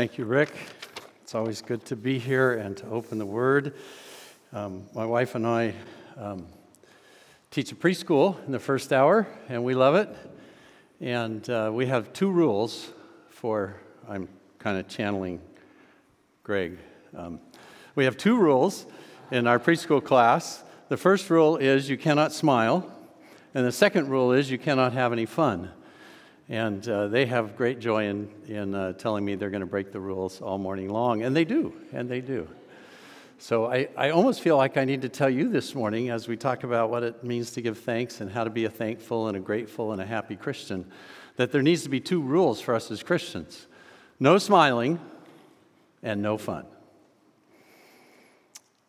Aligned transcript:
Thank 0.00 0.16
you, 0.16 0.24
Rick. 0.24 0.54
It's 1.22 1.34
always 1.34 1.60
good 1.60 1.84
to 1.84 1.94
be 1.94 2.18
here 2.18 2.54
and 2.54 2.74
to 2.78 2.86
open 2.86 3.18
the 3.18 3.26
Word. 3.26 3.74
Um, 4.50 4.86
my 4.94 5.04
wife 5.04 5.34
and 5.34 5.46
I 5.46 5.74
um, 6.16 6.46
teach 7.50 7.70
a 7.70 7.74
preschool 7.74 8.42
in 8.46 8.52
the 8.52 8.58
first 8.58 8.94
hour, 8.94 9.28
and 9.50 9.62
we 9.62 9.74
love 9.74 9.96
it. 9.96 10.08
And 11.02 11.46
uh, 11.50 11.70
we 11.70 11.84
have 11.84 12.14
two 12.14 12.30
rules 12.30 12.88
for, 13.28 13.76
I'm 14.08 14.26
kind 14.58 14.78
of 14.78 14.88
channeling 14.88 15.38
Greg. 16.44 16.78
Um, 17.14 17.38
we 17.94 18.06
have 18.06 18.16
two 18.16 18.38
rules 18.38 18.86
in 19.30 19.46
our 19.46 19.58
preschool 19.58 20.02
class. 20.02 20.64
The 20.88 20.96
first 20.96 21.28
rule 21.28 21.58
is 21.58 21.90
you 21.90 21.98
cannot 21.98 22.32
smile, 22.32 22.90
and 23.52 23.66
the 23.66 23.72
second 23.72 24.08
rule 24.08 24.32
is 24.32 24.50
you 24.50 24.56
cannot 24.56 24.94
have 24.94 25.12
any 25.12 25.26
fun. 25.26 25.68
And 26.50 26.86
uh, 26.88 27.06
they 27.06 27.26
have 27.26 27.56
great 27.56 27.78
joy 27.78 28.06
in, 28.06 28.28
in 28.48 28.74
uh, 28.74 28.94
telling 28.94 29.24
me 29.24 29.36
they're 29.36 29.50
going 29.50 29.60
to 29.60 29.66
break 29.66 29.92
the 29.92 30.00
rules 30.00 30.40
all 30.40 30.58
morning 30.58 30.88
long. 30.88 31.22
And 31.22 31.34
they 31.34 31.44
do, 31.44 31.72
and 31.92 32.08
they 32.08 32.20
do. 32.20 32.48
So 33.38 33.72
I, 33.72 33.88
I 33.96 34.10
almost 34.10 34.40
feel 34.40 34.56
like 34.56 34.76
I 34.76 34.84
need 34.84 35.02
to 35.02 35.08
tell 35.08 35.30
you 35.30 35.48
this 35.48 35.76
morning 35.76 36.10
as 36.10 36.26
we 36.26 36.36
talk 36.36 36.64
about 36.64 36.90
what 36.90 37.04
it 37.04 37.22
means 37.22 37.52
to 37.52 37.62
give 37.62 37.78
thanks 37.78 38.20
and 38.20 38.28
how 38.28 38.42
to 38.42 38.50
be 38.50 38.64
a 38.64 38.68
thankful 38.68 39.28
and 39.28 39.36
a 39.36 39.40
grateful 39.40 39.92
and 39.92 40.02
a 40.02 40.04
happy 40.04 40.34
Christian 40.34 40.90
that 41.36 41.52
there 41.52 41.62
needs 41.62 41.84
to 41.84 41.88
be 41.88 42.00
two 42.00 42.20
rules 42.20 42.60
for 42.60 42.74
us 42.74 42.90
as 42.90 43.02
Christians 43.02 43.66
no 44.18 44.36
smiling 44.36 45.00
and 46.02 46.20
no 46.20 46.36
fun. 46.36 46.66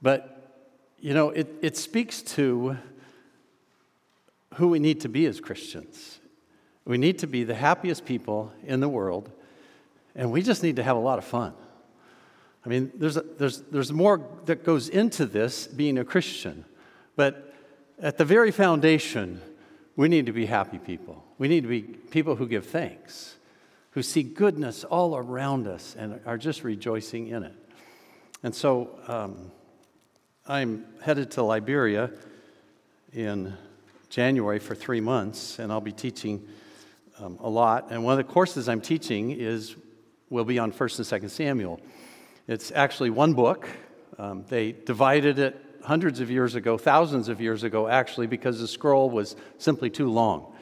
But, 0.01 0.65
you 0.99 1.13
know, 1.13 1.29
it, 1.29 1.47
it 1.61 1.77
speaks 1.77 2.21
to 2.23 2.77
who 4.55 4.67
we 4.67 4.79
need 4.79 4.99
to 5.01 5.09
be 5.09 5.25
as 5.27 5.39
Christians. 5.39 6.19
We 6.85 6.97
need 6.97 7.19
to 7.19 7.27
be 7.27 7.43
the 7.43 7.55
happiest 7.55 8.05
people 8.05 8.51
in 8.63 8.79
the 8.79 8.89
world, 8.89 9.31
and 10.15 10.31
we 10.31 10.41
just 10.41 10.63
need 10.63 10.77
to 10.77 10.83
have 10.83 10.97
a 10.97 10.99
lot 10.99 11.17
of 11.17 11.25
fun. 11.25 11.53
I 12.65 12.69
mean, 12.69 12.91
there's, 12.95 13.17
a, 13.17 13.21
there's, 13.21 13.61
there's 13.61 13.91
more 13.91 14.21
that 14.45 14.63
goes 14.63 14.89
into 14.89 15.25
this 15.25 15.67
being 15.67 15.97
a 15.97 16.03
Christian, 16.03 16.65
but 17.15 17.53
at 17.99 18.17
the 18.17 18.25
very 18.25 18.51
foundation, 18.51 19.41
we 19.95 20.07
need 20.07 20.25
to 20.25 20.31
be 20.31 20.45
happy 20.45 20.79
people. 20.79 21.23
We 21.37 21.47
need 21.47 21.61
to 21.61 21.69
be 21.69 21.81
people 21.81 22.35
who 22.35 22.47
give 22.47 22.65
thanks, 22.65 23.35
who 23.91 24.01
see 24.01 24.23
goodness 24.23 24.83
all 24.83 25.15
around 25.15 25.67
us 25.67 25.95
and 25.97 26.19
are 26.25 26.37
just 26.37 26.63
rejoicing 26.63 27.27
in 27.27 27.43
it. 27.43 27.53
And 28.43 28.55
so 28.55 28.99
um, 29.07 29.51
I'm 30.47 30.85
headed 31.01 31.31
to 31.31 31.43
Liberia 31.43 32.11
in 33.13 33.55
January 34.09 34.59
for 34.59 34.73
three 34.73 35.01
months, 35.01 35.59
and 35.59 35.71
I'll 35.71 35.81
be 35.81 35.91
teaching 35.91 36.47
um, 37.21 37.37
a 37.41 37.49
lot. 37.49 37.87
And 37.91 38.03
one 38.03 38.19
of 38.19 38.25
the 38.25 38.31
courses 38.31 38.67
I'm 38.67 38.81
teaching 38.81 39.31
is 39.31 39.75
will 40.29 40.45
be 40.45 40.59
on 40.59 40.71
First 40.71 40.97
and 40.97 41.05
Second 41.05 41.29
Samuel. 41.29 41.79
It's 42.47 42.71
actually 42.71 43.09
one 43.09 43.33
book. 43.33 43.67
Um, 44.17 44.45
they 44.47 44.71
divided 44.71 45.39
it 45.39 45.59
hundreds 45.83 46.19
of 46.19 46.31
years 46.31 46.55
ago, 46.55 46.77
thousands 46.77 47.27
of 47.27 47.41
years 47.41 47.63
ago, 47.63 47.87
actually, 47.87 48.27
because 48.27 48.59
the 48.59 48.67
scroll 48.67 49.09
was 49.09 49.35
simply 49.57 49.89
too 49.89 50.09
long. 50.09 50.53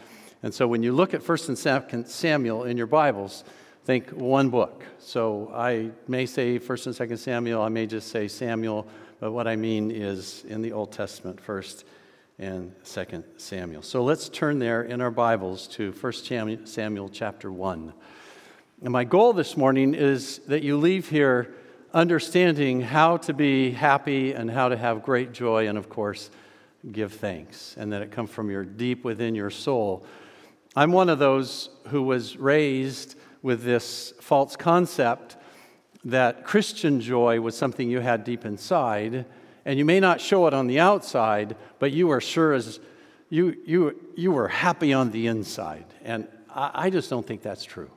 And 0.41 0.53
so 0.53 0.67
when 0.67 0.83
you 0.83 0.91
look 0.91 1.13
at 1.13 1.21
First 1.21 1.49
and 1.49 1.57
Second 1.57 2.07
Samuel 2.07 2.63
in 2.63 2.77
your 2.77 2.87
Bibles, 2.87 3.43
think 3.85 4.09
one 4.09 4.49
book. 4.49 4.83
So 4.99 5.51
I 5.53 5.91
may 6.07 6.25
say 6.25 6.57
First 6.57 6.85
and 6.85 6.95
Second 6.95 7.17
Samuel. 7.17 7.61
I 7.61 7.69
may 7.69 7.85
just 7.85 8.09
say 8.09 8.27
Samuel, 8.27 8.87
but 9.19 9.31
what 9.31 9.47
I 9.47 9.55
mean 9.55 9.91
is 9.91 10.45
in 10.47 10.61
the 10.61 10.71
Old 10.71 10.91
Testament 10.91 11.39
first 11.39 11.85
and 12.39 12.73
2 12.85 13.23
Samuel. 13.35 13.81
So 13.81 14.01
let's 14.01 14.29
turn 14.29 14.59
there 14.59 14.83
in 14.83 15.01
our 15.01 15.11
Bibles 15.11 15.67
to 15.67 15.91
1 15.91 16.65
Samuel 16.65 17.09
chapter 17.09 17.51
1. 17.51 17.93
And 18.81 18.93
my 18.93 19.03
goal 19.03 19.33
this 19.33 19.57
morning 19.57 19.93
is 19.93 20.39
that 20.47 20.63
you 20.63 20.77
leave 20.77 21.09
here 21.09 21.53
understanding 21.93 22.79
how 22.79 23.17
to 23.17 23.33
be 23.33 23.71
happy 23.71 24.31
and 24.31 24.49
how 24.49 24.69
to 24.69 24.77
have 24.77 25.03
great 25.03 25.33
joy 25.33 25.67
and 25.67 25.77
of 25.77 25.89
course 25.89 26.29
give 26.89 27.11
thanks 27.11 27.75
and 27.77 27.91
that 27.91 28.01
it 28.01 28.11
come 28.11 28.27
from 28.27 28.49
your 28.49 28.63
deep 28.63 29.03
within 29.03 29.35
your 29.35 29.49
soul. 29.49 30.05
I'm 30.77 30.93
one 30.93 31.09
of 31.09 31.19
those 31.19 31.69
who 31.87 32.03
was 32.03 32.37
raised 32.37 33.15
with 33.41 33.63
this 33.63 34.13
false 34.21 34.55
concept 34.55 35.35
that 36.05 36.45
Christian 36.45 37.01
joy 37.01 37.41
was 37.41 37.57
something 37.57 37.89
you 37.89 37.99
had 37.99 38.23
deep 38.23 38.45
inside 38.45 39.25
and 39.69 39.77
you 39.77 39.85
may 39.85 39.99
not 39.99 40.19
show 40.19 40.47
it 40.47 40.53
on 40.55 40.65
the 40.65 40.79
outside, 40.79 41.55
but 41.77 41.91
you 41.91 42.09
are 42.09 42.19
sure 42.19 42.53
as 42.53 42.79
you, 43.29 43.55
you, 43.67 44.03
you 44.15 44.31
were 44.31 44.47
happy 44.47 44.93
on 44.93 45.11
the 45.11 45.27
inside. 45.27 45.85
And 46.03 46.27
I, 46.49 46.71
I 46.73 46.89
just 46.89 47.07
don't 47.07 47.23
think 47.23 47.43
that's 47.43 47.63
true. 47.63 47.91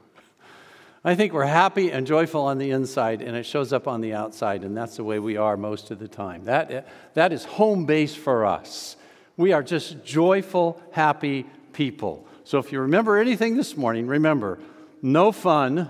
I 1.02 1.14
think 1.14 1.32
we're 1.32 1.46
happy 1.46 1.90
and 1.90 2.06
joyful 2.06 2.42
on 2.42 2.58
the 2.58 2.72
inside, 2.72 3.22
and 3.22 3.34
it 3.34 3.46
shows 3.46 3.72
up 3.72 3.88
on 3.88 4.02
the 4.02 4.12
outside, 4.12 4.64
and 4.64 4.76
that's 4.76 4.96
the 4.96 5.04
way 5.04 5.18
we 5.18 5.38
are 5.38 5.56
most 5.56 5.90
of 5.90 5.98
the 5.98 6.08
time. 6.08 6.44
That, 6.44 6.86
that 7.14 7.32
is 7.32 7.46
home 7.46 7.86
base 7.86 8.14
for 8.14 8.44
us. 8.44 8.98
We 9.38 9.54
are 9.54 9.62
just 9.62 10.04
joyful, 10.04 10.78
happy 10.92 11.46
people. 11.72 12.28
So 12.44 12.58
if 12.58 12.70
you 12.70 12.82
remember 12.82 13.16
anything 13.16 13.56
this 13.56 13.78
morning, 13.78 14.08
remember 14.08 14.58
no 15.00 15.32
fun 15.32 15.88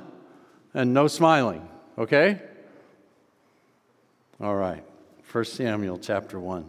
and 0.74 0.94
no 0.94 1.08
smiling, 1.08 1.68
okay? 1.98 2.40
All 4.40 4.54
right. 4.54 4.84
1 5.32 5.44
Samuel 5.46 5.96
chapter 5.96 6.38
1. 6.38 6.68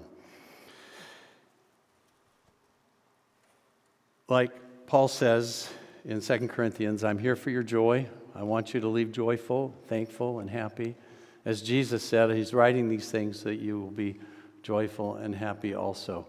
Like 4.30 4.52
Paul 4.88 5.10
says 5.10 5.70
in 6.06 6.22
2 6.22 6.48
Corinthians, 6.48 7.04
I'm 7.04 7.18
here 7.18 7.36
for 7.36 7.50
your 7.50 7.64
joy. 7.64 8.08
I 8.34 8.44
want 8.44 8.74
you 8.74 8.80
to 8.80 8.88
leave 8.88 9.12
joyful, 9.12 9.76
thankful, 9.88 10.40
and 10.40 10.50
happy. 10.50 10.96
As 11.44 11.62
Jesus 11.62 12.04
said, 12.04 12.32
He's 12.32 12.54
writing 12.54 12.88
these 12.88 13.12
things 13.12 13.42
so 13.42 13.50
that 13.50 13.60
you 13.60 13.82
will 13.82 13.92
be 13.92 14.18
joyful 14.62 15.16
and 15.16 15.36
happy 15.36 15.74
also. 15.74 16.26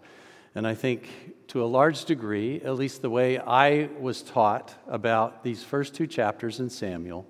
And 0.56 0.66
I 0.66 0.74
think 0.74 1.08
to 1.48 1.62
a 1.62 1.66
large 1.66 2.04
degree, 2.04 2.60
at 2.62 2.74
least 2.74 3.00
the 3.00 3.10
way 3.10 3.38
I 3.38 3.90
was 4.00 4.22
taught 4.22 4.74
about 4.88 5.44
these 5.44 5.62
first 5.62 5.94
two 5.94 6.08
chapters 6.08 6.58
in 6.58 6.68
Samuel, 6.68 7.28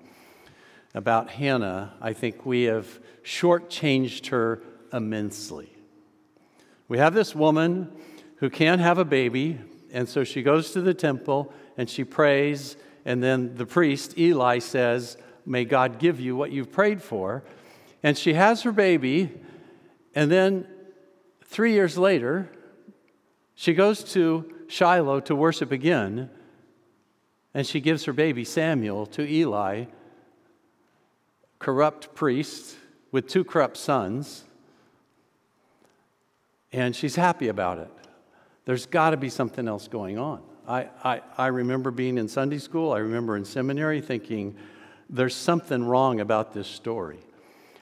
about 0.95 1.29
Hannah, 1.29 1.93
I 2.01 2.13
think 2.13 2.43
we 2.43 2.63
have 2.63 2.99
shortchanged 3.23 4.29
her 4.29 4.63
immensely. 4.93 5.69
We 6.87 6.97
have 6.99 7.13
this 7.13 7.33
woman 7.33 7.91
who 8.37 8.49
can't 8.49 8.81
have 8.81 8.97
a 8.97 9.05
baby, 9.05 9.59
and 9.91 10.07
so 10.07 10.23
she 10.23 10.43
goes 10.43 10.71
to 10.71 10.81
the 10.81 10.93
temple 10.93 11.51
and 11.77 11.89
she 11.89 12.03
prays, 12.03 12.77
and 13.05 13.21
then 13.21 13.55
the 13.55 13.65
priest, 13.65 14.17
Eli, 14.17 14.59
says, 14.59 15.17
May 15.45 15.65
God 15.65 15.99
give 15.99 16.19
you 16.19 16.35
what 16.35 16.51
you've 16.51 16.71
prayed 16.71 17.01
for. 17.01 17.43
And 18.01 18.17
she 18.17 18.33
has 18.33 18.63
her 18.63 18.71
baby, 18.71 19.31
and 20.13 20.31
then 20.31 20.67
three 21.43 21.73
years 21.73 21.97
later, 21.97 22.49
she 23.55 23.73
goes 23.73 24.03
to 24.13 24.51
Shiloh 24.67 25.19
to 25.21 25.35
worship 25.35 25.71
again, 25.71 26.29
and 27.53 27.65
she 27.65 27.79
gives 27.79 28.05
her 28.05 28.13
baby 28.13 28.43
Samuel 28.43 29.05
to 29.07 29.27
Eli, 29.27 29.85
corrupt 31.59 32.13
priest 32.13 32.75
with 33.11 33.27
two 33.27 33.43
corrupt 33.43 33.77
sons 33.77 34.44
and 36.75 36.93
she's 36.93 37.15
happy 37.15 37.47
about 37.47 37.77
it. 37.77 37.89
There's 38.65 38.85
got 38.85 39.11
to 39.11 39.17
be 39.17 39.29
something 39.29 39.65
else 39.65 39.87
going 39.87 40.19
on. 40.19 40.41
I, 40.67 40.89
I, 41.03 41.21
I 41.37 41.47
remember 41.47 41.89
being 41.89 42.17
in 42.17 42.27
Sunday 42.27 42.57
school, 42.57 42.91
I 42.91 42.97
remember 42.97 43.37
in 43.37 43.45
seminary 43.45 44.01
thinking, 44.01 44.57
there's 45.09 45.35
something 45.35 45.85
wrong 45.85 46.19
about 46.19 46.53
this 46.53 46.67
story. 46.67 47.19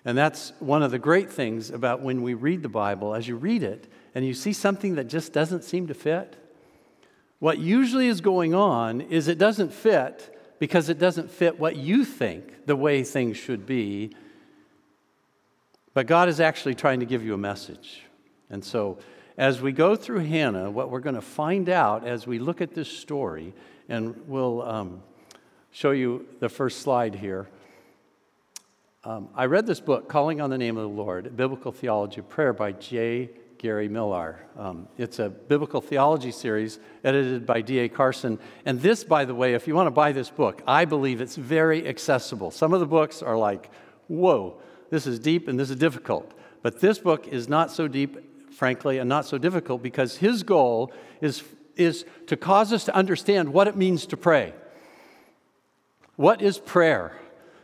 And 0.06 0.16
that's 0.16 0.54
one 0.60 0.84
of 0.84 0.92
the 0.92 1.00
great 1.00 1.32
things 1.32 1.72
about 1.72 2.02
when 2.02 2.22
we 2.22 2.36
read 2.36 2.62
the 2.62 2.70
Bible. 2.70 3.16
As 3.16 3.28
you 3.28 3.36
read 3.36 3.64
it 3.64 3.88
and 4.14 4.26
you 4.26 4.36
see 4.36 4.54
something 4.54 4.96
that 4.96 5.06
just 5.06 5.34
doesn't 5.34 5.64
seem 5.64 5.88
to 5.88 5.96
fit, 5.96 6.36
what 7.40 7.58
usually 7.58 8.08
is 8.08 8.22
going 8.22 8.54
on 8.54 9.02
is 9.02 9.28
it 9.28 9.40
doesn't 9.40 9.74
fit 9.74 10.38
because 10.60 10.90
it 10.90 11.00
doesn't 11.00 11.32
fit 11.32 11.60
what 11.60 11.78
you 11.78 12.06
think 12.06 12.68
the 12.68 12.76
way 12.76 13.04
things 13.04 13.38
should 13.38 13.66
be. 13.66 14.16
But 15.96 16.06
God 16.06 16.30
is 16.30 16.40
actually 16.40 16.76
trying 16.76 17.00
to 17.00 17.08
give 17.08 17.24
you 17.24 17.34
a 17.34 17.38
message. 17.40 18.04
And 18.54 18.64
so, 18.64 19.00
as 19.36 19.64
we 19.64 19.72
go 19.72 19.96
through 19.96 20.20
Hannah, 20.20 20.70
what 20.70 20.92
we're 20.92 21.00
going 21.00 21.16
to 21.16 21.22
find 21.22 21.70
out 21.70 22.06
as 22.06 22.28
we 22.28 22.38
look 22.38 22.62
at 22.62 22.76
this 22.76 22.88
story, 22.88 23.52
and 23.90 24.16
we'll 24.28 24.62
um, 24.62 25.02
show 25.72 25.90
you 25.90 26.28
the 26.40 26.50
first 26.50 26.82
slide 26.82 27.16
here. 27.16 27.48
Um, 29.04 29.30
I 29.34 29.46
read 29.46 29.66
this 29.66 29.80
book, 29.80 30.08
Calling 30.08 30.40
on 30.40 30.52
the 30.52 30.60
Name 30.60 30.78
of 30.78 30.84
the 30.84 30.96
Lord, 30.96 31.36
Biblical 31.36 31.72
Theology 31.72 32.20
of 32.20 32.30
Prayer 32.30 32.54
by 32.54 32.74
J. 32.74 33.32
Gary 33.58 33.88
Millar. 33.88 34.38
Um, 34.56 34.88
it's 35.00 35.18
a 35.18 35.30
biblical 35.30 35.82
theology 35.82 36.30
series 36.30 36.78
edited 37.04 37.48
by 37.48 37.62
D.A. 37.62 37.90
Carson. 37.90 38.38
And 38.66 38.80
this, 38.80 39.04
by 39.04 39.26
the 39.26 39.34
way, 39.34 39.56
if 39.56 39.68
you 39.68 39.74
want 39.74 39.88
to 39.88 39.92
buy 39.92 40.12
this 40.12 40.30
book, 40.30 40.62
I 40.68 40.86
believe 40.86 41.22
it's 41.22 41.38
very 41.38 41.88
accessible. 41.88 42.52
Some 42.52 42.72
of 42.72 42.82
the 42.82 42.86
books 42.86 43.24
are 43.24 43.36
like, 43.36 43.72
whoa, 44.08 44.62
this 44.92 45.08
is 45.08 45.18
deep 45.18 45.48
and 45.48 45.60
this 45.60 45.72
is 45.72 45.78
difficult. 45.78 46.32
But 46.62 46.80
this 46.82 47.00
book 47.00 47.28
is 47.28 47.50
not 47.50 47.72
so 47.72 47.88
deep 47.88 48.30
frankly, 48.54 48.98
and 48.98 49.10
not 49.10 49.26
so 49.26 49.38
difficult 49.38 49.82
because 49.82 50.18
his 50.18 50.44
goal 50.44 50.92
is, 51.22 51.44
is 51.76 52.06
to 52.28 52.38
cause 52.38 52.72
us 52.72 52.86
to 52.86 52.96
understand 52.96 53.54
what 53.54 53.68
it 53.68 53.76
means 53.76 54.06
to 54.08 54.18
pray. 54.18 54.54
What 56.16 56.42
is 56.42 56.60
prayer? 56.60 57.14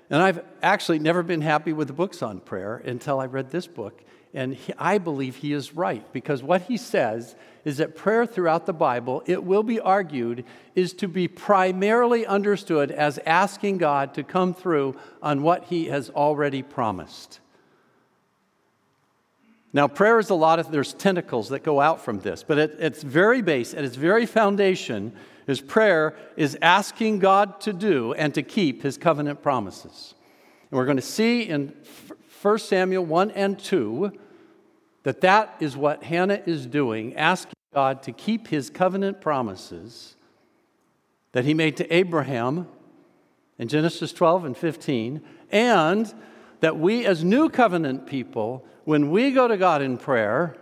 And 0.10 0.22
I've 0.22 0.44
actually 0.64 1.00
never 1.00 1.22
been 1.22 1.42
happy 1.42 1.72
with 1.72 1.88
the 1.88 1.94
books 1.94 2.24
on 2.24 2.40
prayer 2.40 2.78
until 2.78 3.20
I 3.20 3.26
read 3.26 3.52
this 3.52 3.68
book. 3.68 4.02
And 4.34 4.54
he, 4.54 4.74
I 4.78 4.98
believe 4.98 5.38
he 5.38 5.54
is 5.54 5.76
right 5.76 6.04
because 6.14 6.44
what 6.44 6.64
he 6.64 6.78
says 6.78 7.36
is 7.66 7.78
that 7.78 7.96
prayer 7.96 8.26
throughout 8.26 8.66
the 8.66 8.74
Bible, 8.74 9.24
it 9.26 9.44
will 9.44 9.64
be 9.64 9.80
argued, 9.80 10.46
is 10.76 10.94
to 10.94 11.08
be 11.08 11.28
primarily 11.28 12.26
understood 12.26 12.92
as 12.92 13.20
asking 13.26 13.80
God 13.80 14.14
to 14.16 14.24
come 14.24 14.54
through 14.54 14.96
on 15.22 15.42
what 15.42 15.66
he 15.66 15.86
has 15.86 16.10
already 16.10 16.62
promised. 16.62 17.40
Now, 19.72 19.88
prayer 19.88 20.18
is 20.18 20.30
a 20.30 20.36
lot 20.36 20.60
of, 20.60 20.72
there's 20.72 20.94
tentacles 20.94 21.50
that 21.50 21.64
go 21.64 21.80
out 21.80 22.02
from 22.04 22.20
this, 22.20 22.44
but 22.44 22.58
at 22.58 22.72
its 22.80 23.04
very 23.04 23.42
base, 23.42 23.74
at 23.74 23.84
its 23.84 23.96
very 23.96 24.26
foundation, 24.26 25.14
is 25.46 25.62
prayer 25.62 26.16
is 26.36 26.58
asking 26.62 27.20
God 27.20 27.62
to 27.62 27.74
do 27.74 28.14
and 28.14 28.34
to 28.36 28.42
keep 28.42 28.84
his 28.84 28.98
covenant 28.98 29.42
promises. 29.42 30.16
And 30.70 30.78
we're 30.78 30.86
going 30.86 30.98
to 30.98 31.04
see 31.04 31.44
in 31.44 31.74
1 32.42 32.60
Samuel 32.60 33.06
1 33.06 33.32
and 33.32 33.60
2 33.60 34.12
that 35.04 35.22
that 35.22 35.56
is 35.60 35.78
what 35.78 36.04
Hannah 36.04 36.42
is 36.46 36.66
doing, 36.66 37.16
asking 37.16 37.54
God 37.74 38.04
to 38.04 38.12
keep 38.12 38.48
his 38.48 38.70
covenant 38.70 39.22
promises 39.22 40.16
that 41.32 41.46
he 41.46 41.54
made 41.54 41.78
to 41.78 41.94
Abraham 41.94 42.68
in 43.58 43.68
Genesis 43.68 44.12
12 44.14 44.46
and 44.46 44.58
15, 44.58 45.22
and 45.52 46.14
that 46.60 46.78
we 46.78 47.06
as 47.06 47.24
new 47.24 47.50
covenant 47.50 48.06
people, 48.06 48.66
when 48.86 49.12
we 49.12 49.32
go 49.32 49.48
to 49.48 49.58
God 49.58 49.82
in 49.82 49.98
prayer, 49.98 50.56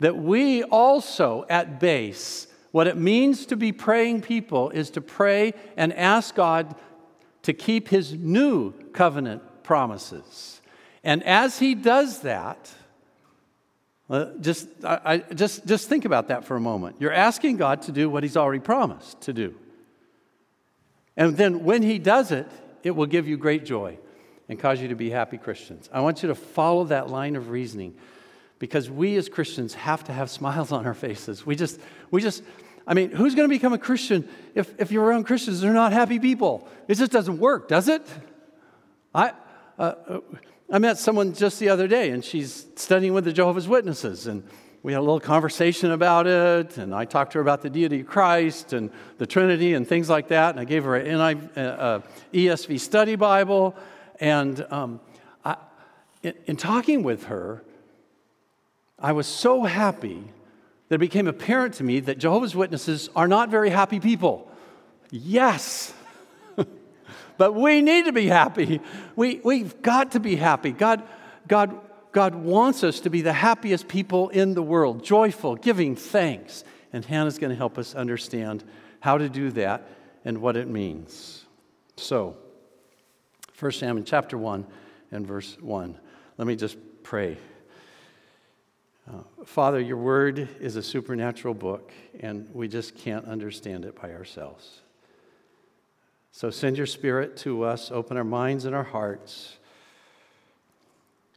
that 0.00 0.16
we 0.16 0.62
also 0.64 1.44
at 1.48 1.78
base, 1.78 2.46
what 2.72 2.86
it 2.86 2.96
means 2.96 3.46
to 3.46 3.56
be 3.56 3.72
praying 3.72 4.22
people 4.22 4.70
is 4.70 4.90
to 4.90 5.00
pray 5.00 5.52
and 5.76 5.92
ask 5.92 6.34
God 6.34 6.74
to 7.42 7.52
keep 7.52 7.88
his 7.88 8.12
new 8.12 8.72
covenant 8.92 9.42
promises. 9.62 10.60
And 11.04 11.22
as 11.24 11.58
he 11.58 11.74
does 11.74 12.20
that, 12.20 12.70
uh, 14.10 14.32
just, 14.40 14.68
I, 14.84 15.18
just, 15.18 15.66
just 15.66 15.88
think 15.88 16.04
about 16.04 16.28
that 16.28 16.44
for 16.44 16.56
a 16.56 16.60
moment. 16.60 16.96
You're 16.98 17.12
asking 17.12 17.58
God 17.58 17.82
to 17.82 17.92
do 17.92 18.10
what 18.10 18.24
He's 18.24 18.36
already 18.36 18.58
promised 18.58 19.20
to 19.20 19.32
do. 19.32 19.54
And 21.16 21.36
then 21.36 21.62
when 21.62 21.84
He 21.84 22.00
does 22.00 22.32
it, 22.32 22.48
it 22.82 22.90
will 22.90 23.06
give 23.06 23.28
you 23.28 23.36
great 23.36 23.64
joy 23.64 23.98
and 24.50 24.58
cause 24.58 24.80
you 24.80 24.88
to 24.88 24.96
be 24.96 25.10
happy 25.10 25.38
Christians. 25.38 25.88
I 25.92 26.00
want 26.00 26.24
you 26.24 26.28
to 26.28 26.34
follow 26.34 26.82
that 26.86 27.08
line 27.08 27.36
of 27.36 27.50
reasoning 27.50 27.94
because 28.58 28.90
we 28.90 29.14
as 29.14 29.28
Christians 29.28 29.74
have 29.74 30.02
to 30.04 30.12
have 30.12 30.28
smiles 30.38 30.72
on 30.72 30.86
our 30.86 30.92
faces. 30.92 31.46
We 31.46 31.54
just, 31.54 31.80
we 32.10 32.20
just, 32.20 32.42
I 32.84 32.94
mean, 32.94 33.12
who's 33.12 33.36
going 33.36 33.48
to 33.48 33.54
become 33.54 33.72
a 33.72 33.78
Christian 33.78 34.28
if, 34.56 34.74
if 34.80 34.90
you're 34.90 35.04
around 35.04 35.24
Christians? 35.24 35.60
They're 35.60 35.72
not 35.72 35.92
happy 35.92 36.18
people. 36.18 36.68
It 36.88 36.96
just 36.96 37.12
doesn't 37.12 37.38
work, 37.38 37.68
does 37.68 37.86
it? 37.88 38.04
I, 39.14 39.32
uh, 39.78 39.82
uh 39.82 40.20
I 40.72 40.78
met 40.78 40.98
someone 40.98 41.32
just 41.32 41.58
the 41.58 41.68
other 41.68 41.88
day, 41.88 42.10
and 42.10 42.24
she's 42.24 42.66
studying 42.76 43.12
with 43.12 43.24
the 43.24 43.32
Jehovah's 43.32 43.66
Witnesses, 43.66 44.28
and 44.28 44.44
we 44.82 44.92
had 44.92 44.98
a 44.98 45.02
little 45.02 45.18
conversation 45.18 45.90
about 45.90 46.28
it, 46.28 46.76
and 46.76 46.94
I 46.94 47.04
talked 47.04 47.32
to 47.32 47.38
her 47.38 47.42
about 47.42 47.62
the 47.62 47.70
deity 47.70 48.00
of 48.00 48.06
Christ 48.06 48.72
and 48.72 48.90
the 49.18 49.26
Trinity 49.26 49.74
and 49.74 49.86
things 49.86 50.08
like 50.08 50.28
that, 50.28 50.50
and 50.50 50.60
I 50.60 50.64
gave 50.64 50.84
her 50.84 50.94
an 50.96 51.06
NIV, 51.06 51.56
uh, 51.56 51.60
uh 51.60 52.00
ESV 52.32 52.78
study 52.78 53.16
Bible, 53.16 53.76
and 54.20 54.64
um, 54.70 55.00
I, 55.44 55.56
in, 56.22 56.34
in 56.46 56.56
talking 56.56 57.02
with 57.02 57.24
her, 57.24 57.64
I 58.98 59.12
was 59.12 59.26
so 59.26 59.64
happy 59.64 60.22
that 60.88 60.96
it 60.96 60.98
became 60.98 61.26
apparent 61.26 61.74
to 61.74 61.84
me 61.84 62.00
that 62.00 62.18
Jehovah's 62.18 62.54
Witnesses 62.54 63.08
are 63.16 63.26
not 63.26 63.48
very 63.48 63.70
happy 63.70 63.98
people. 63.98 64.50
Yes, 65.10 65.94
but 67.38 67.54
we 67.54 67.80
need 67.80 68.04
to 68.04 68.12
be 68.12 68.26
happy. 68.26 68.80
We, 69.16 69.40
we've 69.42 69.80
got 69.82 70.12
to 70.12 70.20
be 70.20 70.36
happy. 70.36 70.72
God, 70.72 71.02
God, 71.48 71.80
God 72.12 72.34
wants 72.34 72.84
us 72.84 73.00
to 73.00 73.10
be 73.10 73.22
the 73.22 73.32
happiest 73.32 73.88
people 73.88 74.28
in 74.28 74.54
the 74.54 74.62
world, 74.62 75.02
joyful, 75.02 75.56
giving 75.56 75.96
thanks. 75.96 76.64
And 76.92 77.04
Hannah's 77.04 77.38
going 77.38 77.50
to 77.50 77.56
help 77.56 77.78
us 77.78 77.94
understand 77.94 78.64
how 79.00 79.16
to 79.16 79.28
do 79.28 79.50
that 79.52 79.88
and 80.24 80.38
what 80.38 80.56
it 80.56 80.68
means. 80.68 81.46
So, 81.96 82.36
1 83.60 83.72
Samuel 83.72 84.06
chapter 84.06 84.38
1 84.38 84.66
and 85.12 85.26
verse 85.26 85.58
1. 85.60 85.98
Let 86.38 86.48
me 86.48 86.56
just 86.56 86.78
pray. 87.02 87.36
Uh, 89.06 89.18
Father, 89.44 89.78
your 89.78 89.98
word 89.98 90.48
is 90.60 90.76
a 90.76 90.82
supernatural 90.82 91.52
book, 91.52 91.92
and 92.20 92.48
we 92.54 92.68
just 92.68 92.96
can't 92.96 93.26
understand 93.26 93.84
it 93.84 94.00
by 94.00 94.12
ourselves. 94.12 94.80
So 96.32 96.48
send 96.48 96.78
your 96.78 96.86
spirit 96.86 97.36
to 97.38 97.64
us, 97.64 97.90
open 97.90 98.16
our 98.16 98.24
minds 98.24 98.64
and 98.64 98.74
our 98.74 98.84
hearts. 98.84 99.58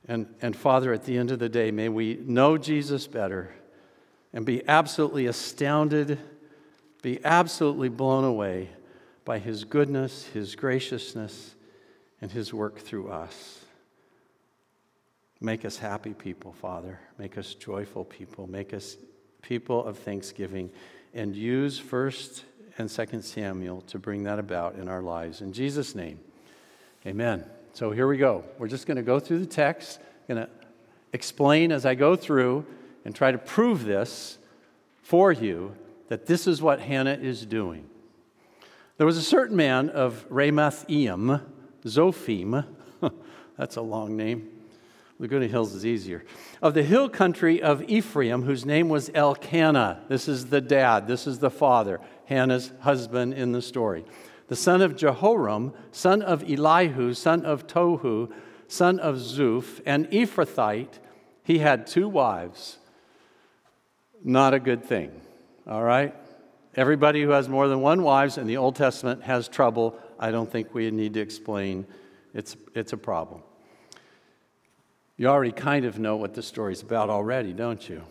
And, 0.08 0.34
and 0.42 0.56
Father, 0.56 0.94
at 0.94 1.04
the 1.04 1.18
end 1.18 1.30
of 1.30 1.40
the 1.40 1.50
day, 1.50 1.72
may 1.72 1.90
we 1.90 2.22
know 2.24 2.58
Jesus 2.58 3.06
better 3.06 3.54
and 4.32 4.46
be 4.46 4.66
absolutely 4.66 5.26
astounded, 5.26 6.20
be 7.02 7.20
absolutely 7.26 7.90
blown 7.90 8.24
away 8.24 8.70
by 9.26 9.40
his 9.40 9.66
goodness, 9.66 10.24
his 10.28 10.56
graciousness, 10.56 11.56
and 12.24 12.32
his 12.32 12.54
work 12.54 12.80
through 12.80 13.10
us. 13.10 13.60
Make 15.42 15.66
us 15.66 15.78
happy 15.78 16.14
people, 16.14 16.54
Father. 16.54 16.98
Make 17.20 17.38
us 17.38 17.54
joyful 17.54 18.06
people. 18.06 18.48
Make 18.48 18.74
us 18.74 18.96
people 19.42 19.84
of 19.84 19.98
thanksgiving. 19.98 20.70
And 21.14 21.36
use 21.36 21.78
first 21.78 22.46
and 22.78 22.88
2nd 22.88 23.24
Samuel 23.24 23.82
to 23.88 24.00
bring 24.00 24.24
that 24.24 24.40
about 24.40 24.76
in 24.76 24.88
our 24.88 25.02
lives. 25.02 25.42
In 25.42 25.52
Jesus' 25.52 25.96
name, 25.96 26.18
amen. 27.06 27.44
So 27.74 27.92
here 27.92 28.08
we 28.08 28.16
go. 28.16 28.46
We're 28.58 28.70
just 28.70 28.88
going 28.88 28.96
to 28.96 29.04
go 29.04 29.20
through 29.20 29.40
the 29.40 29.46
text, 29.46 30.00
going 30.30 30.46
to 30.46 30.50
explain 31.12 31.74
as 31.74 31.86
I 31.86 31.94
go 31.94 32.16
through 32.16 32.66
and 33.04 33.14
try 33.14 33.34
to 33.34 33.38
prove 33.38 33.84
this 33.84 34.38
for 35.02 35.34
you 35.34 35.76
that 36.08 36.26
this 36.28 36.48
is 36.48 36.62
what 36.62 36.80
Hannah 36.80 37.20
is 37.22 37.46
doing. 37.46 37.90
There 38.96 39.06
was 39.06 39.18
a 39.18 39.22
certain 39.22 39.58
man 39.58 39.90
of 39.90 40.26
Ramathaim, 40.30 41.42
Zophim, 41.86 42.66
that's 43.58 43.76
a 43.76 43.82
long 43.82 44.16
name. 44.16 44.50
Laguna 45.20 45.48
Hills 45.48 45.74
is 45.74 45.86
easier. 45.86 46.26
Of 46.62 46.74
the 46.74 46.84
hill 46.84 47.08
country 47.08 47.62
of 47.62 47.84
Ephraim, 47.84 48.44
whose 48.44 48.66
name 48.66 48.90
was 48.90 49.10
Elkanah. 49.14 50.02
This 50.10 50.28
is 50.28 50.48
the 50.48 50.62
dad, 50.62 51.08
this 51.08 51.28
is 51.28 51.40
the 51.40 51.52
father. 51.52 52.00
Hannah's 52.26 52.72
husband 52.82 53.34
in 53.34 53.52
the 53.52 53.62
story. 53.62 54.06
The 54.48 54.56
son 54.56 54.82
of 54.82 54.96
Jeroham, 54.96 55.74
son 55.92 56.22
of 56.22 56.44
Elihu, 56.44 57.14
son 57.14 57.46
of 57.46 57.68
Tohu, 57.68 58.32
son 58.68 59.00
of 59.00 59.16
Zuph, 59.16 59.82
an 59.86 60.06
Ephrathite, 60.08 61.00
he 61.44 61.60
had 61.60 61.88
two 61.88 62.10
wives. 62.10 62.78
Not 64.24 64.54
a 64.54 64.60
good 64.60 64.84
thing, 64.84 65.12
all 65.68 65.84
right? 65.84 66.16
Everybody 66.76 67.22
who 67.22 67.30
has 67.30 67.48
more 67.48 67.68
than 67.68 67.82
one 67.82 68.04
wives 68.04 68.38
in 68.38 68.48
the 68.48 68.58
Old 68.58 68.76
Testament 68.76 69.24
has 69.24 69.48
trouble. 69.48 70.00
I 70.24 70.32
don't 70.32 70.50
think 70.50 70.74
we 70.74 70.90
need 70.90 71.16
to 71.16 71.20
explain. 71.20 71.86
It's, 72.34 72.56
it's 72.74 72.94
a 72.94 72.98
problem. 72.98 73.42
You 75.18 75.28
already 75.28 75.52
kind 75.52 75.84
of 75.84 76.00
know 76.00 76.16
what 76.16 76.34
the 76.34 76.42
story's 76.42 76.82
about 76.82 77.10
already, 77.10 77.52
don't 77.52 77.90
you? 77.90 78.04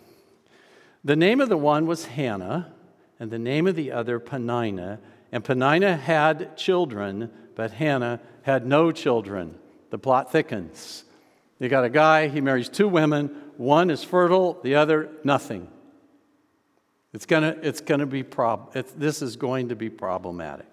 The 1.04 1.16
name 1.16 1.40
of 1.40 1.48
the 1.48 1.56
one 1.56 1.86
was 1.86 2.04
Hannah, 2.04 2.70
and 3.18 3.30
the 3.30 3.38
name 3.38 3.66
of 3.66 3.76
the 3.76 3.92
other 3.92 4.18
Peninnah. 4.18 5.00
And 5.32 5.42
Peninnah 5.42 5.96
had 5.96 6.54
children, 6.58 7.30
but 7.54 7.70
Hannah 7.70 8.20
had 8.42 8.66
no 8.66 8.92
children. 8.92 9.58
The 9.88 9.96
plot 9.96 10.30
thickens. 10.30 11.04
You 11.58 11.70
got 11.70 11.84
a 11.86 11.90
guy, 11.90 12.28
he 12.28 12.42
marries 12.42 12.68
two 12.68 12.88
women. 12.88 13.28
One 13.56 13.88
is 13.88 14.04
fertile, 14.04 14.60
the 14.62 14.74
other, 14.74 15.08
nothing. 15.24 15.66
It's 17.14 17.24
gonna, 17.24 17.56
it's 17.62 17.80
gonna 17.80 18.04
be 18.04 18.22
prob- 18.22 18.74
this 18.74 19.22
is 19.22 19.36
going 19.36 19.70
to 19.70 19.76
be 19.76 19.88
problematic. 19.88 20.71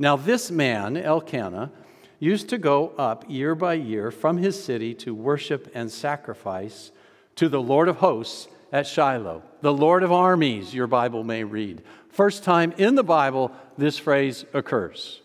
Now, 0.00 0.16
this 0.16 0.50
man, 0.50 0.96
Elkanah, 0.96 1.70
used 2.18 2.48
to 2.48 2.56
go 2.56 2.88
up 2.96 3.26
year 3.28 3.54
by 3.54 3.74
year 3.74 4.10
from 4.10 4.38
his 4.38 4.60
city 4.64 4.94
to 4.94 5.14
worship 5.14 5.70
and 5.74 5.92
sacrifice 5.92 6.90
to 7.36 7.50
the 7.50 7.60
Lord 7.60 7.86
of 7.86 7.96
hosts 7.96 8.48
at 8.72 8.86
Shiloh. 8.86 9.42
The 9.60 9.74
Lord 9.74 10.02
of 10.02 10.10
armies, 10.10 10.72
your 10.72 10.86
Bible 10.86 11.22
may 11.22 11.44
read. 11.44 11.82
First 12.08 12.44
time 12.44 12.72
in 12.78 12.94
the 12.94 13.02
Bible 13.02 13.52
this 13.76 13.98
phrase 13.98 14.46
occurs. 14.54 15.20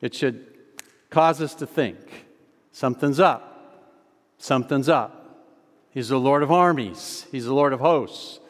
It 0.00 0.14
should 0.14 0.46
cause 1.10 1.42
us 1.42 1.54
to 1.56 1.66
think 1.66 1.98
something's 2.72 3.20
up. 3.20 3.52
Something's 4.38 4.88
up. 4.88 5.44
He's 5.90 6.08
the 6.08 6.18
Lord 6.18 6.42
of 6.42 6.50
armies, 6.50 7.26
He's 7.30 7.44
the 7.44 7.54
Lord 7.54 7.74
of 7.74 7.80
hosts. 7.80 8.40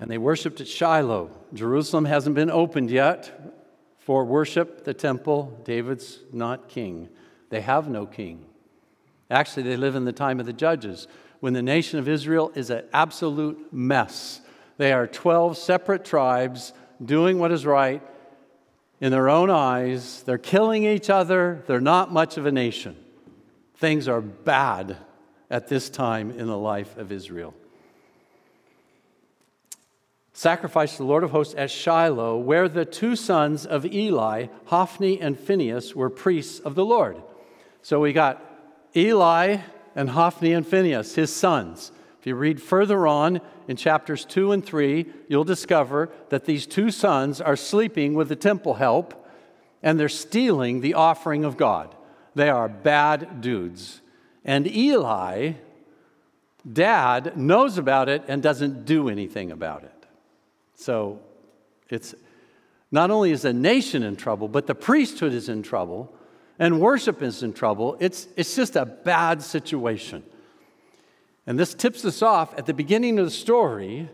And 0.00 0.10
they 0.10 0.18
worshiped 0.18 0.60
at 0.60 0.68
Shiloh. 0.68 1.30
Jerusalem 1.54 2.04
hasn't 2.04 2.34
been 2.34 2.50
opened 2.50 2.90
yet 2.90 3.54
for 3.98 4.24
worship, 4.24 4.84
the 4.84 4.94
temple. 4.94 5.60
David's 5.64 6.18
not 6.32 6.68
king. 6.68 7.08
They 7.48 7.60
have 7.60 7.88
no 7.88 8.06
king. 8.06 8.44
Actually, 9.30 9.64
they 9.64 9.76
live 9.76 9.96
in 9.96 10.04
the 10.04 10.12
time 10.12 10.38
of 10.38 10.46
the 10.46 10.52
judges 10.52 11.08
when 11.40 11.52
the 11.52 11.62
nation 11.62 11.98
of 11.98 12.08
Israel 12.08 12.52
is 12.54 12.70
an 12.70 12.84
absolute 12.92 13.72
mess. 13.72 14.40
They 14.76 14.92
are 14.92 15.06
12 15.06 15.56
separate 15.56 16.04
tribes 16.04 16.72
doing 17.04 17.38
what 17.38 17.52
is 17.52 17.66
right, 17.66 18.02
in 19.00 19.12
their 19.12 19.28
own 19.28 19.50
eyes. 19.50 20.22
They're 20.22 20.38
killing 20.38 20.84
each 20.84 21.10
other. 21.10 21.62
They're 21.66 21.80
not 21.80 22.12
much 22.12 22.36
of 22.36 22.46
a 22.46 22.52
nation. 22.52 22.96
Things 23.76 24.08
are 24.08 24.20
bad 24.20 24.96
at 25.50 25.68
this 25.68 25.90
time 25.90 26.30
in 26.30 26.46
the 26.46 26.58
life 26.58 26.96
of 26.96 27.12
Israel. 27.12 27.54
Sacrificed 30.36 30.98
the 30.98 31.04
Lord 31.04 31.24
of 31.24 31.30
hosts 31.30 31.54
at 31.56 31.70
Shiloh, 31.70 32.36
where 32.36 32.68
the 32.68 32.84
two 32.84 33.16
sons 33.16 33.64
of 33.64 33.86
Eli, 33.86 34.48
Hophni 34.66 35.18
and 35.18 35.40
Phinehas, 35.40 35.96
were 35.96 36.10
priests 36.10 36.60
of 36.60 36.74
the 36.74 36.84
Lord. 36.84 37.22
So 37.80 38.00
we 38.00 38.12
got 38.12 38.44
Eli 38.94 39.60
and 39.94 40.10
Hophni 40.10 40.52
and 40.52 40.66
Phinehas, 40.66 41.14
his 41.14 41.34
sons. 41.34 41.90
If 42.20 42.26
you 42.26 42.34
read 42.34 42.60
further 42.60 43.06
on 43.06 43.40
in 43.66 43.76
chapters 43.76 44.26
2 44.26 44.52
and 44.52 44.62
3, 44.62 45.06
you'll 45.26 45.44
discover 45.44 46.10
that 46.28 46.44
these 46.44 46.66
two 46.66 46.90
sons 46.90 47.40
are 47.40 47.56
sleeping 47.56 48.12
with 48.12 48.28
the 48.28 48.36
temple 48.36 48.74
help 48.74 49.26
and 49.82 49.98
they're 49.98 50.10
stealing 50.10 50.82
the 50.82 50.92
offering 50.92 51.46
of 51.46 51.56
God. 51.56 51.94
They 52.34 52.50
are 52.50 52.68
bad 52.68 53.40
dudes. 53.40 54.02
And 54.44 54.66
Eli, 54.66 55.52
dad, 56.70 57.38
knows 57.38 57.78
about 57.78 58.10
it 58.10 58.22
and 58.28 58.42
doesn't 58.42 58.84
do 58.84 59.08
anything 59.08 59.50
about 59.50 59.82
it. 59.84 59.95
So 60.76 61.20
it's 61.88 62.14
not 62.92 63.10
only 63.10 63.32
is 63.32 63.42
the 63.42 63.52
nation 63.52 64.02
in 64.02 64.14
trouble, 64.16 64.46
but 64.46 64.66
the 64.66 64.74
priesthood 64.74 65.32
is 65.32 65.48
in 65.48 65.62
trouble 65.62 66.14
and 66.58 66.80
worship 66.80 67.22
is 67.22 67.42
in 67.42 67.52
trouble. 67.52 67.96
It's, 68.00 68.28
it's 68.36 68.54
just 68.54 68.76
a 68.76 68.86
bad 68.86 69.42
situation. 69.42 70.22
And 71.46 71.58
this 71.58 71.74
tips 71.74 72.04
us 72.04 72.22
off 72.22 72.56
at 72.58 72.66
the 72.66 72.74
beginning 72.74 73.18
of 73.18 73.24
the 73.24 73.30
story 73.30 74.08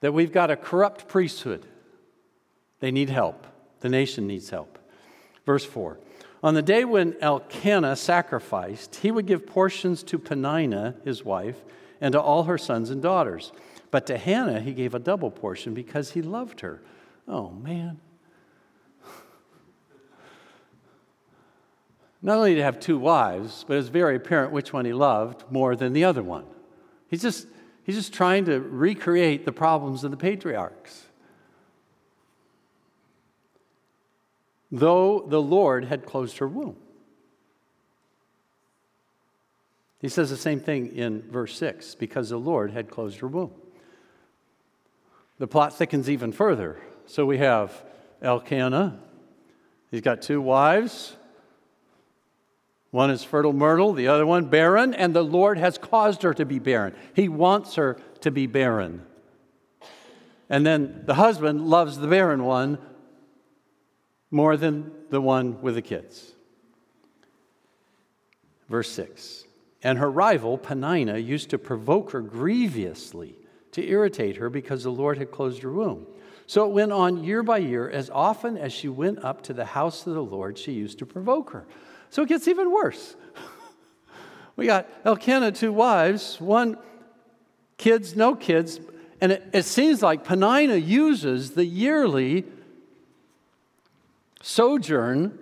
that 0.00 0.12
we've 0.12 0.32
got 0.32 0.50
a 0.50 0.56
corrupt 0.56 1.08
priesthood. 1.08 1.66
They 2.80 2.90
need 2.90 3.10
help. 3.10 3.46
The 3.80 3.88
nation 3.88 4.26
needs 4.26 4.50
help. 4.50 4.78
Verse 5.44 5.64
4 5.64 5.98
On 6.42 6.54
the 6.54 6.62
day 6.62 6.84
when 6.84 7.16
Elkanah 7.20 7.96
sacrificed, 7.96 8.96
he 8.96 9.10
would 9.10 9.26
give 9.26 9.46
portions 9.46 10.02
to 10.04 10.18
Peninnah, 10.18 10.96
his 11.04 11.24
wife, 11.24 11.56
and 12.00 12.12
to 12.12 12.20
all 12.20 12.44
her 12.44 12.58
sons 12.58 12.90
and 12.90 13.02
daughters. 13.02 13.52
But 13.90 14.06
to 14.06 14.18
Hannah, 14.18 14.60
he 14.60 14.72
gave 14.72 14.94
a 14.94 14.98
double 14.98 15.30
portion 15.30 15.74
because 15.74 16.10
he 16.10 16.22
loved 16.22 16.60
her. 16.60 16.82
Oh, 17.26 17.50
man. 17.50 18.00
Not 22.20 22.38
only 22.38 22.56
to 22.56 22.62
have 22.62 22.80
two 22.80 22.98
wives, 22.98 23.64
but 23.66 23.76
it's 23.76 23.88
very 23.88 24.16
apparent 24.16 24.52
which 24.52 24.72
one 24.72 24.84
he 24.84 24.92
loved 24.92 25.44
more 25.50 25.76
than 25.76 25.92
the 25.92 26.04
other 26.04 26.22
one. 26.22 26.44
He's 27.08 27.22
just, 27.22 27.46
he's 27.84 27.94
just 27.94 28.12
trying 28.12 28.44
to 28.46 28.60
recreate 28.60 29.44
the 29.44 29.52
problems 29.52 30.04
of 30.04 30.10
the 30.10 30.16
patriarchs. 30.16 31.04
Though 34.70 35.24
the 35.26 35.40
Lord 35.40 35.86
had 35.86 36.04
closed 36.04 36.38
her 36.38 36.48
womb. 36.48 36.76
He 40.00 40.08
says 40.08 40.30
the 40.30 40.36
same 40.36 40.60
thing 40.60 40.94
in 40.94 41.22
verse 41.30 41.56
6 41.56 41.94
because 41.94 42.28
the 42.28 42.36
Lord 42.36 42.72
had 42.72 42.90
closed 42.90 43.20
her 43.20 43.28
womb. 43.28 43.52
The 45.38 45.46
plot 45.46 45.74
thickens 45.74 46.10
even 46.10 46.32
further. 46.32 46.80
So 47.06 47.24
we 47.24 47.38
have 47.38 47.84
Elkanah, 48.20 48.98
he's 49.90 50.00
got 50.00 50.22
two 50.22 50.40
wives. 50.40 51.14
One 52.90 53.10
is 53.10 53.22
fertile 53.22 53.52
myrtle, 53.52 53.92
the 53.92 54.08
other 54.08 54.24
one 54.24 54.46
barren, 54.46 54.94
and 54.94 55.14
the 55.14 55.22
Lord 55.22 55.58
has 55.58 55.76
caused 55.76 56.22
her 56.22 56.32
to 56.34 56.46
be 56.46 56.58
barren. 56.58 56.94
He 57.14 57.28
wants 57.28 57.74
her 57.74 57.98
to 58.22 58.30
be 58.30 58.46
barren. 58.46 59.04
And 60.48 60.66
then 60.66 61.02
the 61.04 61.14
husband 61.14 61.66
loves 61.66 61.98
the 61.98 62.08
barren 62.08 62.44
one 62.44 62.78
more 64.30 64.56
than 64.56 64.90
the 65.10 65.20
one 65.20 65.60
with 65.60 65.74
the 65.74 65.82
kids. 65.82 66.32
Verse 68.68 68.90
6 68.90 69.44
And 69.82 69.98
her 69.98 70.10
rival, 70.10 70.56
Peninnah, 70.56 71.18
used 71.18 71.50
to 71.50 71.58
provoke 71.58 72.12
her 72.12 72.22
grievously 72.22 73.37
to 73.72 73.86
irritate 73.86 74.36
her 74.36 74.50
because 74.50 74.84
the 74.84 74.90
Lord 74.90 75.18
had 75.18 75.30
closed 75.30 75.62
her 75.62 75.72
womb. 75.72 76.06
So 76.46 76.64
it 76.64 76.72
went 76.72 76.92
on 76.92 77.24
year 77.24 77.42
by 77.42 77.58
year. 77.58 77.90
As 77.90 78.08
often 78.08 78.56
as 78.56 78.72
she 78.72 78.88
went 78.88 79.22
up 79.22 79.42
to 79.42 79.52
the 79.52 79.66
house 79.66 80.06
of 80.06 80.14
the 80.14 80.22
Lord, 80.22 80.56
she 80.56 80.72
used 80.72 80.98
to 81.00 81.06
provoke 81.06 81.50
her. 81.50 81.66
So 82.08 82.22
it 82.22 82.28
gets 82.28 82.48
even 82.48 82.72
worse. 82.72 83.16
we 84.56 84.64
got 84.64 84.88
Elkanah, 85.04 85.52
two 85.52 85.72
wives, 85.72 86.40
one 86.40 86.78
kids, 87.76 88.16
no 88.16 88.34
kids. 88.34 88.80
And 89.20 89.32
it, 89.32 89.44
it 89.52 89.64
seems 89.64 90.02
like 90.02 90.24
Peninnah 90.24 90.76
uses 90.76 91.50
the 91.50 91.66
yearly 91.66 92.44
sojourn 94.40 95.38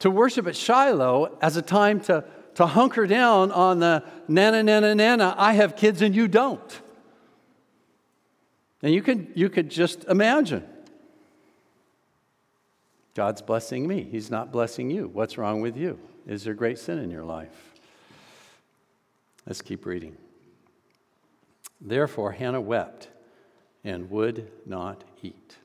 to 0.00 0.10
worship 0.10 0.46
at 0.46 0.56
Shiloh 0.56 1.38
as 1.40 1.56
a 1.56 1.62
time 1.62 2.00
to, 2.00 2.24
to 2.56 2.66
hunker 2.66 3.06
down 3.06 3.52
on 3.52 3.78
the 3.78 4.02
nana, 4.28 4.62
nana, 4.62 4.94
nana, 4.94 5.34
I 5.38 5.52
have 5.52 5.76
kids 5.76 6.02
and 6.02 6.14
you 6.16 6.26
don't. 6.26 6.80
And 8.86 8.94
you 8.94 9.02
could, 9.02 9.32
you 9.34 9.48
could 9.48 9.68
just 9.68 10.04
imagine 10.04 10.64
God's 13.16 13.42
blessing 13.42 13.84
me. 13.84 14.06
He's 14.08 14.30
not 14.30 14.52
blessing 14.52 14.90
you. 14.90 15.10
What's 15.12 15.36
wrong 15.36 15.60
with 15.60 15.76
you? 15.76 15.98
Is 16.24 16.44
there 16.44 16.54
great 16.54 16.78
sin 16.78 17.00
in 17.00 17.10
your 17.10 17.24
life? 17.24 17.74
Let's 19.44 19.60
keep 19.60 19.86
reading. 19.86 20.16
Therefore, 21.80 22.30
Hannah 22.30 22.60
wept 22.60 23.08
and 23.82 24.08
would 24.08 24.52
not 24.64 25.02
eat. 25.20 25.56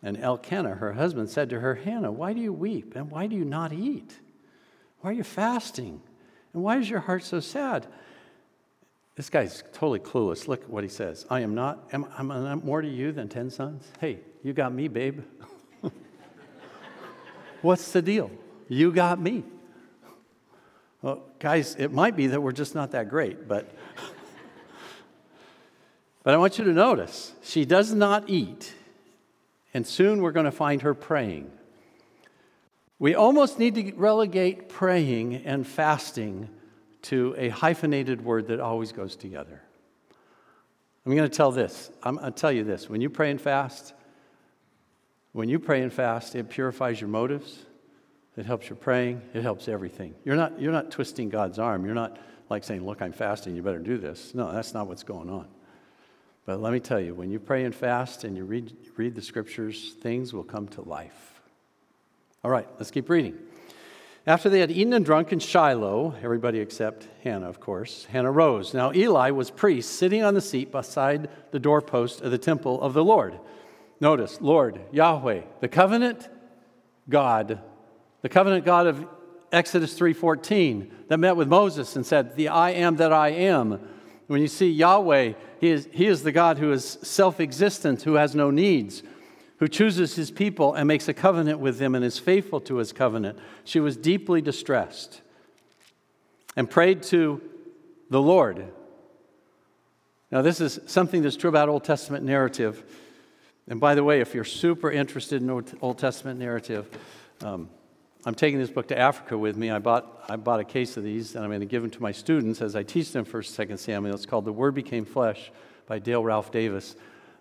And 0.00 0.16
Elkanah, 0.16 0.76
her 0.76 0.92
husband, 0.92 1.28
said 1.28 1.50
to 1.50 1.58
her, 1.58 1.74
Hannah, 1.74 2.12
why 2.12 2.34
do 2.34 2.40
you 2.40 2.52
weep? 2.52 2.94
And 2.94 3.10
why 3.10 3.26
do 3.26 3.34
you 3.34 3.44
not 3.44 3.72
eat? 3.72 4.14
Why 5.00 5.10
are 5.10 5.14
you 5.14 5.24
fasting? 5.24 6.02
And 6.54 6.62
why 6.62 6.78
is 6.78 6.88
your 6.88 7.00
heart 7.00 7.24
so 7.24 7.40
sad? 7.40 7.88
This 9.18 9.30
guy's 9.30 9.64
totally 9.72 9.98
clueless. 9.98 10.46
Look 10.46 10.64
what 10.66 10.84
he 10.84 10.88
says. 10.88 11.26
I 11.28 11.40
am 11.40 11.52
not, 11.52 11.88
am, 11.92 12.06
am 12.16 12.30
I 12.30 12.54
more 12.54 12.80
to 12.80 12.88
you 12.88 13.10
than 13.10 13.28
10 13.28 13.50
sons? 13.50 13.90
Hey, 14.00 14.20
you 14.44 14.52
got 14.52 14.72
me, 14.72 14.86
babe. 14.86 15.22
What's 17.62 17.90
the 17.90 18.00
deal? 18.00 18.30
You 18.68 18.92
got 18.92 19.20
me. 19.20 19.42
Well, 21.02 21.24
guys, 21.40 21.74
it 21.80 21.92
might 21.92 22.14
be 22.14 22.28
that 22.28 22.40
we're 22.40 22.52
just 22.52 22.76
not 22.76 22.92
that 22.92 23.08
great, 23.08 23.48
but 23.48 23.68
but 26.22 26.32
I 26.32 26.36
want 26.36 26.56
you 26.56 26.64
to 26.66 26.72
notice 26.72 27.32
she 27.42 27.64
does 27.64 27.92
not 27.92 28.30
eat, 28.30 28.72
and 29.74 29.84
soon 29.84 30.22
we're 30.22 30.30
going 30.30 30.44
to 30.44 30.52
find 30.52 30.82
her 30.82 30.94
praying. 30.94 31.50
We 33.00 33.16
almost 33.16 33.58
need 33.58 33.74
to 33.74 33.92
relegate 33.96 34.68
praying 34.68 35.42
and 35.44 35.66
fasting 35.66 36.50
to 37.08 37.34
a 37.38 37.48
hyphenated 37.48 38.22
word 38.22 38.48
that 38.48 38.60
always 38.60 38.92
goes 38.92 39.16
together. 39.16 39.62
I'm 41.06 41.16
going 41.16 41.28
to 41.28 41.34
tell 41.34 41.50
this. 41.50 41.90
I'm 42.02 42.16
going 42.16 42.30
to 42.30 42.38
tell 42.38 42.52
you 42.52 42.64
this. 42.64 42.90
When 42.90 43.00
you 43.00 43.08
pray 43.08 43.30
and 43.30 43.40
fast, 43.40 43.94
when 45.32 45.48
you 45.48 45.58
pray 45.58 45.80
and 45.80 45.90
fast, 45.90 46.34
it 46.34 46.50
purifies 46.50 47.00
your 47.00 47.08
motives. 47.08 47.64
It 48.36 48.44
helps 48.44 48.68
your 48.68 48.76
praying. 48.76 49.22
It 49.32 49.42
helps 49.42 49.68
everything. 49.68 50.14
You're 50.24 50.36
not, 50.36 50.60
you're 50.60 50.72
not 50.72 50.90
twisting 50.90 51.30
God's 51.30 51.58
arm. 51.58 51.86
You're 51.86 51.94
not 51.94 52.18
like 52.50 52.62
saying, 52.62 52.84
Look, 52.84 53.00
I'm 53.00 53.12
fasting. 53.12 53.56
You 53.56 53.62
better 53.62 53.78
do 53.78 53.96
this. 53.96 54.34
No, 54.34 54.52
that's 54.52 54.74
not 54.74 54.86
what's 54.86 55.02
going 55.02 55.30
on. 55.30 55.48
But 56.44 56.60
let 56.60 56.74
me 56.74 56.80
tell 56.80 57.00
you, 57.00 57.14
when 57.14 57.30
you 57.30 57.38
pray 57.38 57.64
and 57.64 57.74
fast 57.74 58.24
and 58.24 58.36
you 58.36 58.44
read, 58.44 58.76
read 58.96 59.14
the 59.14 59.22
scriptures, 59.22 59.94
things 60.00 60.34
will 60.34 60.44
come 60.44 60.68
to 60.68 60.82
life. 60.82 61.40
All 62.44 62.50
right, 62.50 62.68
let's 62.78 62.90
keep 62.90 63.08
reading. 63.08 63.38
After 64.28 64.50
they 64.50 64.60
had 64.60 64.70
eaten 64.70 64.92
and 64.92 65.06
drunk 65.06 65.32
in 65.32 65.38
Shiloh, 65.38 66.14
everybody 66.22 66.58
except 66.58 67.08
Hannah, 67.24 67.48
of 67.48 67.60
course, 67.60 68.04
Hannah 68.10 68.30
rose. 68.30 68.74
Now 68.74 68.92
Eli 68.92 69.30
was 69.30 69.50
priest, 69.50 69.92
sitting 69.92 70.22
on 70.22 70.34
the 70.34 70.42
seat 70.42 70.70
beside 70.70 71.30
the 71.50 71.58
doorpost 71.58 72.20
of 72.20 72.30
the 72.30 72.36
temple 72.36 72.78
of 72.82 72.92
the 72.92 73.02
Lord. 73.02 73.38
Notice, 74.02 74.38
Lord, 74.42 74.80
Yahweh, 74.92 75.44
the 75.62 75.68
covenant 75.68 76.28
God, 77.08 77.58
the 78.20 78.28
covenant 78.28 78.66
God 78.66 78.86
of 78.86 79.06
Exodus 79.50 79.98
3:14 79.98 80.90
that 81.08 81.16
met 81.16 81.38
with 81.38 81.48
Moses 81.48 81.96
and 81.96 82.04
said, 82.04 82.36
"The 82.36 82.48
I 82.48 82.72
am 82.72 82.96
that 82.96 83.14
I 83.14 83.30
am." 83.30 83.80
When 84.26 84.42
you 84.42 84.48
see 84.48 84.70
Yahweh, 84.70 85.32
he 85.58 85.70
is, 85.70 85.88
he 85.90 86.04
is 86.04 86.22
the 86.22 86.32
God 86.32 86.58
who 86.58 86.70
is 86.70 86.98
self-existent, 87.00 88.02
who 88.02 88.16
has 88.16 88.34
no 88.34 88.50
needs 88.50 89.02
who 89.58 89.68
chooses 89.68 90.14
his 90.14 90.30
people 90.30 90.74
and 90.74 90.86
makes 90.86 91.08
a 91.08 91.14
covenant 91.14 91.58
with 91.58 91.78
them 91.78 91.94
and 91.94 92.04
is 92.04 92.18
faithful 92.18 92.60
to 92.60 92.76
his 92.76 92.92
covenant. 92.92 93.38
She 93.64 93.80
was 93.80 93.96
deeply 93.96 94.40
distressed 94.40 95.20
and 96.56 96.70
prayed 96.70 97.02
to 97.04 97.40
the 98.10 98.20
Lord. 98.20 98.72
Now, 100.30 100.42
this 100.42 100.60
is 100.60 100.78
something 100.86 101.22
that's 101.22 101.36
true 101.36 101.48
about 101.48 101.68
Old 101.68 101.84
Testament 101.84 102.24
narrative. 102.24 102.82
And 103.66 103.80
by 103.80 103.94
the 103.94 104.04
way, 104.04 104.20
if 104.20 104.34
you're 104.34 104.44
super 104.44 104.90
interested 104.90 105.42
in 105.42 105.50
Old 105.50 105.98
Testament 105.98 106.38
narrative, 106.38 106.88
um, 107.42 107.68
I'm 108.24 108.34
taking 108.34 108.58
this 108.58 108.70
book 108.70 108.88
to 108.88 108.98
Africa 108.98 109.38
with 109.38 109.56
me. 109.56 109.70
I 109.70 109.78
bought, 109.78 110.24
I 110.28 110.36
bought 110.36 110.60
a 110.60 110.64
case 110.64 110.96
of 110.96 111.04
these, 111.04 111.34
and 111.34 111.44
I'm 111.44 111.50
going 111.50 111.60
to 111.60 111.66
give 111.66 111.82
them 111.82 111.90
to 111.92 112.02
my 112.02 112.12
students 112.12 112.60
as 112.60 112.76
I 112.76 112.82
teach 112.82 113.12
them 113.12 113.24
1st, 113.24 113.68
2nd 113.68 113.78
Samuel. 113.78 114.14
It's 114.14 114.26
called 114.26 114.44
The 114.44 114.52
Word 114.52 114.74
Became 114.74 115.04
Flesh 115.04 115.50
by 115.86 115.98
Dale 115.98 116.22
Ralph 116.22 116.50
Davis. 116.52 116.96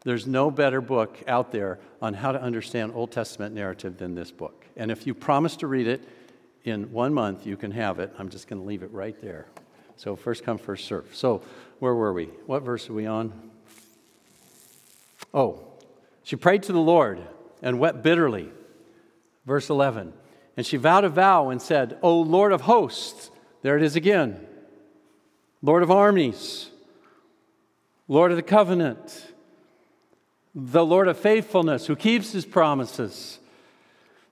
There's 0.07 0.25
no 0.25 0.49
better 0.49 0.79
book 0.79 1.21
out 1.27 1.51
there 1.51 1.79
on 2.01 2.13
how 2.13 2.31
to 2.31 2.41
understand 2.41 2.93
Old 2.95 3.11
Testament 3.11 3.53
narrative 3.53 3.97
than 3.97 4.15
this 4.15 4.31
book. 4.31 4.65
And 4.77 4.89
if 4.89 5.05
you 5.05 5.13
promise 5.13 5.57
to 5.57 5.67
read 5.67 5.85
it 5.85 6.01
in 6.63 6.93
one 6.93 7.13
month, 7.13 7.45
you 7.45 7.57
can 7.57 7.71
have 7.71 7.99
it. 7.99 8.13
I'm 8.17 8.29
just 8.29 8.47
going 8.47 8.61
to 8.61 8.65
leave 8.65 8.83
it 8.83 8.91
right 8.93 9.21
there. 9.21 9.47
So, 9.97 10.15
first 10.15 10.45
come, 10.45 10.59
first 10.59 10.85
serve. 10.85 11.13
So, 11.13 11.41
where 11.79 11.93
were 11.93 12.13
we? 12.13 12.27
What 12.45 12.63
verse 12.63 12.89
are 12.89 12.93
we 12.93 13.05
on? 13.05 13.51
Oh, 15.33 15.61
she 16.23 16.37
prayed 16.37 16.63
to 16.63 16.71
the 16.71 16.79
Lord 16.79 17.19
and 17.61 17.77
wept 17.77 18.01
bitterly. 18.01 18.49
Verse 19.45 19.69
11. 19.69 20.13
And 20.55 20.65
she 20.65 20.77
vowed 20.77 21.03
a 21.03 21.09
vow 21.09 21.49
and 21.49 21.61
said, 21.61 21.97
O 22.01 22.17
Lord 22.17 22.53
of 22.53 22.61
hosts, 22.61 23.29
there 23.61 23.75
it 23.75 23.83
is 23.83 23.97
again, 23.97 24.47
Lord 25.61 25.83
of 25.83 25.91
armies, 25.91 26.69
Lord 28.07 28.31
of 28.31 28.37
the 28.37 28.41
covenant 28.41 29.33
the 30.59 30.83
Lord 30.83 31.07
of 31.07 31.19
faithfulness, 31.19 31.85
who 31.85 31.95
keeps 31.95 32.31
his 32.31 32.43
promises. 32.43 33.37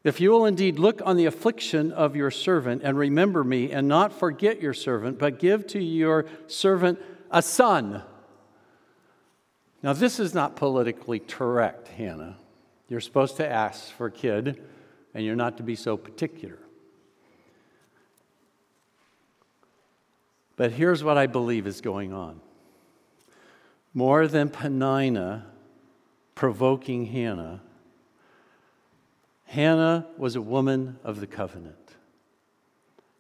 If 0.04 0.20
you 0.20 0.32
will 0.32 0.48
indeed 0.48 0.80
look 0.80 1.00
on 1.06 1.18
the 1.18 1.28
affliction 1.28 1.92
of 1.92 2.16
your 2.16 2.32
servant 2.32 2.82
and 2.84 2.98
remember 2.98 3.44
me, 3.44 3.72
and 3.72 3.88
not 3.88 4.12
forget 4.12 4.60
your 4.60 4.74
servant, 4.74 5.20
but 5.20 5.38
give 5.38 5.68
to 5.68 5.80
your 5.80 6.26
servant 6.48 7.00
a 7.30 7.44
son. 7.44 8.02
Now, 9.84 9.94
this 9.94 10.20
is 10.20 10.34
not 10.34 10.56
politically 10.56 11.20
correct, 11.20 11.90
Hannah. 11.90 12.38
You're 12.90 13.02
supposed 13.02 13.38
to 13.38 13.48
ask 13.48 13.92
for 13.92 14.08
a 14.08 14.12
kid, 14.12 14.64
and 15.14 15.24
you're 15.24 15.36
not 15.36 15.58
to 15.58 15.64
be 15.64 15.76
so 15.76 15.96
particular. 15.96 16.58
But 20.56 20.72
here's 20.72 21.04
what 21.04 21.20
I 21.20 21.28
believe 21.28 21.68
is 21.68 21.82
going 21.82 22.14
on. 22.14 22.42
More 23.94 24.28
than 24.28 24.50
Peninnah 24.50 25.52
provoking 26.36 27.06
Hannah, 27.06 27.62
Hannah 29.46 30.08
was 30.18 30.36
a 30.36 30.42
woman 30.42 31.00
of 31.04 31.20
the 31.20 31.28
covenant. 31.28 31.96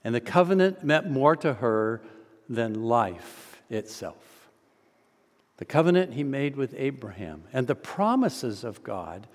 And 0.03 0.13
the 0.13 0.21
covenant 0.21 0.83
meant 0.83 1.09
more 1.09 1.35
to 1.37 1.53
her 1.53 2.01
than 2.49 2.83
life 2.83 3.61
itself. 3.69 4.49
The 5.57 5.65
covenant 5.65 6.13
he 6.13 6.23
made 6.23 6.57
with 6.57 6.75
Abraham 6.77 7.45
and 7.53 7.65
the 7.65 7.75
promises 7.75 8.63
of 8.63 8.83
God 8.83 9.27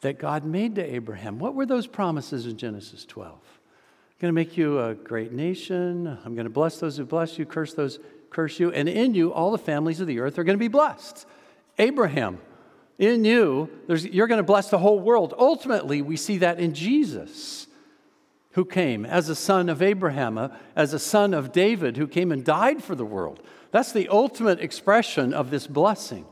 that 0.00 0.18
God 0.18 0.44
made 0.44 0.76
to 0.76 0.94
Abraham. 0.94 1.38
What 1.38 1.54
were 1.54 1.66
those 1.66 1.86
promises 1.86 2.46
in 2.46 2.56
Genesis 2.56 3.04
12? 3.04 3.32
I'm 3.34 3.40
going 4.20 4.28
to 4.28 4.32
make 4.32 4.56
you 4.56 4.80
a 4.80 4.94
great 4.94 5.32
nation. 5.32 6.06
I'm 6.24 6.34
going 6.34 6.44
to 6.44 6.50
bless 6.50 6.78
those 6.78 6.96
who 6.96 7.04
bless 7.04 7.38
you, 7.38 7.44
curse 7.44 7.74
those 7.74 7.98
curse 8.30 8.60
you, 8.60 8.70
and 8.70 8.88
in 8.88 9.14
you 9.14 9.32
all 9.32 9.50
the 9.50 9.58
families 9.58 10.00
of 10.00 10.06
the 10.06 10.20
earth 10.20 10.38
are 10.38 10.44
going 10.44 10.56
to 10.56 10.62
be 10.62 10.68
blessed. 10.68 11.26
Abraham 11.78 12.38
in 13.00 13.24
you, 13.24 13.70
you're 13.88 14.26
going 14.26 14.38
to 14.38 14.44
bless 14.44 14.68
the 14.68 14.78
whole 14.78 15.00
world. 15.00 15.34
Ultimately, 15.38 16.02
we 16.02 16.16
see 16.16 16.36
that 16.38 16.60
in 16.60 16.74
Jesus, 16.74 17.66
who 18.52 18.64
came 18.64 19.06
as 19.06 19.30
a 19.30 19.34
son 19.34 19.70
of 19.70 19.80
Abraham, 19.80 20.36
uh, 20.36 20.48
as 20.76 20.92
a 20.92 20.98
son 20.98 21.32
of 21.32 21.50
David, 21.50 21.96
who 21.96 22.06
came 22.06 22.30
and 22.30 22.44
died 22.44 22.84
for 22.84 22.94
the 22.94 23.04
world. 23.04 23.40
That's 23.70 23.92
the 23.92 24.08
ultimate 24.08 24.60
expression 24.60 25.32
of 25.32 25.50
this 25.50 25.66
blessing. 25.66 26.26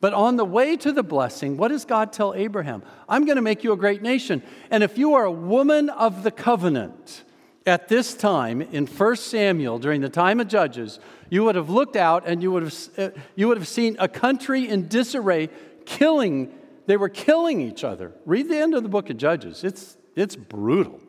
But 0.00 0.14
on 0.14 0.36
the 0.36 0.46
way 0.46 0.76
to 0.78 0.92
the 0.92 1.02
blessing, 1.02 1.58
what 1.58 1.68
does 1.68 1.84
God 1.84 2.10
tell 2.10 2.34
Abraham? 2.34 2.82
I'm 3.06 3.26
going 3.26 3.36
to 3.36 3.42
make 3.42 3.62
you 3.62 3.72
a 3.72 3.76
great 3.76 4.00
nation. 4.00 4.42
And 4.70 4.82
if 4.82 4.96
you 4.96 5.14
are 5.14 5.24
a 5.24 5.30
woman 5.30 5.90
of 5.90 6.22
the 6.22 6.30
covenant, 6.30 7.22
at 7.66 7.88
this 7.88 8.14
time 8.14 8.60
in 8.60 8.86
1 8.86 9.16
Samuel, 9.16 9.78
during 9.78 10.00
the 10.00 10.08
time 10.08 10.40
of 10.40 10.48
Judges, 10.48 10.98
you 11.30 11.44
would 11.44 11.54
have 11.54 11.70
looked 11.70 11.96
out 11.96 12.24
and 12.26 12.42
you 12.42 12.50
would 12.50 12.64
have, 12.64 12.88
uh, 12.98 13.10
you 13.36 13.48
would 13.48 13.56
have 13.56 13.68
seen 13.68 13.96
a 13.98 14.08
country 14.08 14.68
in 14.68 14.88
disarray 14.88 15.48
killing, 15.84 16.52
they 16.86 16.96
were 16.96 17.08
killing 17.08 17.60
each 17.60 17.84
other. 17.84 18.12
Read 18.26 18.48
the 18.48 18.58
end 18.58 18.74
of 18.74 18.82
the 18.82 18.88
book 18.88 19.10
of 19.10 19.16
Judges. 19.16 19.64
It's, 19.64 19.96
it's 20.16 20.36
brutal. 20.36 21.00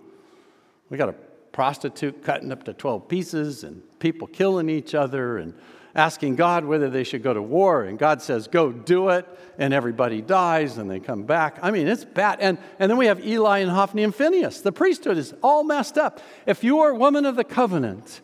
We 0.89 0.97
got 0.97 1.09
a 1.09 1.15
prostitute 1.51 2.23
cutting 2.23 2.51
up 2.51 2.63
to 2.63 2.73
12 2.73 3.07
pieces 3.07 3.63
and 3.63 3.81
people 3.99 4.27
killing 4.27 4.69
each 4.69 4.93
other 4.95 5.38
and 5.38 5.53
asking 5.95 6.36
God 6.36 6.65
whether 6.65 6.89
they 6.89 7.03
should 7.03 7.23
go 7.23 7.33
to 7.33 7.41
war. 7.41 7.83
And 7.83 7.97
God 7.99 8.21
says, 8.21 8.47
go 8.47 8.71
do 8.71 9.09
it. 9.09 9.27
And 9.57 9.73
everybody 9.73 10.21
dies 10.21 10.77
and 10.77 10.89
they 10.89 10.99
come 10.99 11.23
back. 11.23 11.59
I 11.62 11.69
mean, 11.69 11.88
it's 11.88 12.03
bad. 12.03 12.39
And, 12.39 12.57
and 12.79 12.89
then 12.89 12.97
we 12.97 13.05
have 13.05 13.25
Eli 13.25 13.59
and 13.59 13.69
Hophni 13.69 14.03
and 14.03 14.13
Phinehas. 14.13 14.62
The 14.62 14.71
priesthood 14.71 15.17
is 15.17 15.33
all 15.43 15.63
messed 15.63 15.97
up. 15.97 16.19
If 16.47 16.63
you 16.63 16.77
were 16.77 16.89
a 16.89 16.95
woman 16.95 17.25
of 17.25 17.36
the 17.36 17.43
covenant, 17.43 18.21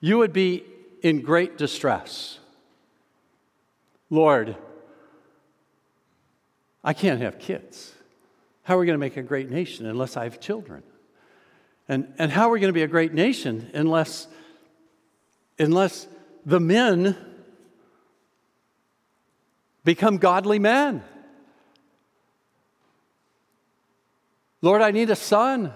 you 0.00 0.18
would 0.18 0.32
be 0.32 0.64
in 1.02 1.20
great 1.20 1.56
distress. 1.56 2.40
Lord, 4.10 4.56
I 6.82 6.92
can't 6.92 7.20
have 7.20 7.38
kids. 7.38 7.92
How 8.62 8.76
are 8.76 8.80
we 8.80 8.86
going 8.86 8.94
to 8.94 9.00
make 9.00 9.16
a 9.16 9.22
great 9.22 9.50
nation 9.50 9.86
unless 9.86 10.16
I 10.16 10.24
have 10.24 10.40
children? 10.40 10.82
And, 11.88 12.12
and 12.18 12.30
how 12.30 12.48
are 12.48 12.52
we 12.52 12.60
going 12.60 12.68
to 12.68 12.72
be 12.72 12.82
a 12.82 12.88
great 12.88 13.12
nation 13.12 13.70
unless, 13.74 14.28
unless 15.58 16.06
the 16.46 16.60
men 16.60 17.16
become 19.84 20.18
godly 20.18 20.58
men? 20.58 21.02
Lord, 24.62 24.82
I 24.82 24.90
need 24.90 25.10
a 25.10 25.16
son. 25.16 25.72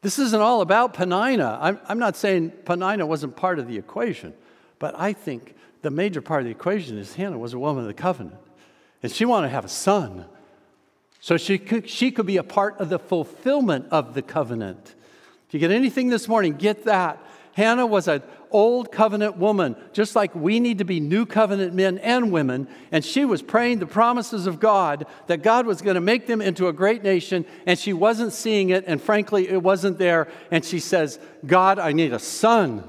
This 0.00 0.18
isn't 0.18 0.40
all 0.40 0.60
about 0.60 0.94
Peninnah. 0.94 1.58
I'm, 1.60 1.80
I'm 1.88 1.98
not 1.98 2.16
saying 2.16 2.50
Peninnah 2.64 3.06
wasn't 3.06 3.36
part 3.36 3.58
of 3.58 3.68
the 3.68 3.78
equation, 3.78 4.34
but 4.78 4.98
I 4.98 5.12
think 5.12 5.54
the 5.84 5.90
major 5.90 6.22
part 6.22 6.40
of 6.40 6.46
the 6.46 6.50
equation 6.50 6.98
is 6.98 7.14
Hannah 7.14 7.38
was 7.38 7.52
a 7.52 7.58
woman 7.58 7.82
of 7.82 7.88
the 7.88 7.94
covenant, 7.94 8.40
and 9.02 9.12
she 9.12 9.26
wanted 9.26 9.48
to 9.48 9.52
have 9.52 9.66
a 9.66 9.68
son. 9.68 10.24
So 11.20 11.36
she 11.36 11.58
could, 11.58 11.88
she 11.88 12.10
could 12.10 12.26
be 12.26 12.38
a 12.38 12.42
part 12.42 12.80
of 12.80 12.88
the 12.88 12.98
fulfillment 12.98 13.86
of 13.90 14.14
the 14.14 14.22
covenant. 14.22 14.94
If 15.46 15.54
you 15.54 15.60
get 15.60 15.70
anything 15.70 16.08
this 16.08 16.26
morning, 16.26 16.54
get 16.54 16.84
that. 16.84 17.22
Hannah 17.52 17.86
was 17.86 18.08
an 18.08 18.22
old 18.50 18.92
covenant 18.92 19.36
woman, 19.36 19.76
just 19.92 20.16
like 20.16 20.34
we 20.34 20.58
need 20.58 20.78
to 20.78 20.84
be 20.84 21.00
new 21.00 21.26
covenant 21.26 21.74
men 21.74 21.98
and 21.98 22.32
women. 22.32 22.66
And 22.90 23.04
she 23.04 23.26
was 23.26 23.42
praying 23.42 23.78
the 23.78 23.86
promises 23.86 24.46
of 24.46 24.60
God 24.60 25.06
that 25.26 25.42
God 25.42 25.66
was 25.66 25.82
going 25.82 25.96
to 25.96 26.00
make 26.00 26.26
them 26.26 26.40
into 26.40 26.68
a 26.68 26.72
great 26.72 27.02
nation, 27.02 27.44
and 27.66 27.78
she 27.78 27.92
wasn't 27.92 28.32
seeing 28.32 28.70
it, 28.70 28.84
and 28.86 29.02
frankly, 29.02 29.48
it 29.48 29.62
wasn't 29.62 29.98
there. 29.98 30.28
And 30.50 30.64
she 30.64 30.80
says, 30.80 31.18
God, 31.44 31.78
I 31.78 31.92
need 31.92 32.14
a 32.14 32.18
son. 32.18 32.84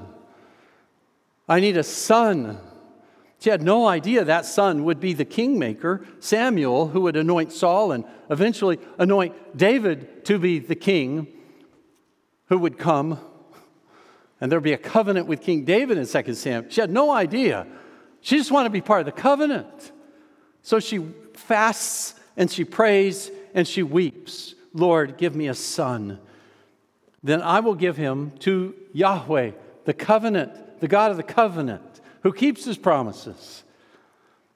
I 1.46 1.60
need 1.60 1.76
a 1.76 1.84
son. 1.84 2.58
She 3.38 3.50
had 3.50 3.62
no 3.62 3.86
idea 3.86 4.24
that 4.24 4.46
son 4.46 4.84
would 4.84 4.98
be 4.98 5.12
the 5.12 5.24
kingmaker, 5.24 6.06
Samuel, 6.20 6.88
who 6.88 7.02
would 7.02 7.16
anoint 7.16 7.52
Saul 7.52 7.92
and 7.92 8.04
eventually 8.30 8.78
anoint 8.98 9.56
David 9.56 10.24
to 10.24 10.38
be 10.38 10.58
the 10.58 10.74
king 10.74 11.28
who 12.46 12.58
would 12.58 12.78
come. 12.78 13.20
And 14.40 14.50
there'd 14.50 14.62
be 14.62 14.72
a 14.72 14.78
covenant 14.78 15.26
with 15.26 15.40
King 15.42 15.64
David 15.64 15.98
in 15.98 16.06
2 16.06 16.34
Samuel. 16.34 16.70
She 16.70 16.80
had 16.80 16.90
no 16.90 17.10
idea. 17.10 17.66
She 18.20 18.36
just 18.36 18.50
wanted 18.50 18.68
to 18.68 18.72
be 18.72 18.80
part 18.80 19.00
of 19.00 19.06
the 19.06 19.12
covenant. 19.12 19.92
So 20.62 20.80
she 20.80 21.06
fasts 21.34 22.14
and 22.36 22.50
she 22.50 22.64
prays 22.64 23.30
and 23.54 23.66
she 23.66 23.82
weeps 23.82 24.54
Lord, 24.76 25.16
give 25.16 25.34
me 25.34 25.48
a 25.48 25.54
son. 25.54 26.18
Then 27.22 27.40
I 27.40 27.60
will 27.60 27.74
give 27.74 27.96
him 27.96 28.32
to 28.40 28.74
Yahweh, 28.92 29.52
the 29.86 29.94
covenant, 29.94 30.80
the 30.80 30.86
God 30.86 31.10
of 31.10 31.16
the 31.16 31.22
covenant 31.22 31.96
who 32.26 32.32
keeps 32.32 32.64
his 32.64 32.76
promises 32.76 33.62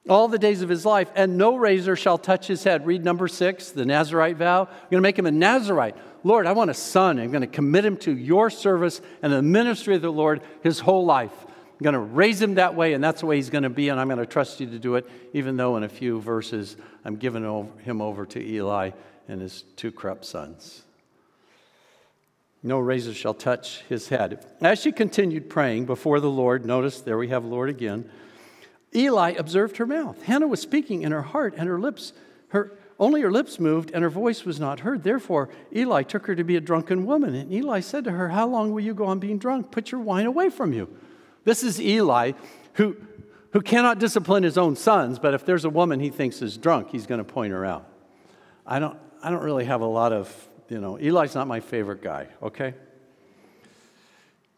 all 0.09 0.27
the 0.27 0.37
days 0.37 0.61
of 0.61 0.67
his 0.67 0.85
life, 0.85 1.09
and 1.15 1.37
no 1.37 1.55
razor 1.55 1.95
shall 1.95 2.17
touch 2.17 2.45
his 2.45 2.65
head. 2.65 2.85
Read 2.85 3.05
number 3.05 3.29
six, 3.29 3.71
the 3.71 3.85
Nazarite 3.85 4.35
vow. 4.35 4.63
I'm 4.63 4.89
going 4.89 4.97
to 4.97 4.99
make 4.99 5.17
him 5.17 5.25
a 5.25 5.31
Nazarite. 5.31 5.95
Lord, 6.25 6.47
I 6.47 6.51
want 6.51 6.69
a 6.69 6.73
son. 6.73 7.17
I'm 7.17 7.31
going 7.31 7.39
to 7.39 7.47
commit 7.47 7.85
him 7.85 7.95
to 7.99 8.13
your 8.13 8.49
service 8.49 8.99
and 9.21 9.31
the 9.31 9.41
ministry 9.41 9.95
of 9.95 10.01
the 10.01 10.11
Lord 10.11 10.41
his 10.61 10.81
whole 10.81 11.05
life. 11.05 11.31
I'm 11.45 11.81
going 11.81 11.93
to 11.93 11.99
raise 11.99 12.41
him 12.41 12.55
that 12.55 12.75
way, 12.75 12.91
and 12.91 13.01
that's 13.01 13.21
the 13.21 13.27
way 13.27 13.37
he's 13.37 13.49
going 13.49 13.63
to 13.63 13.69
be, 13.69 13.87
and 13.87 14.01
I'm 14.01 14.09
going 14.09 14.19
to 14.19 14.25
trust 14.25 14.59
you 14.59 14.67
to 14.67 14.77
do 14.77 14.95
it, 14.95 15.09
even 15.31 15.55
though 15.55 15.77
in 15.77 15.83
a 15.83 15.89
few 15.89 16.19
verses 16.19 16.75
I'm 17.05 17.15
giving 17.15 17.71
him 17.85 18.01
over 18.01 18.25
to 18.25 18.45
Eli 18.45 18.91
and 19.29 19.39
his 19.39 19.63
two 19.77 19.93
corrupt 19.93 20.25
sons. 20.25 20.83
No 22.63 22.79
razor 22.79 23.13
shall 23.13 23.33
touch 23.33 23.81
his 23.89 24.09
head. 24.09 24.45
As 24.61 24.79
she 24.79 24.91
continued 24.91 25.49
praying 25.49 25.85
before 25.85 26.19
the 26.19 26.29
Lord, 26.29 26.65
notice 26.65 27.01
there 27.01 27.17
we 27.17 27.29
have 27.29 27.43
Lord 27.43 27.69
again. 27.69 28.09
Eli 28.93 29.31
observed 29.31 29.77
her 29.77 29.85
mouth. 29.85 30.21
Hannah 30.23 30.47
was 30.47 30.61
speaking 30.61 31.01
in 31.01 31.11
her 31.11 31.21
heart, 31.23 31.55
and 31.57 31.67
her 31.67 31.79
lips, 31.79 32.13
her 32.49 32.77
only 33.01 33.21
her 33.21 33.31
lips 33.31 33.59
moved, 33.59 33.89
and 33.95 34.03
her 34.03 34.11
voice 34.11 34.45
was 34.45 34.59
not 34.59 34.81
heard. 34.81 35.01
Therefore, 35.01 35.49
Eli 35.75 36.03
took 36.03 36.27
her 36.27 36.35
to 36.35 36.43
be 36.43 36.55
a 36.55 36.61
drunken 36.61 37.03
woman. 37.05 37.33
And 37.33 37.51
Eli 37.51 37.79
said 37.79 38.03
to 38.03 38.11
her, 38.11 38.29
How 38.29 38.47
long 38.47 38.71
will 38.71 38.81
you 38.81 38.93
go 38.93 39.05
on 39.05 39.17
being 39.17 39.39
drunk? 39.39 39.71
Put 39.71 39.91
your 39.91 40.01
wine 40.01 40.27
away 40.27 40.51
from 40.51 40.71
you. 40.71 40.87
This 41.43 41.63
is 41.63 41.81
Eli, 41.81 42.33
who, 42.73 42.95
who 43.53 43.61
cannot 43.61 43.97
discipline 43.97 44.43
his 44.43 44.55
own 44.55 44.75
sons, 44.75 45.17
but 45.17 45.33
if 45.33 45.47
there's 45.47 45.65
a 45.65 45.69
woman 45.69 45.99
he 45.99 46.11
thinks 46.11 46.43
is 46.43 46.57
drunk, 46.57 46.89
he's 46.91 47.07
going 47.07 47.17
to 47.17 47.23
point 47.23 47.53
her 47.53 47.65
out. 47.65 47.87
I 48.67 48.77
don't, 48.77 48.99
I 49.23 49.31
don't 49.31 49.43
really 49.43 49.65
have 49.65 49.81
a 49.81 49.85
lot 49.85 50.13
of 50.13 50.47
you 50.71 50.79
know, 50.79 50.95
Eli's 50.95 51.35
not 51.35 51.47
my 51.47 51.59
favorite 51.59 52.01
guy, 52.01 52.27
okay? 52.41 52.73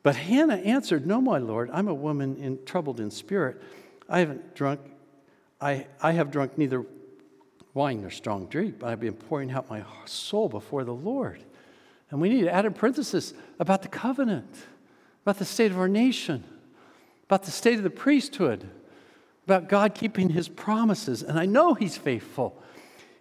But 0.03 0.15
Hannah 0.15 0.57
answered, 0.57 1.07
No, 1.07 1.19
my 1.19 1.39
Lord, 1.39 1.71
I'm 1.73 1.87
a 1.87 1.93
woman 1.93 2.37
in, 2.37 2.63
troubled 2.65 2.99
in 2.99 3.09
spirit. 3.09 3.59
I 4.07 4.19
haven't 4.19 4.53
drunk, 4.53 4.79
I, 5.59 5.87
I 5.99 6.11
have 6.11 6.29
drunk 6.29 6.55
neither 6.55 6.85
wine 7.73 8.01
nor 8.01 8.11
strong 8.11 8.45
drink, 8.45 8.77
but 8.77 8.89
I've 8.89 8.99
been 8.99 9.15
pouring 9.15 9.49
out 9.49 9.71
my 9.71 9.83
soul 10.05 10.49
before 10.49 10.83
the 10.83 10.93
Lord. 10.93 11.41
And 12.11 12.21
we 12.21 12.29
need 12.29 12.41
to 12.41 12.53
add 12.53 12.67
a 12.67 12.71
parenthesis 12.71 13.33
about 13.57 13.81
the 13.81 13.87
covenant, 13.87 14.55
about 15.23 15.39
the 15.39 15.45
state 15.45 15.71
of 15.71 15.79
our 15.79 15.87
nation, 15.87 16.43
about 17.25 17.41
the 17.41 17.51
state 17.51 17.79
of 17.79 17.83
the 17.83 17.89
priesthood, 17.89 18.69
about 19.47 19.67
God 19.67 19.95
keeping 19.95 20.29
his 20.29 20.47
promises. 20.47 21.23
And 21.23 21.39
I 21.39 21.47
know 21.47 21.73
he's 21.73 21.97
faithful. 21.97 22.61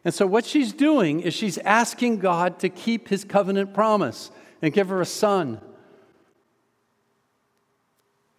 And 0.04 0.12
so, 0.12 0.26
what 0.26 0.44
she's 0.44 0.72
doing 0.72 1.20
is 1.20 1.32
she's 1.32 1.58
asking 1.58 2.18
God 2.18 2.58
to 2.60 2.68
keep 2.68 3.08
his 3.08 3.24
covenant 3.24 3.72
promise 3.72 4.30
and 4.60 4.72
give 4.72 4.88
her 4.88 5.00
a 5.00 5.06
son. 5.06 5.60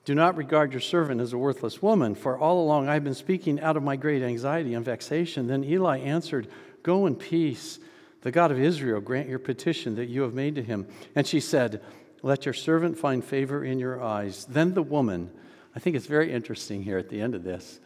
Do 0.06 0.14
not 0.14 0.36
regard 0.36 0.74
your 0.74 0.82
servant 0.82 1.22
as 1.22 1.32
a 1.32 1.38
worthless 1.38 1.82
woman, 1.82 2.16
for 2.16 2.38
all 2.38 2.62
along 2.62 2.90
I've 2.90 3.06
been 3.06 3.14
speaking 3.14 3.62
out 3.62 3.78
of 3.78 3.84
my 3.84 3.96
great 3.96 4.22
anxiety 4.22 4.74
and 4.74 4.84
vexation. 4.84 5.48
Then 5.48 5.64
Eli 5.64 6.00
answered, 6.00 6.50
Go 6.84 7.06
in 7.06 7.16
peace. 7.16 7.80
The 8.22 8.32
God 8.32 8.52
of 8.52 8.60
Israel 8.60 9.00
grant 9.00 9.30
your 9.30 9.40
petition 9.40 9.96
that 9.96 10.10
you 10.10 10.22
have 10.24 10.34
made 10.34 10.56
to 10.56 10.64
him. 10.64 10.88
And 11.16 11.26
she 11.26 11.40
said, 11.40 11.82
Let 12.22 12.46
your 12.46 12.54
servant 12.54 12.98
find 12.98 13.24
favor 13.24 13.64
in 13.64 13.80
your 13.80 14.04
eyes. 14.04 14.46
Then 14.46 14.74
the 14.74 14.84
woman, 14.84 15.32
I 15.74 15.80
think 15.80 15.96
it's 15.96 16.08
very 16.08 16.34
interesting 16.34 16.84
here 16.84 16.98
at 16.98 17.08
the 17.08 17.22
end 17.22 17.34
of 17.34 17.46
this. 17.46 17.80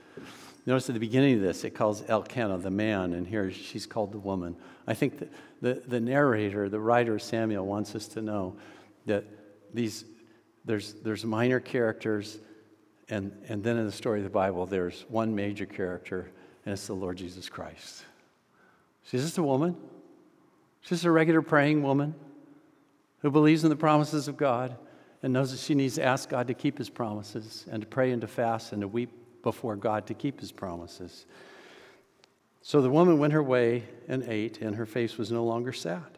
Notice 0.67 0.89
at 0.89 0.93
the 0.93 0.99
beginning 0.99 1.35
of 1.35 1.41
this, 1.41 1.63
it 1.63 1.71
calls 1.71 2.03
Elkanah 2.09 2.57
the 2.57 2.69
man, 2.69 3.13
and 3.13 3.25
here 3.25 3.49
she's 3.51 3.85
called 3.85 4.11
the 4.11 4.19
woman. 4.19 4.53
I 4.85 4.93
think 4.93 5.17
the, 5.17 5.27
the, 5.61 5.81
the 5.87 5.99
narrator, 6.01 6.67
the 6.67 6.79
writer 6.79 7.17
Samuel, 7.19 7.65
wants 7.65 7.95
us 7.95 8.09
to 8.09 8.21
know 8.21 8.57
that 9.05 9.23
these 9.73 10.03
there's, 10.65 10.95
there's 10.95 11.23
minor 11.23 11.61
characters, 11.61 12.37
and, 13.07 13.31
and 13.47 13.63
then 13.63 13.77
in 13.77 13.85
the 13.85 13.91
story 13.93 14.19
of 14.19 14.25
the 14.25 14.29
Bible, 14.29 14.65
there's 14.65 15.05
one 15.07 15.33
major 15.33 15.65
character, 15.65 16.29
and 16.65 16.73
it's 16.73 16.87
the 16.87 16.93
Lord 16.93 17.15
Jesus 17.15 17.47
Christ. 17.47 18.03
She's 19.05 19.23
just 19.23 19.37
a 19.37 19.43
woman. 19.43 19.77
She's 20.81 20.89
just 20.89 21.05
a 21.05 21.11
regular 21.11 21.41
praying 21.41 21.81
woman 21.81 22.13
who 23.19 23.31
believes 23.31 23.63
in 23.63 23.69
the 23.69 23.77
promises 23.77 24.27
of 24.27 24.35
God 24.35 24.75
and 25.23 25.31
knows 25.31 25.51
that 25.51 25.61
she 25.61 25.73
needs 25.73 25.95
to 25.95 26.03
ask 26.03 26.27
God 26.27 26.47
to 26.47 26.53
keep 26.53 26.77
his 26.77 26.89
promises 26.89 27.65
and 27.71 27.81
to 27.81 27.87
pray 27.87 28.11
and 28.11 28.19
to 28.19 28.27
fast 28.27 28.73
and 28.73 28.81
to 28.81 28.89
weep 28.89 29.11
before 29.47 29.77
God 29.77 30.07
to 30.07 30.13
keep 30.13 30.41
his 30.41 30.51
promises. 30.51 31.25
So 32.61 32.81
the 32.81 32.89
woman 32.89 33.17
went 33.17 33.31
her 33.31 33.41
way 33.41 33.85
and 34.09 34.23
ate, 34.23 34.59
and 34.59 34.75
her 34.75 34.85
face 34.85 35.17
was 35.17 35.31
no 35.31 35.45
longer 35.45 35.71
sad. 35.71 36.17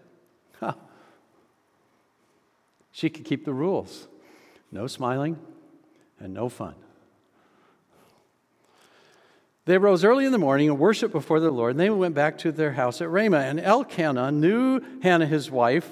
She 2.91 3.07
could 3.11 3.25
keep 3.25 3.45
the 3.45 3.53
rules. 3.53 4.07
No 4.71 4.87
smiling 4.87 5.37
and 6.19 6.33
no 6.33 6.49
fun. 6.49 6.73
They 9.65 9.77
rose 9.77 10.03
early 10.03 10.25
in 10.25 10.31
the 10.31 10.39
morning 10.39 10.69
and 10.69 10.79
worshiped 10.79 11.13
before 11.13 11.39
the 11.39 11.51
Lord, 11.51 11.71
and 11.71 11.79
they 11.79 11.91
went 11.91 12.15
back 12.15 12.39
to 12.39 12.51
their 12.51 12.71
house 12.71 12.99
at 12.99 13.11
Ramah. 13.11 13.37
And 13.37 13.59
Elkanah 13.59 14.31
knew 14.31 14.81
Hannah, 15.03 15.27
his 15.27 15.51
wife. 15.51 15.87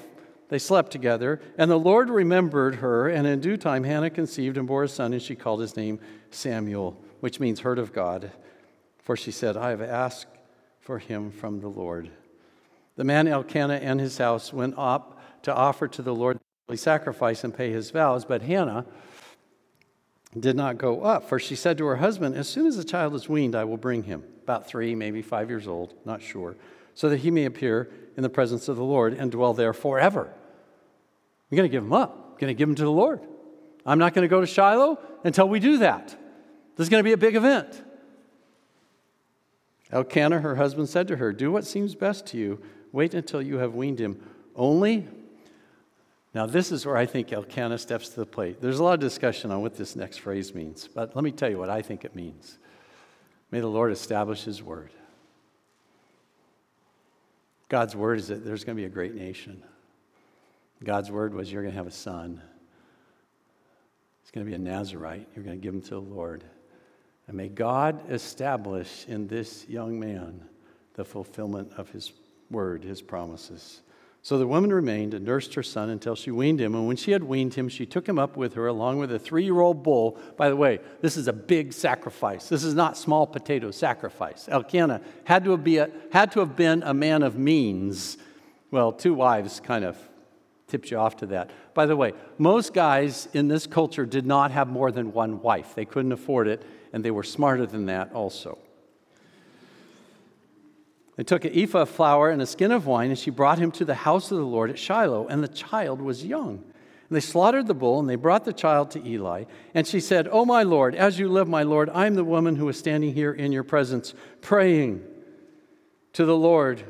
They 0.48 0.58
slept 0.58 0.90
together, 0.90 1.40
and 1.56 1.70
the 1.70 1.78
Lord 1.78 2.10
remembered 2.10 2.76
her. 2.76 3.08
And 3.08 3.28
in 3.28 3.38
due 3.38 3.56
time, 3.56 3.84
Hannah 3.84 4.10
conceived 4.10 4.56
and 4.56 4.66
bore 4.66 4.82
a 4.82 4.88
son, 4.88 5.12
and 5.12 5.22
she 5.22 5.36
called 5.36 5.60
his 5.60 5.76
name 5.76 6.00
Samuel, 6.30 6.96
which 7.20 7.40
means 7.40 7.60
heard 7.60 7.78
of 7.78 7.92
God. 7.92 8.32
For 9.02 9.16
she 9.16 9.30
said, 9.30 9.56
I 9.56 9.70
have 9.70 9.82
asked 9.82 10.26
for 10.80 10.98
him 10.98 11.30
from 11.30 11.60
the 11.60 11.68
Lord. 11.68 12.10
The 12.96 13.04
man 13.04 13.28
Elkanah 13.28 13.76
and 13.76 14.00
his 14.00 14.18
house 14.18 14.52
went 14.52 14.74
up 14.76 15.20
to 15.42 15.54
offer 15.54 15.88
to 15.88 16.02
the 16.02 16.14
Lord 16.14 16.38
the 16.68 16.76
sacrifice 16.76 17.44
and 17.44 17.56
pay 17.56 17.70
his 17.70 17.90
vows, 17.90 18.24
but 18.24 18.42
Hannah 18.42 18.84
did 20.38 20.56
not 20.56 20.78
go 20.78 21.02
up, 21.02 21.28
for 21.28 21.38
she 21.38 21.56
said 21.56 21.78
to 21.78 21.86
her 21.86 21.96
husband, 21.96 22.34
As 22.34 22.48
soon 22.48 22.66
as 22.66 22.76
the 22.76 22.84
child 22.84 23.14
is 23.14 23.28
weaned, 23.28 23.54
I 23.54 23.64
will 23.64 23.76
bring 23.76 24.02
him, 24.02 24.24
about 24.42 24.66
three, 24.66 24.94
maybe 24.94 25.22
five 25.22 25.48
years 25.48 25.66
old, 25.66 25.94
not 26.04 26.20
sure, 26.20 26.56
so 26.94 27.08
that 27.08 27.18
he 27.18 27.30
may 27.30 27.46
appear 27.46 27.90
in 28.16 28.22
the 28.22 28.28
presence 28.28 28.68
of 28.68 28.76
the 28.76 28.84
Lord 28.84 29.14
and 29.14 29.30
dwell 29.30 29.54
there 29.54 29.72
forever. 29.72 30.28
I'm 31.50 31.56
going 31.56 31.68
to 31.68 31.72
give 31.72 31.84
him 31.84 31.92
up. 31.92 32.32
I'm 32.32 32.38
going 32.38 32.54
to 32.54 32.58
give 32.58 32.68
him 32.68 32.74
to 32.74 32.84
the 32.84 32.90
Lord. 32.90 33.20
I'm 33.86 33.98
not 33.98 34.12
going 34.12 34.24
to 34.24 34.28
go 34.28 34.40
to 34.40 34.46
Shiloh 34.46 34.98
until 35.24 35.48
we 35.48 35.60
do 35.60 35.78
that. 35.78 36.14
This 36.78 36.86
is 36.86 36.88
going 36.88 37.00
to 37.00 37.04
be 37.04 37.12
a 37.12 37.18
big 37.18 37.36
event. 37.36 37.82
Elkanah, 39.92 40.40
her 40.40 40.56
husband, 40.56 40.88
said 40.88 41.08
to 41.08 41.16
her, 41.16 41.34
Do 41.34 41.52
what 41.52 41.66
seems 41.66 41.94
best 41.94 42.24
to 42.28 42.38
you. 42.38 42.62
Wait 42.92 43.12
until 43.12 43.42
you 43.42 43.58
have 43.58 43.74
weaned 43.74 43.98
him. 43.98 44.18
Only 44.56 45.06
now, 46.34 46.46
this 46.46 46.70
is 46.70 46.84
where 46.84 46.96
I 46.96 47.06
think 47.06 47.32
Elkanah 47.32 47.78
steps 47.78 48.10
to 48.10 48.16
the 48.16 48.26
plate. 48.26 48.60
There's 48.60 48.78
a 48.78 48.84
lot 48.84 48.94
of 48.94 49.00
discussion 49.00 49.50
on 49.50 49.62
what 49.62 49.76
this 49.76 49.96
next 49.96 50.18
phrase 50.18 50.54
means, 50.54 50.86
but 50.86 51.16
let 51.16 51.24
me 51.24 51.32
tell 51.32 51.50
you 51.50 51.58
what 51.58 51.70
I 51.70 51.82
think 51.82 52.04
it 52.04 52.14
means. 52.14 52.58
May 53.50 53.60
the 53.60 53.66
Lord 53.66 53.90
establish 53.92 54.44
his 54.44 54.62
word. 54.62 54.90
God's 57.68 57.96
word 57.96 58.18
is 58.18 58.28
that 58.28 58.44
there's 58.44 58.62
going 58.62 58.76
to 58.76 58.80
be 58.80 58.86
a 58.86 58.90
great 58.90 59.14
nation. 59.14 59.62
God's 60.84 61.10
word 61.10 61.34
was 61.34 61.50
you're 61.50 61.62
going 61.62 61.72
to 61.72 61.78
have 61.78 61.86
a 61.86 61.90
son. 61.90 62.40
He's 64.22 64.30
going 64.30 64.46
to 64.46 64.50
be 64.50 64.54
a 64.54 64.58
Nazarite. 64.58 65.26
You're 65.34 65.44
going 65.44 65.58
to 65.58 65.62
give 65.62 65.74
him 65.74 65.82
to 65.82 65.90
the 65.90 66.00
Lord. 66.00 66.44
And 67.28 67.36
may 67.36 67.48
God 67.48 68.10
establish 68.10 69.04
in 69.06 69.28
this 69.28 69.68
young 69.68 70.00
man 70.00 70.42
the 70.94 71.04
fulfillment 71.04 71.70
of 71.76 71.90
his 71.90 72.12
word, 72.50 72.82
his 72.82 73.02
promises. 73.02 73.82
So 74.22 74.36
the 74.36 74.46
woman 74.46 74.72
remained 74.72 75.14
and 75.14 75.24
nursed 75.24 75.54
her 75.54 75.62
son 75.62 75.90
until 75.90 76.16
she 76.16 76.30
weaned 76.30 76.60
him. 76.60 76.74
And 76.74 76.88
when 76.88 76.96
she 76.96 77.12
had 77.12 77.22
weaned 77.22 77.54
him, 77.54 77.68
she 77.68 77.86
took 77.86 78.08
him 78.08 78.18
up 78.18 78.36
with 78.36 78.54
her 78.54 78.66
along 78.66 78.98
with 78.98 79.12
a 79.12 79.18
three 79.18 79.44
year 79.44 79.60
old 79.60 79.82
bull. 79.82 80.18
By 80.36 80.48
the 80.48 80.56
way, 80.56 80.80
this 81.00 81.16
is 81.16 81.28
a 81.28 81.32
big 81.32 81.72
sacrifice. 81.72 82.48
This 82.48 82.64
is 82.64 82.74
not 82.74 82.96
small 82.96 83.26
potato 83.26 83.70
sacrifice. 83.70 84.48
Elkanah 84.48 85.00
had 85.24 85.44
to, 85.44 85.56
be 85.56 85.78
a, 85.78 85.90
had 86.12 86.32
to 86.32 86.40
have 86.40 86.56
been 86.56 86.82
a 86.82 86.94
man 86.94 87.22
of 87.22 87.38
means. 87.38 88.18
Well, 88.70 88.92
two 88.92 89.14
wives 89.14 89.60
kind 89.60 89.84
of 89.84 89.96
tipped 90.66 90.90
you 90.90 90.98
off 90.98 91.16
to 91.18 91.26
that. 91.26 91.50
By 91.74 91.86
the 91.86 91.96
way, 91.96 92.12
most 92.36 92.74
guys 92.74 93.28
in 93.32 93.48
this 93.48 93.66
culture 93.66 94.04
did 94.04 94.26
not 94.26 94.50
have 94.50 94.68
more 94.68 94.90
than 94.90 95.12
one 95.12 95.40
wife, 95.40 95.74
they 95.74 95.84
couldn't 95.84 96.12
afford 96.12 96.48
it, 96.48 96.62
and 96.92 97.04
they 97.04 97.10
were 97.10 97.22
smarter 97.22 97.66
than 97.66 97.86
that 97.86 98.12
also. 98.12 98.58
They 101.16 101.24
took 101.24 101.44
an 101.44 101.52
ephah 101.52 101.80
of 101.80 101.88
flour 101.88 102.30
and 102.30 102.40
a 102.40 102.46
skin 102.46 102.70
of 102.70 102.86
wine, 102.86 103.10
and 103.10 103.18
she 103.18 103.30
brought 103.30 103.58
him 103.58 103.72
to 103.72 103.84
the 103.84 103.94
house 103.94 104.30
of 104.30 104.38
the 104.38 104.44
Lord 104.44 104.70
at 104.70 104.78
Shiloh, 104.78 105.26
and 105.26 105.42
the 105.42 105.48
child 105.48 106.00
was 106.00 106.24
young. 106.24 106.58
And 107.08 107.16
they 107.16 107.20
slaughtered 107.20 107.66
the 107.66 107.74
bull, 107.74 107.98
and 107.98 108.08
they 108.08 108.14
brought 108.14 108.44
the 108.44 108.52
child 108.52 108.92
to 108.92 109.04
Eli. 109.04 109.44
And 109.74 109.84
she 109.84 109.98
said, 109.98 110.28
Oh, 110.30 110.44
my 110.44 110.62
Lord, 110.62 110.94
as 110.94 111.18
you 111.18 111.28
live, 111.28 111.48
my 111.48 111.64
Lord, 111.64 111.90
I'm 111.90 112.14
the 112.14 112.22
woman 112.22 112.54
who 112.54 112.68
is 112.68 112.78
standing 112.78 113.14
here 113.14 113.32
in 113.32 113.50
your 113.50 113.64
presence, 113.64 114.14
praying 114.42 115.02
to 116.12 116.24
the 116.24 116.36
Lord. 116.36 116.84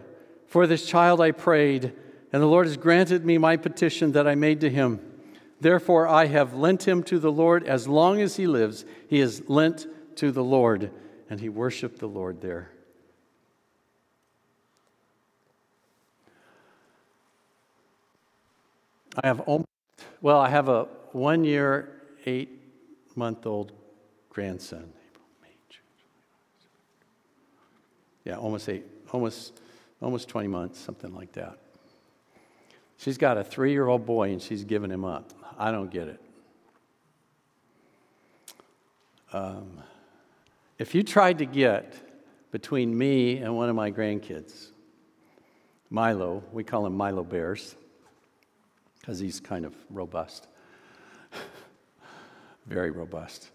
For 0.47 0.67
this 0.67 0.85
child 0.85 1.23
I 1.23 1.31
prayed, 1.31 1.93
and 2.31 2.43
the 2.43 2.47
Lord 2.47 2.67
has 2.67 2.77
granted 2.77 3.25
me 3.25 3.39
my 3.39 3.57
petition 3.57 4.13
that 4.13 4.29
I 4.29 4.35
made 4.35 4.61
to 4.61 4.69
him. 4.69 5.01
Therefore, 5.61 6.07
I 6.07 6.27
have 6.27 6.55
lent 6.55 6.87
him 6.87 7.03
to 7.05 7.19
the 7.19 7.33
Lord. 7.33 7.65
As 7.65 7.89
long 7.89 8.21
as 8.21 8.37
he 8.37 8.47
lives, 8.47 8.85
he 9.09 9.21
is 9.21 9.49
lent 9.49 9.87
to 10.17 10.31
the 10.31 10.45
Lord. 10.45 10.91
And 11.31 11.41
he 11.41 11.49
worshiped 11.49 11.99
the 11.99 12.09
Lord 12.09 12.41
there. 12.41 12.71
I 19.23 19.27
have 19.27 19.41
almost, 19.41 19.69
well, 20.21 20.39
I 20.39 20.49
have 20.49 20.69
a 20.69 20.85
one 21.13 21.43
year, 21.43 21.89
eight 22.25 22.51
month 23.17 23.47
old 23.47 23.73
grandson. 24.31 24.93
Yeah, 28.25 28.37
almost 28.37 28.69
eight, 28.69 28.85
almost, 29.11 29.59
almost 30.03 30.29
20 30.29 30.49
months, 30.49 30.79
something 30.79 31.15
like 31.15 31.33
that. 31.33 31.59
She's 32.99 33.17
got 33.17 33.39
a 33.39 33.45
three 33.45 33.73
year 33.73 33.89
old 33.89 34.05
boy 34.05 34.33
and 34.33 34.43
she's 34.43 34.65
giving 34.65 34.91
him 34.91 35.05
up. 35.05 35.33
I 35.59 35.73
don't 35.73 35.91
get 35.91 36.07
it. 36.07 36.21
Um, 39.33 39.83
if 40.79 40.95
you 40.95 41.03
tried 41.03 41.39
to 41.39 41.45
get 41.45 41.95
between 42.53 42.97
me 42.97 43.39
and 43.39 43.57
one 43.57 43.69
of 43.69 43.75
my 43.75 43.91
grandkids, 43.91 44.69
Milo, 45.91 46.45
we 46.53 46.63
call 46.63 46.87
him 46.87 46.97
Milo 46.97 47.25
Bears 47.25 47.75
because 49.01 49.19
he's 49.19 49.41
kind 49.41 49.65
of 49.65 49.75
robust. 49.91 50.47
Very 52.67 52.93
robust. 52.93 53.51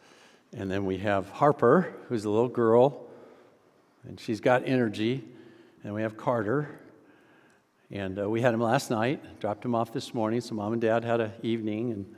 And 0.51 0.69
then 0.69 0.85
we 0.85 0.97
have 0.97 1.29
Harper, 1.29 1.93
who's 2.09 2.25
a 2.25 2.29
little 2.29 2.49
girl, 2.49 3.07
and 4.07 4.19
she's 4.19 4.41
got 4.41 4.63
energy. 4.67 5.23
And 5.83 5.93
we 5.93 6.01
have 6.01 6.17
Carter. 6.17 6.79
And 7.93 8.19
uh, 8.19 8.27
we 8.27 8.41
had 8.41 8.55
him 8.55 8.59
last 8.59 8.89
night, 8.89 9.39
dropped 9.39 9.63
him 9.63 9.75
off 9.75 9.93
this 9.93 10.15
morning. 10.15 10.41
So 10.41 10.55
mom 10.55 10.73
and 10.73 10.81
dad 10.81 11.03
had 11.03 11.21
an 11.21 11.31
evening. 11.43 11.91
And 11.91 12.15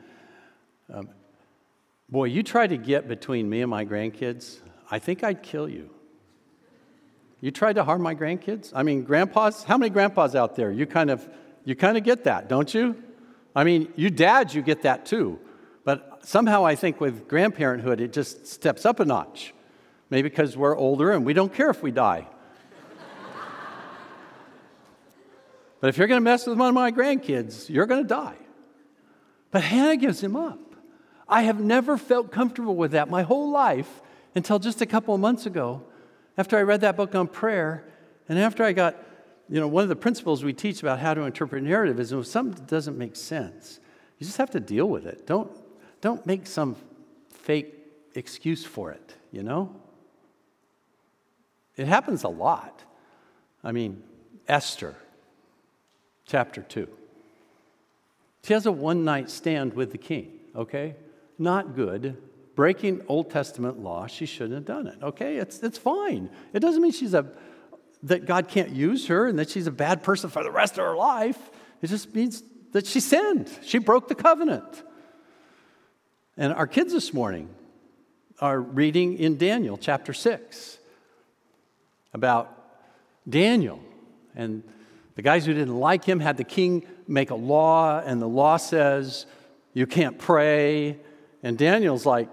um, 0.97 1.09
boy, 2.09 2.25
you 2.25 2.43
try 2.43 2.65
to 2.65 2.77
get 2.77 3.09
between 3.09 3.49
me 3.49 3.61
and 3.61 3.69
my 3.69 3.83
grandkids, 3.83 4.59
I 4.89 4.99
think 4.99 5.21
I'd 5.21 5.43
kill 5.43 5.67
you. 5.67 5.89
You 7.41 7.51
tried 7.51 7.73
to 7.73 7.83
harm 7.83 8.01
my 8.01 8.15
grandkids? 8.15 8.71
I 8.73 8.83
mean, 8.83 9.03
grandpas, 9.03 9.65
how 9.65 9.77
many 9.77 9.89
grandpas 9.89 10.33
out 10.33 10.55
there? 10.55 10.71
You 10.71 10.85
kind 10.85 11.09
of 11.09 11.27
you 11.65 11.75
kind 11.75 11.97
of 11.97 12.05
get 12.05 12.23
that, 12.23 12.47
don't 12.47 12.73
you? 12.73 12.95
I 13.53 13.65
mean, 13.65 13.91
you 13.97 14.09
dads, 14.09 14.55
you 14.55 14.61
get 14.61 14.83
that 14.83 15.05
too. 15.05 15.39
But 15.83 16.25
somehow 16.25 16.65
I 16.65 16.75
think 16.75 17.01
with 17.01 17.27
grandparenthood, 17.27 17.99
it 17.99 18.13
just 18.13 18.47
steps 18.47 18.85
up 18.85 19.01
a 19.01 19.05
notch. 19.05 19.53
Maybe 20.09 20.29
because 20.29 20.55
we're 20.55 20.77
older 20.77 21.11
and 21.11 21.25
we 21.25 21.33
don't 21.33 21.53
care 21.53 21.69
if 21.69 21.83
we 21.83 21.91
die. 21.91 22.27
But 25.85 25.89
if 25.89 25.99
you're 25.99 26.07
going 26.07 26.17
to 26.17 26.23
mess 26.23 26.47
with 26.47 26.57
one 26.57 26.69
of 26.69 26.73
my 26.73 26.91
grandkids, 26.91 27.69
you're 27.69 27.85
going 27.85 28.01
to 28.01 28.07
die. 28.07 28.37
But 29.51 29.61
Hannah 29.61 29.97
gives 29.97 30.19
him 30.19 30.35
up. 30.35 30.75
I 31.29 31.43
have 31.43 31.59
never 31.59 31.95
felt 31.95 32.31
comfortable 32.31 32.75
with 32.75 32.93
that 32.93 33.07
my 33.07 33.21
whole 33.21 33.51
life 33.51 34.01
until 34.33 34.57
just 34.57 34.81
a 34.81 34.87
couple 34.87 35.13
of 35.13 35.21
months 35.21 35.45
ago, 35.45 35.83
after 36.39 36.57
I 36.57 36.63
read 36.63 36.81
that 36.81 36.97
book 36.97 37.13
on 37.13 37.27
prayer, 37.27 37.87
and 38.27 38.39
after 38.39 38.63
I 38.63 38.73
got, 38.73 38.95
you 39.47 39.59
know, 39.59 39.67
one 39.67 39.83
of 39.83 39.89
the 39.89 39.95
principles 39.95 40.43
we 40.43 40.53
teach 40.53 40.81
about 40.81 40.97
how 40.97 41.13
to 41.13 41.21
interpret 41.21 41.61
narrative 41.61 41.99
is 41.99 42.11
if 42.11 42.25
something 42.25 42.65
doesn't 42.65 42.97
make 42.97 43.15
sense, 43.15 43.79
you 44.17 44.25
just 44.25 44.37
have 44.37 44.49
to 44.49 44.59
deal 44.59 44.89
with 44.89 45.05
it. 45.05 45.27
Don't, 45.27 45.51
don't 46.01 46.25
make 46.25 46.47
some 46.47 46.77
fake 47.29 47.75
excuse 48.15 48.65
for 48.65 48.89
it, 48.89 49.13
you 49.31 49.43
know? 49.43 49.75
It 51.77 51.85
happens 51.85 52.23
a 52.23 52.29
lot. 52.29 52.83
I 53.63 53.71
mean, 53.71 54.01
Esther, 54.47 54.95
chapter 56.25 56.61
2. 56.61 56.87
She 58.43 58.53
has 58.53 58.65
a 58.65 58.71
one 58.71 59.03
night 59.03 59.29
stand 59.29 59.73
with 59.73 59.91
the 59.91 59.97
king, 59.97 60.31
okay? 60.55 60.95
Not 61.37 61.75
good. 61.75 62.21
Breaking 62.55 63.01
Old 63.07 63.31
Testament 63.31 63.79
law, 63.79 64.07
she 64.07 64.25
shouldn't 64.25 64.53
have 64.53 64.65
done 64.65 64.87
it, 64.87 64.97
okay? 65.01 65.37
It's, 65.37 65.59
it's 65.63 65.77
fine. 65.77 66.29
It 66.53 66.59
doesn't 66.59 66.81
mean 66.81 66.91
she's 66.91 67.13
a, 67.13 67.25
that 68.03 68.25
God 68.25 68.47
can't 68.47 68.69
use 68.69 69.07
her 69.07 69.27
and 69.27 69.39
that 69.39 69.49
she's 69.49 69.67
a 69.67 69.71
bad 69.71 70.03
person 70.03 70.29
for 70.29 70.43
the 70.43 70.51
rest 70.51 70.77
of 70.77 70.85
her 70.85 70.95
life. 70.95 71.37
It 71.81 71.87
just 71.87 72.13
means 72.13 72.43
that 72.71 72.85
she 72.85 72.99
sinned. 72.99 73.49
She 73.63 73.77
broke 73.77 74.07
the 74.07 74.15
covenant. 74.15 74.83
And 76.37 76.53
our 76.53 76.67
kids 76.67 76.93
this 76.93 77.13
morning 77.13 77.49
are 78.39 78.59
reading 78.59 79.17
in 79.17 79.37
Daniel 79.37 79.77
chapter 79.77 80.13
6 80.13 80.77
about 82.13 82.51
Daniel. 83.27 83.79
And 84.35 84.63
the 85.15 85.21
guys 85.21 85.45
who 85.45 85.53
didn't 85.53 85.77
like 85.77 86.03
him 86.03 86.19
had 86.19 86.37
the 86.37 86.43
king 86.43 86.85
make 87.07 87.29
a 87.29 87.35
law, 87.35 87.99
and 87.99 88.21
the 88.21 88.27
law 88.27 88.57
says 88.57 89.25
you 89.73 89.87
can't 89.87 90.17
pray. 90.17 90.99
And 91.41 91.57
Daniel's 91.57 92.05
like, 92.05 92.29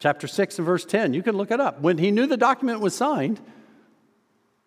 chapter 0.00 0.26
6 0.26 0.58
and 0.58 0.66
verse 0.66 0.84
10, 0.84 1.14
you 1.14 1.22
can 1.22 1.36
look 1.36 1.50
it 1.50 1.60
up. 1.60 1.80
When 1.80 1.98
he 1.98 2.10
knew 2.10 2.26
the 2.26 2.36
document 2.36 2.80
was 2.80 2.94
signed, 2.94 3.40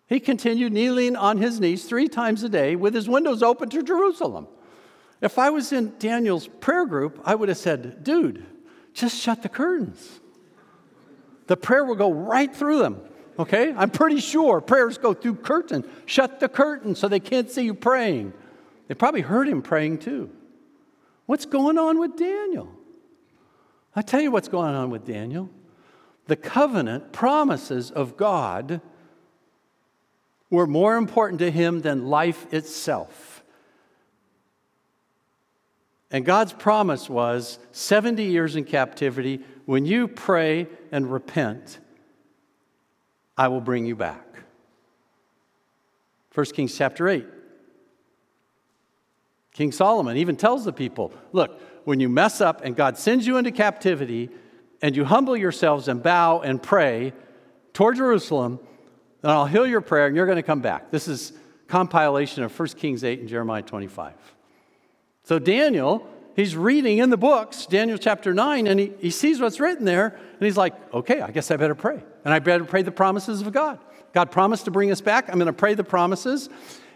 he 0.06 0.20
continued 0.20 0.72
kneeling 0.72 1.16
on 1.16 1.38
his 1.38 1.60
knees 1.60 1.84
three 1.84 2.08
times 2.08 2.42
a 2.42 2.48
day 2.48 2.76
with 2.76 2.94
his 2.94 3.08
windows 3.08 3.42
open 3.42 3.70
to 3.70 3.82
Jerusalem. 3.82 4.46
If 5.20 5.38
I 5.38 5.50
was 5.50 5.72
in 5.72 5.94
Daniel's 5.98 6.48
prayer 6.48 6.84
group, 6.84 7.20
I 7.24 7.34
would 7.34 7.48
have 7.48 7.58
said, 7.58 8.02
dude, 8.02 8.44
just 8.92 9.16
shut 9.16 9.42
the 9.42 9.48
curtains. 9.48 10.20
The 11.46 11.56
prayer 11.56 11.84
will 11.84 11.94
go 11.94 12.12
right 12.12 12.54
through 12.54 12.80
them. 12.80 13.00
Okay? 13.38 13.72
I'm 13.76 13.90
pretty 13.90 14.20
sure 14.20 14.60
prayers 14.60 14.98
go 14.98 15.14
through 15.14 15.36
curtain. 15.36 15.84
Shut 16.06 16.40
the 16.40 16.48
curtain 16.48 16.94
so 16.94 17.08
they 17.08 17.20
can't 17.20 17.50
see 17.50 17.64
you 17.64 17.74
praying. 17.74 18.32
They 18.88 18.94
probably 18.94 19.22
heard 19.22 19.48
him 19.48 19.62
praying 19.62 19.98
too. 19.98 20.30
What's 21.26 21.46
going 21.46 21.78
on 21.78 21.98
with 21.98 22.16
Daniel? 22.16 22.68
I 23.94 24.02
tell 24.02 24.20
you 24.20 24.30
what's 24.30 24.48
going 24.48 24.74
on 24.74 24.90
with 24.90 25.06
Daniel. 25.06 25.50
The 26.26 26.36
covenant 26.36 27.12
promises 27.12 27.90
of 27.90 28.16
God 28.16 28.80
were 30.50 30.66
more 30.66 30.96
important 30.96 31.38
to 31.40 31.50
him 31.50 31.80
than 31.80 32.06
life 32.06 32.52
itself. 32.52 33.42
And 36.10 36.26
God's 36.26 36.52
promise 36.52 37.08
was 37.08 37.58
70 37.72 38.22
years 38.22 38.54
in 38.54 38.64
captivity, 38.64 39.40
when 39.64 39.86
you 39.86 40.06
pray 40.06 40.66
and 40.90 41.10
repent, 41.10 41.78
I 43.36 43.48
will 43.48 43.60
bring 43.60 43.86
you 43.86 43.96
back. 43.96 44.26
1 46.34 46.46
Kings 46.46 46.76
chapter 46.76 47.08
8. 47.08 47.26
King 49.52 49.72
Solomon 49.72 50.16
even 50.16 50.36
tells 50.36 50.64
the 50.64 50.72
people 50.72 51.12
look, 51.32 51.60
when 51.84 52.00
you 52.00 52.08
mess 52.08 52.40
up 52.40 52.62
and 52.64 52.74
God 52.74 52.96
sends 52.96 53.26
you 53.26 53.36
into 53.36 53.50
captivity 53.50 54.30
and 54.80 54.96
you 54.96 55.04
humble 55.04 55.36
yourselves 55.36 55.88
and 55.88 56.02
bow 56.02 56.40
and 56.40 56.62
pray 56.62 57.12
toward 57.72 57.96
Jerusalem, 57.96 58.60
then 59.20 59.30
I'll 59.30 59.46
heal 59.46 59.66
your 59.66 59.80
prayer 59.80 60.06
and 60.06 60.16
you're 60.16 60.26
going 60.26 60.36
to 60.36 60.42
come 60.42 60.60
back. 60.60 60.90
This 60.90 61.08
is 61.08 61.32
compilation 61.68 62.44
of 62.44 62.58
1 62.58 62.68
Kings 62.70 63.04
8 63.04 63.20
and 63.20 63.28
Jeremiah 63.28 63.62
25. 63.62 64.14
So 65.24 65.38
Daniel, 65.38 66.06
he's 66.34 66.56
reading 66.56 66.98
in 66.98 67.10
the 67.10 67.16
books, 67.16 67.66
Daniel 67.66 67.98
chapter 67.98 68.34
9, 68.34 68.66
and 68.66 68.80
he, 68.80 68.92
he 68.98 69.10
sees 69.10 69.40
what's 69.40 69.60
written 69.60 69.84
there, 69.84 70.06
and 70.08 70.42
he's 70.42 70.56
like, 70.56 70.74
okay, 70.92 71.20
I 71.20 71.30
guess 71.30 71.50
I 71.50 71.56
better 71.56 71.74
pray. 71.74 72.02
And 72.24 72.32
I 72.32 72.38
better 72.38 72.64
pray 72.64 72.82
the 72.82 72.92
promises 72.92 73.40
of 73.40 73.52
God. 73.52 73.78
God 74.12 74.30
promised 74.30 74.66
to 74.66 74.70
bring 74.70 74.90
us 74.90 75.00
back. 75.00 75.28
I'm 75.28 75.36
going 75.36 75.46
to 75.46 75.52
pray 75.52 75.74
the 75.74 75.84
promises. 75.84 76.48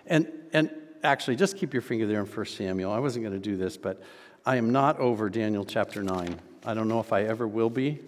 And, 0.06 0.28
and 0.52 0.70
actually, 1.02 1.36
just 1.36 1.56
keep 1.56 1.72
your 1.72 1.82
finger 1.82 2.06
there 2.06 2.20
in 2.20 2.26
1 2.26 2.46
Samuel. 2.46 2.92
I 2.92 2.98
wasn't 2.98 3.24
going 3.24 3.34
to 3.34 3.40
do 3.40 3.56
this, 3.56 3.76
but 3.76 4.02
I 4.44 4.56
am 4.56 4.70
not 4.70 4.98
over 4.98 5.28
Daniel 5.28 5.64
chapter 5.64 6.02
9. 6.02 6.38
I 6.64 6.74
don't 6.74 6.88
know 6.88 7.00
if 7.00 7.12
I 7.12 7.22
ever 7.22 7.46
will 7.48 7.70
be. 7.70 8.00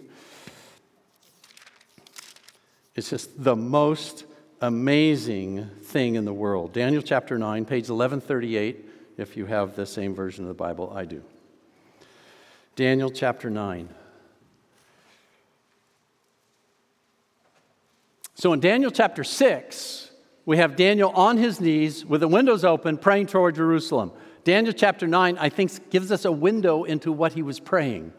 It's 2.95 3.09
just 3.09 3.43
the 3.43 3.55
most 3.55 4.25
amazing 4.61 5.65
thing 5.83 6.15
in 6.15 6.25
the 6.25 6.33
world. 6.33 6.73
Daniel 6.73 7.01
chapter 7.01 7.37
9, 7.37 7.65
page 7.65 7.89
1138, 7.89 8.85
if 9.17 9.37
you 9.37 9.45
have 9.45 9.75
the 9.75 9.85
same 9.85 10.13
version 10.13 10.43
of 10.43 10.49
the 10.49 10.53
Bible, 10.53 10.91
I 10.93 11.05
do. 11.05 11.23
Daniel 12.75 13.09
chapter 13.09 13.49
9. 13.49 13.89
So 18.39 18.53
in 18.53 18.61
Daniel 18.61 18.89
chapter 18.89 19.25
6, 19.25 20.11
we 20.45 20.55
have 20.55 20.77
Daniel 20.77 21.09
on 21.09 21.35
his 21.35 21.59
knees 21.59 22.05
with 22.05 22.21
the 22.21 22.27
windows 22.29 22.63
open 22.63 22.97
praying 22.97 23.25
toward 23.25 23.55
Jerusalem. 23.55 24.13
Daniel 24.45 24.73
chapter 24.73 25.05
9, 25.07 25.37
I 25.37 25.49
think, 25.49 25.89
gives 25.89 26.09
us 26.09 26.23
a 26.23 26.31
window 26.31 26.85
into 26.85 27.11
what 27.11 27.33
he 27.33 27.41
was 27.41 27.59
praying. 27.59 28.13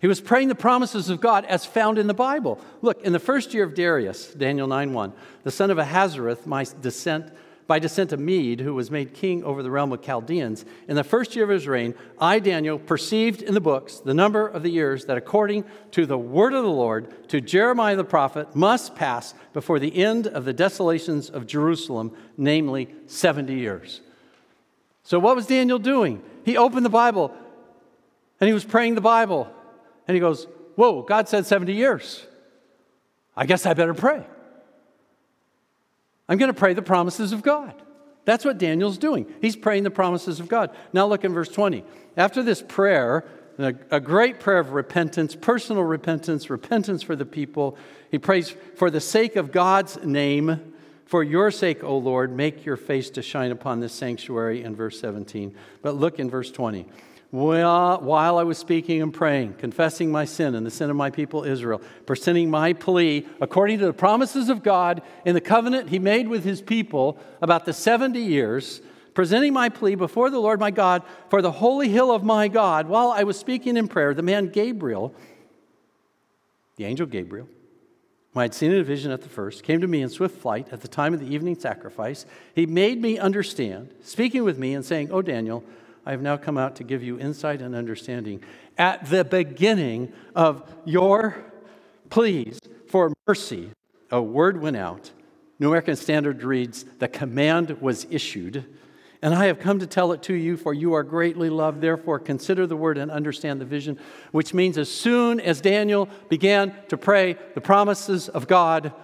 He 0.00 0.06
was 0.06 0.22
praying 0.22 0.48
the 0.48 0.54
promises 0.54 1.10
of 1.10 1.20
God 1.20 1.44
as 1.44 1.66
found 1.66 1.98
in 1.98 2.06
the 2.06 2.14
Bible. 2.14 2.58
Look, 2.80 3.02
in 3.02 3.12
the 3.12 3.18
first 3.18 3.52
year 3.52 3.62
of 3.62 3.74
Darius, 3.74 4.32
Daniel 4.32 4.66
9 4.66 4.94
1, 4.94 5.12
the 5.42 5.50
son 5.50 5.70
of 5.70 5.76
Ahasuerus, 5.76 6.46
my 6.46 6.64
descent 6.80 7.30
by 7.68 7.78
descent 7.78 8.12
of 8.12 8.18
Mede, 8.18 8.60
who 8.60 8.74
was 8.74 8.90
made 8.90 9.12
king 9.12 9.44
over 9.44 9.62
the 9.62 9.70
realm 9.70 9.92
of 9.92 10.02
Chaldeans, 10.02 10.64
in 10.88 10.96
the 10.96 11.04
first 11.04 11.36
year 11.36 11.44
of 11.44 11.50
his 11.50 11.68
reign, 11.68 11.94
I, 12.18 12.38
Daniel, 12.38 12.78
perceived 12.78 13.42
in 13.42 13.52
the 13.52 13.60
books 13.60 14.00
the 14.00 14.14
number 14.14 14.48
of 14.48 14.62
the 14.62 14.70
years 14.70 15.04
that, 15.04 15.18
according 15.18 15.64
to 15.92 16.06
the 16.06 16.16
word 16.16 16.54
of 16.54 16.64
the 16.64 16.70
Lord, 16.70 17.28
to 17.28 17.42
Jeremiah 17.42 17.94
the 17.94 18.04
prophet, 18.04 18.56
must 18.56 18.96
pass 18.96 19.34
before 19.52 19.78
the 19.78 20.02
end 20.02 20.26
of 20.26 20.46
the 20.46 20.54
desolations 20.54 21.28
of 21.28 21.46
Jerusalem, 21.46 22.16
namely 22.38 22.88
70 23.06 23.54
years. 23.54 24.00
So, 25.02 25.18
what 25.18 25.36
was 25.36 25.46
Daniel 25.46 25.78
doing? 25.78 26.22
He 26.44 26.56
opened 26.56 26.86
the 26.86 26.90
Bible 26.90 27.34
and 28.40 28.48
he 28.48 28.54
was 28.54 28.64
praying 28.64 28.94
the 28.94 29.02
Bible. 29.02 29.52
And 30.06 30.14
he 30.14 30.20
goes, 30.20 30.46
Whoa, 30.74 31.02
God 31.02 31.28
said 31.28 31.44
70 31.44 31.74
years. 31.74 32.24
I 33.36 33.46
guess 33.46 33.66
I 33.66 33.74
better 33.74 33.94
pray. 33.94 34.24
I'm 36.28 36.38
going 36.38 36.52
to 36.52 36.58
pray 36.58 36.74
the 36.74 36.82
promises 36.82 37.32
of 37.32 37.42
God. 37.42 37.74
That's 38.24 38.44
what 38.44 38.58
Daniel's 38.58 38.98
doing. 38.98 39.26
He's 39.40 39.56
praying 39.56 39.84
the 39.84 39.90
promises 39.90 40.38
of 40.38 40.48
God. 40.48 40.70
Now 40.92 41.06
look 41.06 41.24
in 41.24 41.32
verse 41.32 41.48
20. 41.48 41.82
After 42.16 42.42
this 42.42 42.60
prayer, 42.60 43.24
a, 43.58 44.00
great 44.00 44.38
prayer 44.38 44.58
of 44.58 44.72
repentance, 44.72 45.34
personal 45.34 45.82
repentance, 45.82 46.50
repentance 46.50 47.02
for 47.02 47.16
the 47.16 47.24
people, 47.24 47.76
he 48.10 48.18
prays 48.18 48.54
for 48.76 48.90
the 48.90 49.00
sake 49.00 49.36
of 49.36 49.50
God's 49.50 50.04
name. 50.04 50.74
For 51.06 51.24
your 51.24 51.50
sake, 51.50 51.82
O 51.82 51.96
Lord, 51.96 52.36
make 52.36 52.66
your 52.66 52.76
face 52.76 53.08
to 53.10 53.22
shine 53.22 53.50
upon 53.50 53.80
this 53.80 53.94
sanctuary 53.94 54.62
in 54.62 54.76
verse 54.76 55.00
17. 55.00 55.54
But 55.80 55.96
look 55.96 56.18
in 56.18 56.28
verse 56.28 56.50
20 56.50 56.86
while 57.30 58.38
I 58.38 58.42
was 58.42 58.56
speaking 58.56 59.02
and 59.02 59.12
praying, 59.12 59.54
confessing 59.54 60.10
my 60.10 60.24
sin 60.24 60.54
and 60.54 60.64
the 60.64 60.70
sin 60.70 60.88
of 60.88 60.96
my 60.96 61.10
people 61.10 61.44
Israel, 61.44 61.82
presenting 62.06 62.50
my 62.50 62.72
plea 62.72 63.26
according 63.40 63.78
to 63.80 63.86
the 63.86 63.92
promises 63.92 64.48
of 64.48 64.62
God 64.62 65.02
in 65.26 65.34
the 65.34 65.40
covenant 65.40 65.90
he 65.90 65.98
made 65.98 66.28
with 66.28 66.44
his 66.44 66.62
people 66.62 67.18
about 67.42 67.66
the 67.66 67.74
70 67.74 68.18
years, 68.18 68.80
presenting 69.12 69.52
my 69.52 69.68
plea 69.68 69.94
before 69.94 70.30
the 70.30 70.38
Lord 70.38 70.58
my 70.58 70.70
God 70.70 71.02
for 71.28 71.42
the 71.42 71.50
holy 71.50 71.90
hill 71.90 72.10
of 72.10 72.24
my 72.24 72.48
God, 72.48 72.88
while 72.88 73.10
I 73.10 73.24
was 73.24 73.38
speaking 73.38 73.76
in 73.76 73.88
prayer, 73.88 74.14
the 74.14 74.22
man 74.22 74.48
Gabriel, 74.48 75.14
the 76.76 76.86
angel 76.86 77.06
Gabriel, 77.06 77.48
who 78.32 78.40
I 78.40 78.44
had 78.44 78.54
seen 78.54 78.72
in 78.72 78.80
a 78.80 78.84
vision 78.84 79.10
at 79.10 79.20
the 79.20 79.28
first, 79.28 79.64
came 79.64 79.82
to 79.82 79.86
me 79.86 80.00
in 80.00 80.08
swift 80.08 80.38
flight 80.38 80.68
at 80.72 80.80
the 80.80 80.88
time 80.88 81.12
of 81.12 81.20
the 81.20 81.26
evening 81.26 81.58
sacrifice. 81.58 82.24
He 82.54 82.64
made 82.64 83.02
me 83.02 83.18
understand, 83.18 83.92
speaking 84.02 84.44
with 84.44 84.58
me 84.58 84.72
and 84.72 84.84
saying, 84.84 85.10
Oh, 85.10 85.20
Daniel, 85.20 85.62
I 86.08 86.12
have 86.12 86.22
now 86.22 86.38
come 86.38 86.56
out 86.56 86.76
to 86.76 86.84
give 86.84 87.02
you 87.02 87.20
insight 87.20 87.60
and 87.60 87.74
understanding. 87.74 88.42
At 88.78 89.10
the 89.10 89.26
beginning 89.26 90.10
of 90.34 90.62
your 90.86 91.36
pleas 92.08 92.58
for 92.86 93.12
mercy, 93.26 93.72
a 94.10 94.22
word 94.22 94.58
went 94.58 94.78
out. 94.78 95.10
New 95.58 95.68
American 95.68 95.96
Standard 95.96 96.42
reads, 96.42 96.86
The 96.98 97.08
command 97.08 97.82
was 97.82 98.06
issued. 98.08 98.64
And 99.20 99.34
I 99.34 99.48
have 99.48 99.58
come 99.58 99.80
to 99.80 99.86
tell 99.86 100.12
it 100.12 100.22
to 100.22 100.32
you, 100.32 100.56
for 100.56 100.72
you 100.72 100.94
are 100.94 101.02
greatly 101.02 101.50
loved. 101.50 101.82
Therefore, 101.82 102.18
consider 102.18 102.66
the 102.66 102.76
word 102.76 102.96
and 102.96 103.10
understand 103.10 103.60
the 103.60 103.66
vision. 103.66 103.98
Which 104.32 104.54
means, 104.54 104.78
as 104.78 104.90
soon 104.90 105.40
as 105.40 105.60
Daniel 105.60 106.08
began 106.30 106.74
to 106.88 106.96
pray 106.96 107.36
the 107.52 107.60
promises 107.60 108.30
of 108.30 108.48
God, 108.48 108.94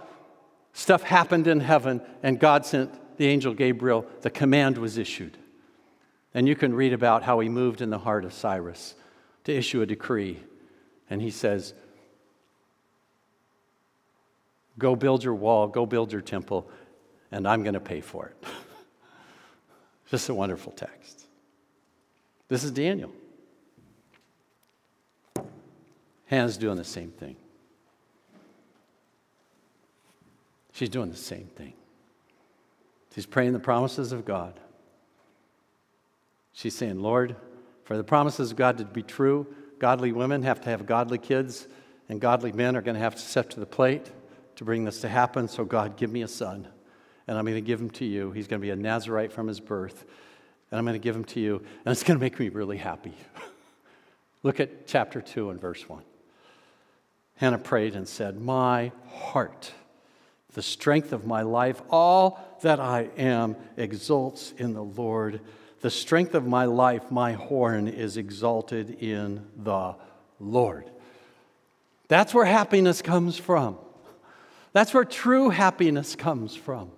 stuff 0.72 1.02
happened 1.02 1.48
in 1.48 1.60
heaven, 1.60 2.00
and 2.22 2.40
God 2.40 2.64
sent 2.64 3.18
the 3.18 3.26
angel 3.26 3.52
Gabriel. 3.52 4.06
The 4.22 4.30
command 4.30 4.78
was 4.78 4.96
issued. 4.96 5.36
And 6.35 6.49
you 6.49 6.57
can 6.57 6.75
read 6.75 6.92
about 6.92 7.23
how 7.23 7.38
he 7.38 7.49
moved 7.49 7.81
in 7.81 7.90
the 7.90 7.99
heart 7.99 8.25
of 8.25 8.33
Cyrus 8.33 8.97
to 9.44 9.55
issue 9.55 9.81
a 9.81 9.87
decree. 9.87 10.40
And 11.09 11.23
he 11.23 11.31
says, 11.31 11.75
Go 14.77 14.97
build 14.97 15.23
your 15.23 15.35
wall, 15.35 15.68
go 15.68 15.87
build 15.87 16.11
your 16.11 16.20
temple, 16.20 16.68
and 17.31 17.47
I'm 17.47 17.62
going 17.62 17.75
to 17.75 17.81
pay 17.81 18.01
for 18.01 18.27
it. 18.27 18.49
Just 20.11 20.29
a 20.29 20.35
wonderful 20.35 20.73
text. 20.73 21.27
This 22.49 22.64
is 22.64 22.73
Daniel. 22.73 23.12
Hannah's 26.27 26.57
doing 26.57 26.77
the 26.77 26.85
same 26.85 27.11
thing. 27.11 27.37
She's 30.73 30.88
doing 30.88 31.11
the 31.11 31.16
same 31.16 31.47
thing. 31.55 31.75
She's 33.14 33.27
praying 33.27 33.53
the 33.53 33.61
promises 33.61 34.11
of 34.11 34.25
God. 34.25 34.59
She's 36.54 36.74
saying, 36.74 37.00
Lord, 37.00 37.36
for 37.82 37.96
the 37.96 38.04
promises 38.04 38.52
of 38.52 38.56
God 38.56 38.78
to 38.78 38.84
be 38.84 39.02
true, 39.02 39.46
godly 39.78 40.12
women 40.12 40.44
have 40.44 40.60
to 40.62 40.70
have 40.70 40.86
godly 40.86 41.18
kids, 41.18 41.66
and 42.08 42.20
godly 42.20 42.52
men 42.52 42.76
are 42.76 42.80
going 42.80 42.94
to 42.94 43.00
have 43.00 43.16
to 43.16 43.20
step 43.20 43.50
to 43.50 43.60
the 43.60 43.66
plate 43.66 44.10
to 44.56 44.64
bring 44.64 44.84
this 44.84 45.00
to 45.00 45.08
happen. 45.08 45.48
So, 45.48 45.64
God, 45.64 45.96
give 45.96 46.12
me 46.12 46.22
a 46.22 46.28
son, 46.28 46.68
and 47.26 47.36
I'm 47.36 47.44
going 47.44 47.56
to 47.56 47.60
give 47.60 47.80
him 47.80 47.90
to 47.90 48.04
you. 48.04 48.30
He's 48.30 48.46
going 48.46 48.60
to 48.60 48.64
be 48.64 48.70
a 48.70 48.76
Nazarite 48.76 49.32
from 49.32 49.48
his 49.48 49.58
birth, 49.58 50.04
and 50.70 50.78
I'm 50.78 50.84
going 50.84 50.94
to 50.94 51.02
give 51.02 51.16
him 51.16 51.24
to 51.24 51.40
you, 51.40 51.56
and 51.84 51.92
it's 51.92 52.04
going 52.04 52.18
to 52.18 52.24
make 52.24 52.38
me 52.38 52.48
really 52.50 52.78
happy. 52.78 53.14
Look 54.44 54.60
at 54.60 54.86
chapter 54.86 55.20
2 55.20 55.50
and 55.50 55.60
verse 55.60 55.88
1. 55.88 56.02
Hannah 57.36 57.58
prayed 57.58 57.96
and 57.96 58.06
said, 58.06 58.40
My 58.40 58.92
heart, 59.08 59.72
the 60.52 60.62
strength 60.62 61.12
of 61.12 61.26
my 61.26 61.42
life, 61.42 61.82
all 61.90 62.38
that 62.62 62.78
I 62.78 63.08
am 63.16 63.56
exults 63.76 64.54
in 64.56 64.72
the 64.72 64.84
Lord. 64.84 65.40
The 65.85 65.90
strength 65.90 66.35
of 66.35 66.47
my 66.47 66.64
life, 66.64 67.11
my 67.11 67.35
horn 67.35 67.88
is 67.88 68.16
exalted 68.16 69.03
in 69.03 69.44
the 69.55 69.94
Lord. 70.40 70.88
That's 72.09 72.33
where 72.33 72.47
happiness 72.47 73.03
comes 73.03 73.37
from. 73.37 73.77
That's 74.73 74.94
where 74.94 75.05
true 75.05 75.51
happiness 75.51 76.16
comes 76.16 76.57
from. 76.57 76.90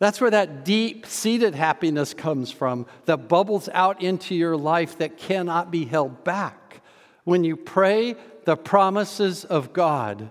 That's 0.00 0.20
where 0.20 0.32
that 0.32 0.64
deep 0.64 1.06
seated 1.06 1.54
happiness 1.54 2.14
comes 2.14 2.50
from 2.50 2.86
that 3.04 3.28
bubbles 3.28 3.68
out 3.72 4.02
into 4.02 4.34
your 4.34 4.56
life 4.56 4.98
that 4.98 5.16
cannot 5.16 5.70
be 5.70 5.84
held 5.84 6.24
back. 6.24 6.80
When 7.22 7.44
you 7.44 7.54
pray 7.54 8.16
the 8.44 8.56
promises 8.56 9.44
of 9.44 9.72
God 9.72 10.30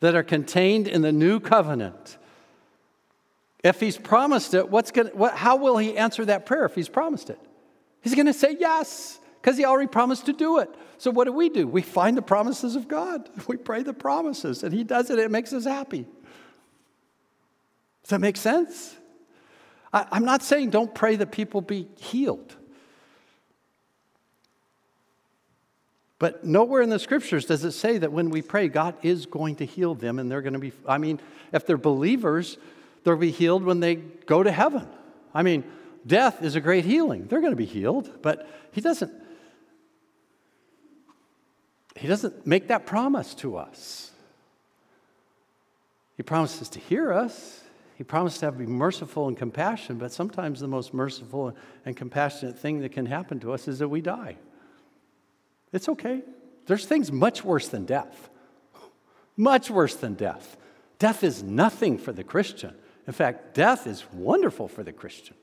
that 0.00 0.14
are 0.14 0.22
contained 0.22 0.86
in 0.86 1.00
the 1.00 1.10
new 1.10 1.40
covenant, 1.40 2.18
if 3.68 3.80
He's 3.80 3.98
promised 3.98 4.54
it, 4.54 4.70
what's 4.70 4.90
gonna, 4.90 5.10
what, 5.10 5.34
how 5.34 5.56
will 5.56 5.76
He 5.76 5.96
answer 5.96 6.24
that 6.24 6.46
prayer 6.46 6.64
if 6.64 6.74
He's 6.74 6.88
promised 6.88 7.28
it? 7.28 7.38
He's 8.00 8.14
going 8.14 8.26
to 8.26 8.32
say 8.32 8.56
yes 8.58 9.20
because 9.40 9.58
He 9.58 9.64
already 9.64 9.88
promised 9.88 10.26
to 10.26 10.32
do 10.32 10.58
it. 10.58 10.70
So, 10.96 11.10
what 11.10 11.24
do 11.24 11.32
we 11.32 11.50
do? 11.50 11.68
We 11.68 11.82
find 11.82 12.16
the 12.16 12.22
promises 12.22 12.74
of 12.76 12.88
God. 12.88 13.28
We 13.46 13.56
pray 13.56 13.82
the 13.82 13.92
promises, 13.92 14.62
and 14.62 14.72
He 14.72 14.84
does 14.84 15.10
it. 15.10 15.18
It 15.18 15.30
makes 15.30 15.52
us 15.52 15.64
happy. 15.64 16.06
Does 18.02 18.10
that 18.10 18.20
make 18.20 18.38
sense? 18.38 18.96
I, 19.92 20.06
I'm 20.10 20.24
not 20.24 20.42
saying 20.42 20.70
don't 20.70 20.94
pray 20.94 21.16
that 21.16 21.30
people 21.30 21.60
be 21.60 21.88
healed. 21.98 22.56
But 26.18 26.44
nowhere 26.44 26.82
in 26.82 26.88
the 26.90 26.98
scriptures 26.98 27.44
does 27.44 27.62
it 27.64 27.72
say 27.72 27.98
that 27.98 28.10
when 28.10 28.30
we 28.30 28.42
pray, 28.42 28.68
God 28.68 28.96
is 29.02 29.26
going 29.26 29.56
to 29.56 29.66
heal 29.66 29.94
them 29.94 30.18
and 30.18 30.28
they're 30.28 30.42
going 30.42 30.54
to 30.54 30.58
be, 30.58 30.72
I 30.86 30.98
mean, 30.98 31.20
if 31.52 31.64
they're 31.64 31.76
believers, 31.76 32.56
they'll 33.08 33.16
be 33.16 33.30
healed 33.30 33.64
when 33.64 33.80
they 33.80 33.96
go 33.96 34.42
to 34.42 34.52
heaven. 34.52 34.86
I 35.34 35.42
mean, 35.42 35.64
death 36.06 36.42
is 36.42 36.54
a 36.54 36.60
great 36.60 36.84
healing. 36.84 37.26
They're 37.26 37.40
going 37.40 37.52
to 37.52 37.56
be 37.56 37.64
healed, 37.64 38.22
but 38.22 38.48
He 38.72 38.80
doesn't 38.80 39.12
he 41.98 42.06
doesn't 42.06 42.46
make 42.46 42.68
that 42.68 42.86
promise 42.86 43.34
to 43.34 43.56
us. 43.56 44.12
He 46.16 46.22
promises 46.22 46.68
to 46.70 46.78
hear 46.78 47.12
us. 47.12 47.64
He 47.96 48.04
promises 48.04 48.38
to 48.40 48.46
have, 48.46 48.58
be 48.58 48.66
merciful 48.66 49.26
and 49.26 49.36
compassionate, 49.36 49.98
but 49.98 50.12
sometimes 50.12 50.60
the 50.60 50.68
most 50.68 50.94
merciful 50.94 51.56
and 51.84 51.96
compassionate 51.96 52.56
thing 52.56 52.80
that 52.80 52.92
can 52.92 53.06
happen 53.06 53.40
to 53.40 53.52
us 53.52 53.66
is 53.66 53.80
that 53.80 53.88
we 53.88 54.00
die. 54.00 54.36
It's 55.72 55.88
okay. 55.88 56.22
There's 56.66 56.86
things 56.86 57.10
much 57.10 57.44
worse 57.44 57.66
than 57.66 57.84
death. 57.84 58.30
Much 59.36 59.68
worse 59.68 59.96
than 59.96 60.14
death. 60.14 60.56
Death 61.00 61.24
is 61.24 61.42
nothing 61.42 61.98
for 61.98 62.12
the 62.12 62.22
Christian. 62.22 62.76
In 63.08 63.14
fact, 63.14 63.54
death 63.54 63.86
is 63.86 64.04
wonderful 64.12 64.68
for 64.68 64.82
the 64.82 64.92
Christian. 64.92 65.34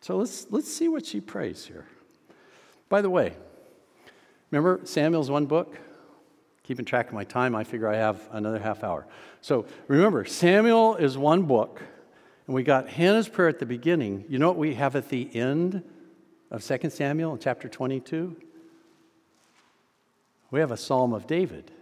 So 0.00 0.16
let's, 0.16 0.46
let's 0.50 0.72
see 0.72 0.86
what 0.86 1.04
she 1.04 1.20
prays 1.20 1.66
here. 1.66 1.86
By 2.88 3.02
the 3.02 3.10
way, 3.10 3.34
remember 4.52 4.80
Samuel's 4.84 5.28
one 5.28 5.46
book? 5.46 5.76
Keeping 6.62 6.84
track 6.84 7.08
of 7.08 7.14
my 7.14 7.24
time, 7.24 7.56
I 7.56 7.64
figure 7.64 7.88
I 7.88 7.96
have 7.96 8.20
another 8.30 8.60
half 8.60 8.84
hour. 8.84 9.08
So 9.40 9.66
remember, 9.88 10.24
Samuel 10.24 10.94
is 10.94 11.18
one 11.18 11.42
book, 11.42 11.82
and 12.46 12.54
we 12.54 12.62
got 12.62 12.88
Hannah's 12.88 13.28
prayer 13.28 13.48
at 13.48 13.58
the 13.58 13.66
beginning. 13.66 14.24
You 14.28 14.38
know 14.38 14.48
what 14.48 14.56
we 14.56 14.74
have 14.74 14.94
at 14.94 15.08
the 15.08 15.34
end 15.34 15.82
of 16.52 16.64
2 16.64 16.90
Samuel 16.90 17.38
chapter 17.38 17.68
22? 17.68 18.36
We 20.52 20.60
have 20.60 20.70
a 20.70 20.76
psalm 20.76 21.12
of 21.12 21.26
David. 21.26 21.72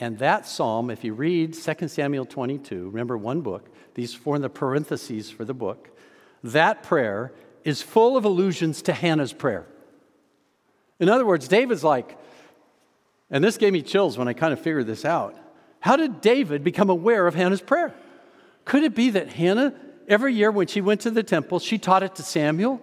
And 0.00 0.18
that 0.18 0.46
psalm, 0.46 0.90
if 0.90 1.04
you 1.04 1.12
read 1.12 1.52
2 1.52 1.88
Samuel 1.88 2.24
22, 2.24 2.88
remember 2.88 3.18
one 3.18 3.42
book, 3.42 3.68
these 3.94 4.14
form 4.14 4.40
the 4.40 4.48
parentheses 4.48 5.30
for 5.30 5.44
the 5.44 5.54
book 5.54 5.90
that 6.42 6.82
prayer 6.82 7.32
is 7.64 7.82
full 7.82 8.16
of 8.16 8.24
allusions 8.24 8.82
to 8.82 8.92
Hannah's 8.94 9.32
prayer. 9.32 9.66
In 10.98 11.08
other 11.08 11.26
words, 11.26 11.48
David's 11.48 11.84
like, 11.84 12.16
and 13.30 13.44
this 13.44 13.58
gave 13.58 13.72
me 13.72 13.82
chills 13.82 14.18
when 14.18 14.26
I 14.26 14.32
kind 14.32 14.52
of 14.52 14.60
figured 14.60 14.86
this 14.86 15.04
out. 15.04 15.36
How 15.80 15.96
did 15.96 16.20
David 16.20 16.64
become 16.64 16.90
aware 16.90 17.26
of 17.26 17.34
Hannah's 17.34 17.60
prayer? 17.60 17.94
Could 18.64 18.82
it 18.84 18.94
be 18.94 19.10
that 19.10 19.28
Hannah, 19.28 19.74
every 20.08 20.34
year 20.34 20.50
when 20.50 20.66
she 20.66 20.80
went 20.80 21.02
to 21.02 21.10
the 21.10 21.22
temple, 21.22 21.58
she 21.58 21.78
taught 21.78 22.02
it 22.02 22.14
to 22.16 22.22
Samuel? 22.22 22.80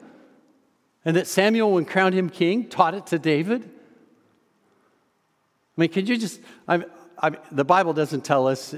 And 1.05 1.15
that 1.15 1.27
Samuel, 1.27 1.71
when 1.71 1.85
crowned 1.85 2.15
him 2.15 2.29
king, 2.29 2.69
taught 2.69 2.93
it 2.93 3.07
to 3.07 3.19
David? 3.19 3.63
I 5.77 5.81
mean, 5.81 5.89
could 5.89 6.09
you 6.09 6.17
just, 6.17 6.39
I, 7.21 7.27
I, 7.27 7.31
the 7.51 7.65
Bible 7.65 7.93
doesn't 7.93 8.23
tell 8.23 8.47
us, 8.47 8.73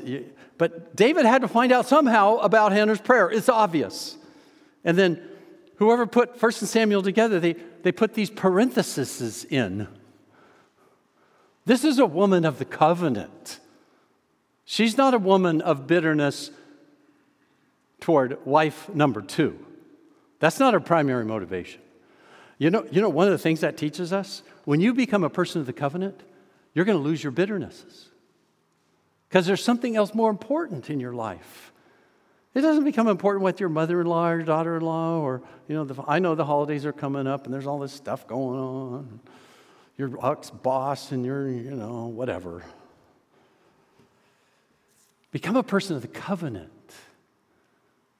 but 0.57 0.95
David 0.95 1.25
had 1.25 1.41
to 1.41 1.47
find 1.47 1.71
out 1.71 1.87
somehow 1.87 2.37
about 2.37 2.71
Hannah's 2.71 3.01
prayer. 3.01 3.29
It's 3.29 3.49
obvious. 3.49 4.17
And 4.83 4.97
then 4.97 5.21
whoever 5.77 6.05
put 6.05 6.41
1 6.41 6.51
Samuel 6.51 7.01
together, 7.01 7.39
they, 7.39 7.53
they 7.83 7.91
put 7.91 8.13
these 8.13 8.29
parentheses 8.29 9.45
in. 9.45 9.87
This 11.65 11.83
is 11.83 11.99
a 11.99 12.05
woman 12.05 12.45
of 12.45 12.59
the 12.59 12.65
covenant. 12.65 13.59
She's 14.65 14.97
not 14.97 15.13
a 15.13 15.19
woman 15.19 15.61
of 15.61 15.87
bitterness 15.87 16.51
toward 17.99 18.45
wife 18.45 18.89
number 18.93 19.21
two. 19.21 19.57
That's 20.39 20.59
not 20.59 20.73
her 20.73 20.79
primary 20.79 21.25
motivation. 21.25 21.81
You 22.57 22.69
know, 22.69 22.85
you 22.91 23.01
know, 23.01 23.09
one 23.09 23.27
of 23.27 23.31
the 23.31 23.37
things 23.37 23.61
that 23.61 23.77
teaches 23.77 24.11
us 24.11 24.43
when 24.65 24.81
you 24.81 24.93
become 24.93 25.23
a 25.23 25.29
person 25.29 25.61
of 25.61 25.67
the 25.67 25.73
covenant, 25.73 26.21
you're 26.73 26.85
going 26.85 26.97
to 26.97 27.03
lose 27.03 27.23
your 27.23 27.31
bitternesses 27.31 28.08
because 29.29 29.45
there's 29.45 29.63
something 29.63 29.95
else 29.95 30.15
more 30.15 30.31
important 30.31 30.89
in 30.89 30.99
your 30.99 31.13
life. 31.13 31.71
It 32.55 32.61
doesn't 32.61 32.83
become 32.83 33.07
important 33.07 33.43
with 33.43 33.59
your 33.59 33.69
mother 33.69 34.01
in 34.01 34.07
law 34.07 34.29
or 34.29 34.41
daughter 34.41 34.77
in 34.77 34.81
law, 34.81 35.19
or, 35.19 35.43
you 35.67 35.75
know, 35.75 35.83
the, 35.85 36.03
I 36.07 36.17
know 36.17 36.33
the 36.33 36.45
holidays 36.45 36.83
are 36.85 36.91
coming 36.91 37.27
up 37.27 37.45
and 37.45 37.53
there's 37.53 37.67
all 37.67 37.77
this 37.77 37.93
stuff 37.93 38.25
going 38.25 38.59
on. 38.59 39.19
Your 39.97 40.07
boss 40.63 41.11
and 41.11 41.23
your, 41.23 41.47
you 41.47 41.71
know, 41.71 42.07
whatever. 42.07 42.63
Become 45.31 45.57
a 45.57 45.63
person 45.63 45.95
of 45.95 46.01
the 46.01 46.07
covenant. 46.07 46.71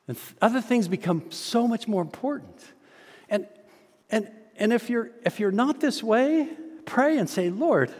And 0.08 0.16
th- 0.16 0.36
other 0.42 0.62
things 0.62 0.88
become 0.88 1.32
so 1.32 1.68
much 1.68 1.88
more 1.88 2.04
important. 2.04 2.64
And, 3.30 3.48
and, 4.12 4.30
and 4.58 4.72
if, 4.72 4.92
you're, 4.92 5.10
if 5.26 5.40
you're 5.40 5.52
not 5.52 5.80
this 5.80 6.04
way, 6.04 6.50
pray 6.86 7.18
and 7.18 7.28
say, 7.28 7.50
Lord, 7.50 7.92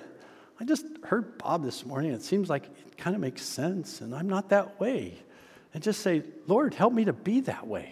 I 0.60 0.66
just 0.66 0.86
heard 1.06 1.40
Bob 1.40 1.64
this 1.64 1.86
morning. 1.86 2.12
It 2.12 2.22
seems 2.22 2.50
like 2.50 2.70
kind 3.00 3.16
of 3.16 3.22
makes 3.22 3.42
sense, 3.42 4.02
and 4.02 4.14
I'm 4.14 4.30
not 4.30 4.50
that 4.50 4.80
way 4.80 5.18
and 5.74 5.84
just 5.84 6.02
say, 6.02 6.24
Lord, 6.48 6.74
help 6.74 6.94
me 6.94 7.06
to 7.06 7.14
be 7.14 7.42
that 7.42 7.68
way. 7.68 7.92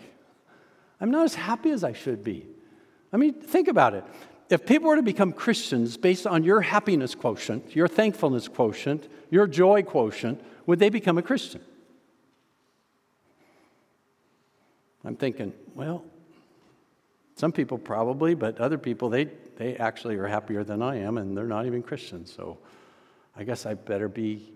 I'm 1.00 1.12
not 1.12 1.26
as 1.26 1.36
happy 1.36 1.72
as 1.72 1.84
I 1.84 1.94
should 1.94 2.24
be. 2.24 2.48
I 3.14 3.18
mean, 3.18 3.34
think 3.34 3.68
about 3.68 3.94
it. 3.94 4.04
if 4.50 4.66
people 4.66 4.88
were 4.88 4.96
to 4.96 5.04
become 5.04 5.34
Christians 5.34 5.98
based 5.98 6.26
on 6.26 6.44
your 6.44 6.62
happiness 6.62 7.14
quotient, 7.14 7.76
your 7.76 7.88
thankfulness 7.88 8.48
quotient, 8.48 9.08
your 9.30 9.46
joy 9.46 9.84
quotient, 9.84 10.42
would 10.66 10.80
they 10.80 10.90
become 10.90 11.18
a 11.18 11.22
Christian? 11.22 11.62
I'm 15.04 15.16
thinking, 15.16 15.54
well, 15.76 16.04
some 17.36 17.52
people 17.52 17.78
probably, 17.78 18.34
but 18.34 18.60
other 18.60 18.78
people, 18.78 19.10
they, 19.10 19.26
they 19.58 19.76
actually 19.78 20.16
are 20.16 20.28
happier 20.28 20.64
than 20.64 20.82
I 20.82 20.98
am, 20.98 21.18
and 21.18 21.38
they're 21.38 21.46
not 21.46 21.66
even 21.66 21.84
Christians. 21.84 22.34
So 22.34 22.58
I 23.36 23.44
guess 23.44 23.66
I 23.66 23.76
better 23.76 24.10
be, 24.10 24.52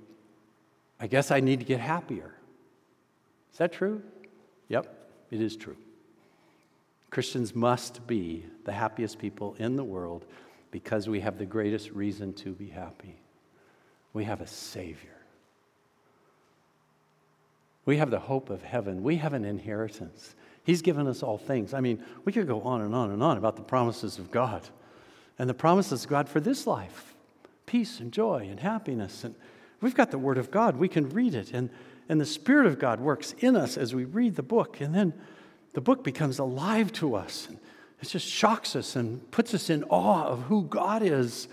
I 1.01 1.07
guess 1.07 1.31
I 1.31 1.39
need 1.39 1.59
to 1.59 1.65
get 1.65 1.79
happier. 1.79 2.31
Is 3.51 3.57
that 3.57 3.73
true? 3.73 4.03
Yep, 4.69 4.87
it 5.31 5.41
is 5.41 5.57
true. 5.57 5.75
Christians 7.09 7.55
must 7.55 8.05
be 8.05 8.45
the 8.63 8.71
happiest 8.71 9.17
people 9.17 9.55
in 9.57 9.75
the 9.75 9.83
world 9.83 10.25
because 10.69 11.09
we 11.09 11.19
have 11.19 11.37
the 11.39 11.45
greatest 11.45 11.91
reason 11.91 12.33
to 12.33 12.51
be 12.51 12.67
happy. 12.67 13.19
We 14.13 14.23
have 14.25 14.41
a 14.41 14.47
Savior. 14.47 15.17
We 17.85 17.97
have 17.97 18.11
the 18.11 18.19
hope 18.19 18.51
of 18.51 18.61
heaven. 18.61 19.01
We 19.01 19.17
have 19.17 19.33
an 19.33 19.43
inheritance. 19.43 20.35
He's 20.63 20.83
given 20.83 21.07
us 21.07 21.23
all 21.23 21.39
things. 21.39 21.73
I 21.73 21.81
mean, 21.81 22.03
we 22.25 22.31
could 22.31 22.47
go 22.47 22.61
on 22.61 22.81
and 22.81 22.93
on 22.93 23.09
and 23.09 23.23
on 23.23 23.37
about 23.37 23.55
the 23.55 23.63
promises 23.63 24.19
of 24.19 24.29
God 24.29 24.61
and 25.39 25.49
the 25.49 25.55
promises 25.55 26.03
of 26.03 26.09
God 26.09 26.29
for 26.29 26.39
this 26.39 26.67
life 26.67 27.15
peace 27.65 27.99
and 27.99 28.11
joy 28.11 28.47
and 28.49 28.59
happiness. 28.59 29.23
And 29.23 29.33
we've 29.81 29.95
got 29.95 30.11
the 30.11 30.17
Word 30.17 30.37
of 30.37 30.51
God. 30.51 30.77
We 30.77 30.87
can 30.87 31.09
read 31.09 31.35
it. 31.35 31.51
And, 31.51 31.69
and 32.07 32.21
the 32.21 32.25
Spirit 32.25 32.67
of 32.67 32.79
God 32.79 32.99
works 32.99 33.33
in 33.39 33.55
us 33.55 33.77
as 33.77 33.93
we 33.93 34.05
read 34.05 34.35
the 34.35 34.43
book. 34.43 34.79
And 34.81 34.93
then 34.93 35.13
the 35.73 35.81
book 35.81 36.03
becomes 36.03 36.39
alive 36.39 36.91
to 36.93 37.15
us. 37.15 37.47
And 37.49 37.59
it 38.01 38.07
just 38.07 38.27
shocks 38.27 38.75
us 38.75 38.95
and 38.95 39.29
puts 39.31 39.53
us 39.53 39.69
in 39.69 39.83
awe 39.85 40.25
of 40.25 40.43
who 40.43 40.63
God 40.63 41.03
is. 41.03 41.47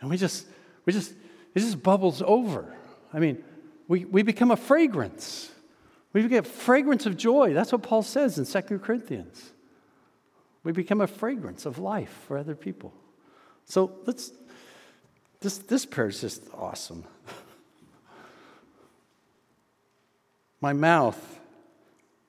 And 0.00 0.10
we 0.10 0.16
just, 0.16 0.46
we 0.84 0.92
just, 0.92 1.12
it 1.54 1.60
just 1.60 1.82
bubbles 1.82 2.22
over. 2.22 2.74
I 3.12 3.18
mean, 3.18 3.42
we, 3.88 4.04
we 4.04 4.22
become 4.22 4.50
a 4.50 4.56
fragrance. 4.56 5.50
We 6.12 6.26
get 6.28 6.46
fragrance 6.46 7.06
of 7.06 7.16
joy. 7.16 7.52
That's 7.52 7.72
what 7.72 7.82
Paul 7.82 8.02
says 8.02 8.38
in 8.38 8.46
2 8.46 8.78
Corinthians. 8.78 9.52
We 10.64 10.72
become 10.72 11.00
a 11.00 11.06
fragrance 11.06 11.66
of 11.66 11.78
life 11.78 12.24
for 12.26 12.36
other 12.36 12.56
people. 12.56 12.92
So 13.66 13.92
let's, 14.04 14.32
this, 15.40 15.58
this 15.58 15.86
prayer 15.86 16.08
is 16.08 16.20
just 16.20 16.42
awesome. 16.54 17.04
My 20.60 20.72
mouth. 20.72 21.40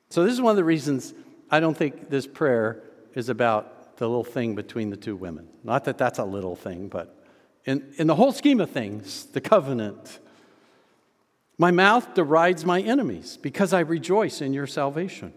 So, 0.09 0.23
this 0.23 0.33
is 0.33 0.41
one 0.41 0.51
of 0.51 0.57
the 0.57 0.63
reasons 0.63 1.13
I 1.49 1.59
don't 1.59 1.75
think 1.75 2.09
this 2.09 2.27
prayer 2.27 2.83
is 3.13 3.29
about 3.29 3.97
the 3.97 4.07
little 4.07 4.23
thing 4.23 4.55
between 4.55 4.89
the 4.89 4.97
two 4.97 5.15
women. 5.15 5.47
Not 5.63 5.85
that 5.85 5.97
that's 5.97 6.19
a 6.19 6.25
little 6.25 6.55
thing, 6.55 6.87
but 6.87 7.17
in, 7.65 7.93
in 7.97 8.07
the 8.07 8.15
whole 8.15 8.31
scheme 8.31 8.59
of 8.61 8.69
things, 8.69 9.25
the 9.25 9.41
covenant. 9.41 10.19
My 11.57 11.71
mouth 11.71 12.13
derides 12.13 12.63
my 12.63 12.81
enemies 12.81 13.37
because 13.41 13.73
I 13.73 13.79
rejoice 13.79 14.41
in 14.41 14.53
your 14.53 14.67
salvation. 14.67 15.33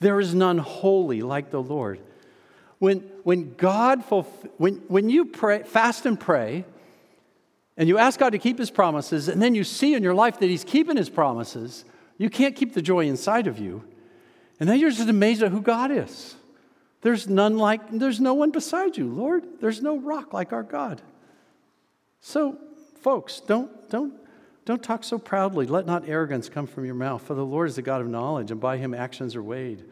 There 0.00 0.20
is 0.20 0.34
none 0.34 0.58
holy 0.58 1.22
like 1.22 1.50
the 1.50 1.62
Lord. 1.62 2.00
When, 2.78 2.98
when 3.22 3.54
God, 3.54 4.06
fulf- 4.06 4.50
when, 4.58 4.74
when 4.88 5.08
you 5.08 5.24
pray, 5.24 5.62
fast 5.62 6.04
and 6.04 6.20
pray, 6.20 6.64
and 7.78 7.88
you 7.88 7.96
ask 7.98 8.18
God 8.18 8.30
to 8.30 8.38
keep 8.38 8.58
his 8.58 8.70
promises, 8.70 9.28
and 9.28 9.40
then 9.40 9.54
you 9.54 9.64
see 9.64 9.94
in 9.94 10.02
your 10.02 10.14
life 10.14 10.40
that 10.40 10.46
he's 10.46 10.64
keeping 10.64 10.96
his 10.96 11.08
promises, 11.08 11.84
you 12.18 12.30
can't 12.30 12.56
keep 12.56 12.74
the 12.74 12.82
joy 12.82 13.06
inside 13.06 13.46
of 13.46 13.58
you. 13.58 13.84
And 14.58 14.68
then 14.68 14.78
you're 14.78 14.90
just 14.90 15.08
amazed 15.08 15.42
at 15.42 15.52
who 15.52 15.60
God 15.60 15.90
is. 15.90 16.34
There's 17.02 17.28
none 17.28 17.58
like, 17.58 17.90
there's 17.90 18.20
no 18.20 18.34
one 18.34 18.50
beside 18.50 18.96
you, 18.96 19.06
Lord. 19.06 19.44
There's 19.60 19.82
no 19.82 19.98
rock 19.98 20.32
like 20.32 20.52
our 20.52 20.62
God. 20.62 21.02
So, 22.20 22.58
folks, 23.02 23.40
don't, 23.40 23.90
don't, 23.90 24.14
don't 24.64 24.82
talk 24.82 25.04
so 25.04 25.18
proudly. 25.18 25.66
Let 25.66 25.86
not 25.86 26.08
arrogance 26.08 26.48
come 26.48 26.66
from 26.66 26.84
your 26.84 26.94
mouth, 26.94 27.22
for 27.22 27.34
the 27.34 27.44
Lord 27.44 27.68
is 27.68 27.76
the 27.76 27.82
God 27.82 28.00
of 28.00 28.08
knowledge, 28.08 28.50
and 28.50 28.60
by 28.60 28.78
him 28.78 28.94
actions 28.94 29.36
are 29.36 29.42
weighed. 29.42 29.84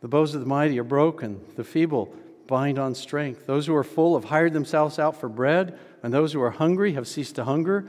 The 0.00 0.08
bows 0.08 0.34
of 0.34 0.40
the 0.40 0.46
mighty 0.46 0.78
are 0.78 0.84
broken, 0.84 1.40
the 1.54 1.64
feeble 1.64 2.14
bind 2.46 2.78
on 2.78 2.94
strength. 2.94 3.46
Those 3.46 3.66
who 3.66 3.74
are 3.74 3.84
full 3.84 4.18
have 4.18 4.28
hired 4.28 4.52
themselves 4.52 4.98
out 4.98 5.18
for 5.18 5.28
bread, 5.28 5.78
and 6.02 6.12
those 6.12 6.32
who 6.32 6.42
are 6.42 6.50
hungry 6.50 6.92
have 6.92 7.08
ceased 7.08 7.36
to 7.36 7.44
hunger. 7.44 7.88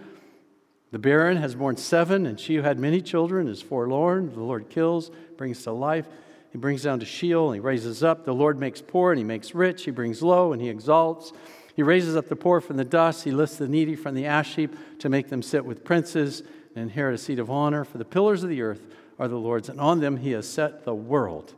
The 0.97 1.01
barren 1.01 1.37
has 1.37 1.53
borne 1.53 1.77
seven, 1.77 2.25
and 2.25 2.39
she 2.39 2.55
who 2.55 2.63
had 2.63 2.79
many 2.79 3.03
children 3.03 3.47
is 3.47 3.61
forlorn. 3.61 4.33
The 4.33 4.39
Lord 4.39 4.67
kills, 4.67 5.11
brings 5.37 5.61
to 5.61 5.71
life. 5.71 6.07
He 6.51 6.57
brings 6.57 6.81
down 6.81 6.99
to 7.01 7.05
Sheol, 7.05 7.51
and 7.51 7.55
he 7.55 7.59
raises 7.59 8.01
up. 8.03 8.25
The 8.25 8.33
Lord 8.33 8.59
makes 8.59 8.81
poor, 8.81 9.11
and 9.11 9.19
he 9.19 9.23
makes 9.23 9.53
rich. 9.53 9.85
He 9.85 9.91
brings 9.91 10.23
low, 10.23 10.53
and 10.53 10.59
he 10.59 10.69
exalts. 10.69 11.33
He 11.75 11.83
raises 11.83 12.15
up 12.15 12.29
the 12.29 12.35
poor 12.35 12.59
from 12.61 12.77
the 12.77 12.83
dust. 12.83 13.25
He 13.25 13.29
lifts 13.29 13.57
the 13.57 13.67
needy 13.67 13.95
from 13.95 14.15
the 14.15 14.25
ash 14.25 14.55
heap 14.55 14.75
to 14.97 15.07
make 15.07 15.29
them 15.29 15.43
sit 15.43 15.63
with 15.63 15.83
princes 15.83 16.41
and 16.73 16.81
inherit 16.81 17.13
a 17.13 17.19
seat 17.19 17.37
of 17.37 17.51
honor. 17.51 17.85
For 17.85 17.99
the 17.99 18.03
pillars 18.03 18.41
of 18.41 18.49
the 18.49 18.63
earth 18.63 18.87
are 19.19 19.27
the 19.27 19.37
Lord's, 19.37 19.69
and 19.69 19.79
on 19.79 19.99
them 19.99 20.17
he 20.17 20.31
has 20.31 20.49
set 20.49 20.83
the 20.83 20.95
world. 20.95 21.53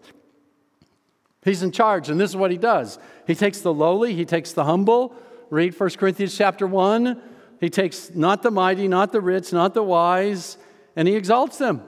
He's 1.45 1.63
in 1.63 1.71
charge, 1.71 2.09
and 2.09 2.19
this 2.19 2.31
is 2.31 2.35
what 2.35 2.51
he 2.51 2.57
does. 2.57 2.99
He 3.25 3.35
takes 3.35 3.61
the 3.61 3.73
lowly, 3.73 4.15
he 4.15 4.25
takes 4.25 4.51
the 4.51 4.65
humble. 4.65 5.15
Read 5.49 5.79
1 5.79 5.91
Corinthians 5.91 6.37
chapter 6.37 6.67
1. 6.67 7.28
He 7.59 7.69
takes 7.69 8.13
not 8.15 8.41
the 8.41 8.51
mighty, 8.51 8.87
not 8.87 9.11
the 9.11 9.21
rich, 9.21 9.51
not 9.51 9.73
the 9.73 9.83
wise, 9.83 10.57
and 10.95 11.07
he 11.07 11.15
exalts 11.15 11.57
them 11.57 11.81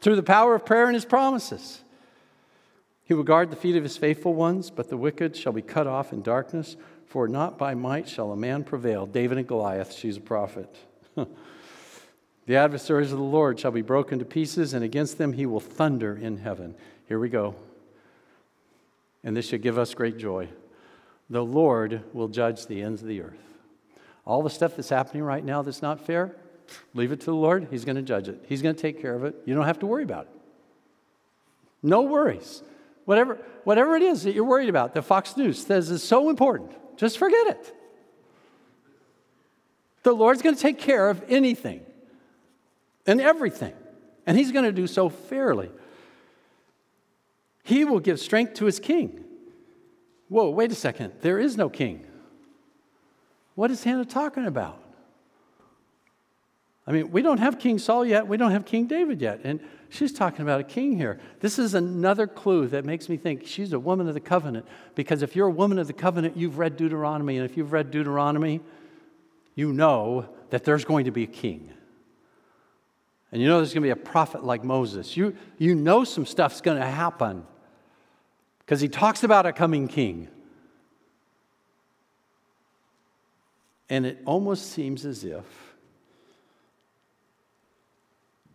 through 0.00 0.16
the 0.16 0.22
power 0.22 0.54
of 0.54 0.66
prayer 0.66 0.86
and 0.86 0.94
his 0.94 1.04
promises. 1.04 1.82
He 3.04 3.14
will 3.14 3.22
guard 3.22 3.50
the 3.50 3.56
feet 3.56 3.76
of 3.76 3.82
his 3.82 3.96
faithful 3.96 4.34
ones, 4.34 4.70
but 4.70 4.88
the 4.88 4.96
wicked 4.96 5.36
shall 5.36 5.52
be 5.52 5.62
cut 5.62 5.86
off 5.86 6.12
in 6.12 6.22
darkness, 6.22 6.76
for 7.06 7.28
not 7.28 7.56
by 7.56 7.74
might 7.74 8.08
shall 8.08 8.32
a 8.32 8.36
man 8.36 8.64
prevail. 8.64 9.06
David 9.06 9.38
and 9.38 9.46
Goliath, 9.46 9.92
she's 9.94 10.16
a 10.16 10.20
prophet. 10.20 10.74
the 11.14 12.56
adversaries 12.56 13.12
of 13.12 13.18
the 13.18 13.24
Lord 13.24 13.58
shall 13.60 13.70
be 13.70 13.82
broken 13.82 14.18
to 14.18 14.24
pieces, 14.24 14.74
and 14.74 14.84
against 14.84 15.18
them 15.18 15.32
he 15.32 15.46
will 15.46 15.60
thunder 15.60 16.16
in 16.16 16.38
heaven. 16.38 16.74
Here 17.08 17.18
we 17.18 17.28
go 17.28 17.54
and 19.26 19.36
this 19.36 19.48
should 19.48 19.60
give 19.60 19.76
us 19.76 19.92
great 19.92 20.16
joy. 20.16 20.48
The 21.28 21.44
Lord 21.44 22.02
will 22.14 22.28
judge 22.28 22.66
the 22.66 22.80
ends 22.80 23.02
of 23.02 23.08
the 23.08 23.22
earth. 23.22 23.45
All 24.26 24.42
the 24.42 24.50
stuff 24.50 24.76
that's 24.76 24.88
happening 24.88 25.22
right 25.22 25.44
now 25.44 25.62
that's 25.62 25.82
not 25.82 26.04
fair, 26.04 26.34
leave 26.94 27.12
it 27.12 27.20
to 27.20 27.26
the 27.26 27.34
Lord. 27.34 27.68
He's 27.70 27.84
going 27.84 27.96
to 27.96 28.02
judge 28.02 28.28
it, 28.28 28.44
He's 28.48 28.62
going 28.62 28.74
to 28.74 28.80
take 28.80 29.00
care 29.00 29.14
of 29.14 29.24
it. 29.24 29.36
You 29.46 29.54
don't 29.54 29.66
have 29.66 29.78
to 29.80 29.86
worry 29.86 30.02
about 30.02 30.24
it. 30.24 30.30
No 31.82 32.02
worries. 32.02 32.62
Whatever, 33.04 33.38
whatever 33.62 33.94
it 33.94 34.02
is 34.02 34.24
that 34.24 34.34
you're 34.34 34.44
worried 34.44 34.68
about, 34.68 34.94
that 34.94 35.02
Fox 35.02 35.36
News 35.36 35.64
says 35.64 35.90
is 35.90 36.02
so 36.02 36.28
important, 36.28 36.72
just 36.96 37.18
forget 37.18 37.46
it. 37.46 37.74
The 40.02 40.12
Lord's 40.12 40.42
going 40.42 40.54
to 40.54 40.60
take 40.60 40.78
care 40.78 41.08
of 41.08 41.22
anything 41.28 41.82
and 43.06 43.20
everything, 43.20 43.74
and 44.26 44.36
He's 44.36 44.50
going 44.50 44.64
to 44.64 44.72
do 44.72 44.86
so 44.86 45.08
fairly. 45.08 45.70
He 47.66 47.84
will 47.84 47.98
give 47.98 48.20
strength 48.20 48.54
to 48.54 48.66
his 48.66 48.78
king. 48.78 49.24
Whoa, 50.28 50.50
wait 50.50 50.70
a 50.70 50.76
second. 50.76 51.14
There 51.20 51.40
is 51.40 51.56
no 51.56 51.68
king. 51.68 52.05
What 53.56 53.70
is 53.72 53.82
Hannah 53.82 54.04
talking 54.04 54.46
about? 54.46 54.80
I 56.86 56.92
mean, 56.92 57.10
we 57.10 57.20
don't 57.20 57.38
have 57.38 57.58
King 57.58 57.78
Saul 57.78 58.06
yet. 58.06 58.28
We 58.28 58.36
don't 58.36 58.52
have 58.52 58.64
King 58.64 58.86
David 58.86 59.20
yet. 59.20 59.40
And 59.42 59.58
she's 59.88 60.12
talking 60.12 60.42
about 60.42 60.60
a 60.60 60.64
king 60.64 60.96
here. 60.96 61.18
This 61.40 61.58
is 61.58 61.74
another 61.74 62.28
clue 62.28 62.68
that 62.68 62.84
makes 62.84 63.08
me 63.08 63.16
think 63.16 63.44
she's 63.44 63.72
a 63.72 63.80
woman 63.80 64.06
of 64.06 64.14
the 64.14 64.20
covenant. 64.20 64.66
Because 64.94 65.22
if 65.22 65.34
you're 65.34 65.48
a 65.48 65.50
woman 65.52 65.80
of 65.80 65.88
the 65.88 65.92
covenant, 65.92 66.36
you've 66.36 66.58
read 66.58 66.76
Deuteronomy. 66.76 67.38
And 67.38 67.44
if 67.44 67.56
you've 67.56 67.72
read 67.72 67.90
Deuteronomy, 67.90 68.60
you 69.56 69.72
know 69.72 70.28
that 70.50 70.62
there's 70.62 70.84
going 70.84 71.06
to 71.06 71.10
be 71.10 71.24
a 71.24 71.28
king. 71.28 71.72
And 73.32 73.42
you 73.42 73.48
know 73.48 73.56
there's 73.56 73.74
going 73.74 73.82
to 73.82 73.86
be 73.86 73.90
a 73.90 73.96
prophet 73.96 74.44
like 74.44 74.62
Moses. 74.62 75.16
You, 75.16 75.34
you 75.58 75.74
know 75.74 76.04
some 76.04 76.24
stuff's 76.24 76.60
going 76.60 76.78
to 76.78 76.86
happen 76.86 77.44
because 78.60 78.80
he 78.80 78.88
talks 78.88 79.24
about 79.24 79.44
a 79.44 79.52
coming 79.52 79.88
king. 79.88 80.28
And 83.88 84.04
it 84.04 84.18
almost 84.24 84.72
seems 84.72 85.04
as 85.04 85.24
if 85.24 85.44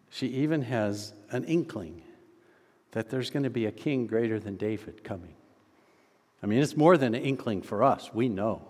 she 0.09 0.27
even 0.27 0.63
has 0.63 1.13
an 1.29 1.45
inkling 1.45 2.01
that 2.91 3.09
there's 3.09 3.29
going 3.29 3.43
to 3.43 3.49
be 3.49 3.65
a 3.65 3.71
king 3.71 4.07
greater 4.07 4.39
than 4.39 4.57
David 4.57 5.03
coming. 5.03 5.33
I 6.43 6.47
mean, 6.47 6.59
it's 6.59 6.75
more 6.75 6.97
than 6.97 7.15
an 7.15 7.21
inkling 7.21 7.61
for 7.61 7.83
us. 7.83 8.13
We 8.13 8.27
know. 8.27 8.61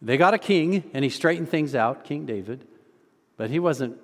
They 0.00 0.16
got 0.16 0.32
a 0.32 0.38
king, 0.38 0.88
and 0.94 1.04
he 1.04 1.10
straightened 1.10 1.48
things 1.48 1.74
out, 1.74 2.04
King 2.04 2.24
David, 2.24 2.66
but 3.36 3.50
he 3.50 3.58
wasn't, 3.58 3.98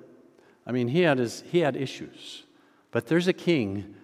I 0.66 0.72
mean, 0.72 0.88
he 0.88 1.02
had, 1.02 1.18
his, 1.18 1.42
he 1.50 1.60
had 1.60 1.76
issues. 1.76 2.42
But 2.90 3.06
there's 3.06 3.28
a 3.28 3.32
king 3.32 3.94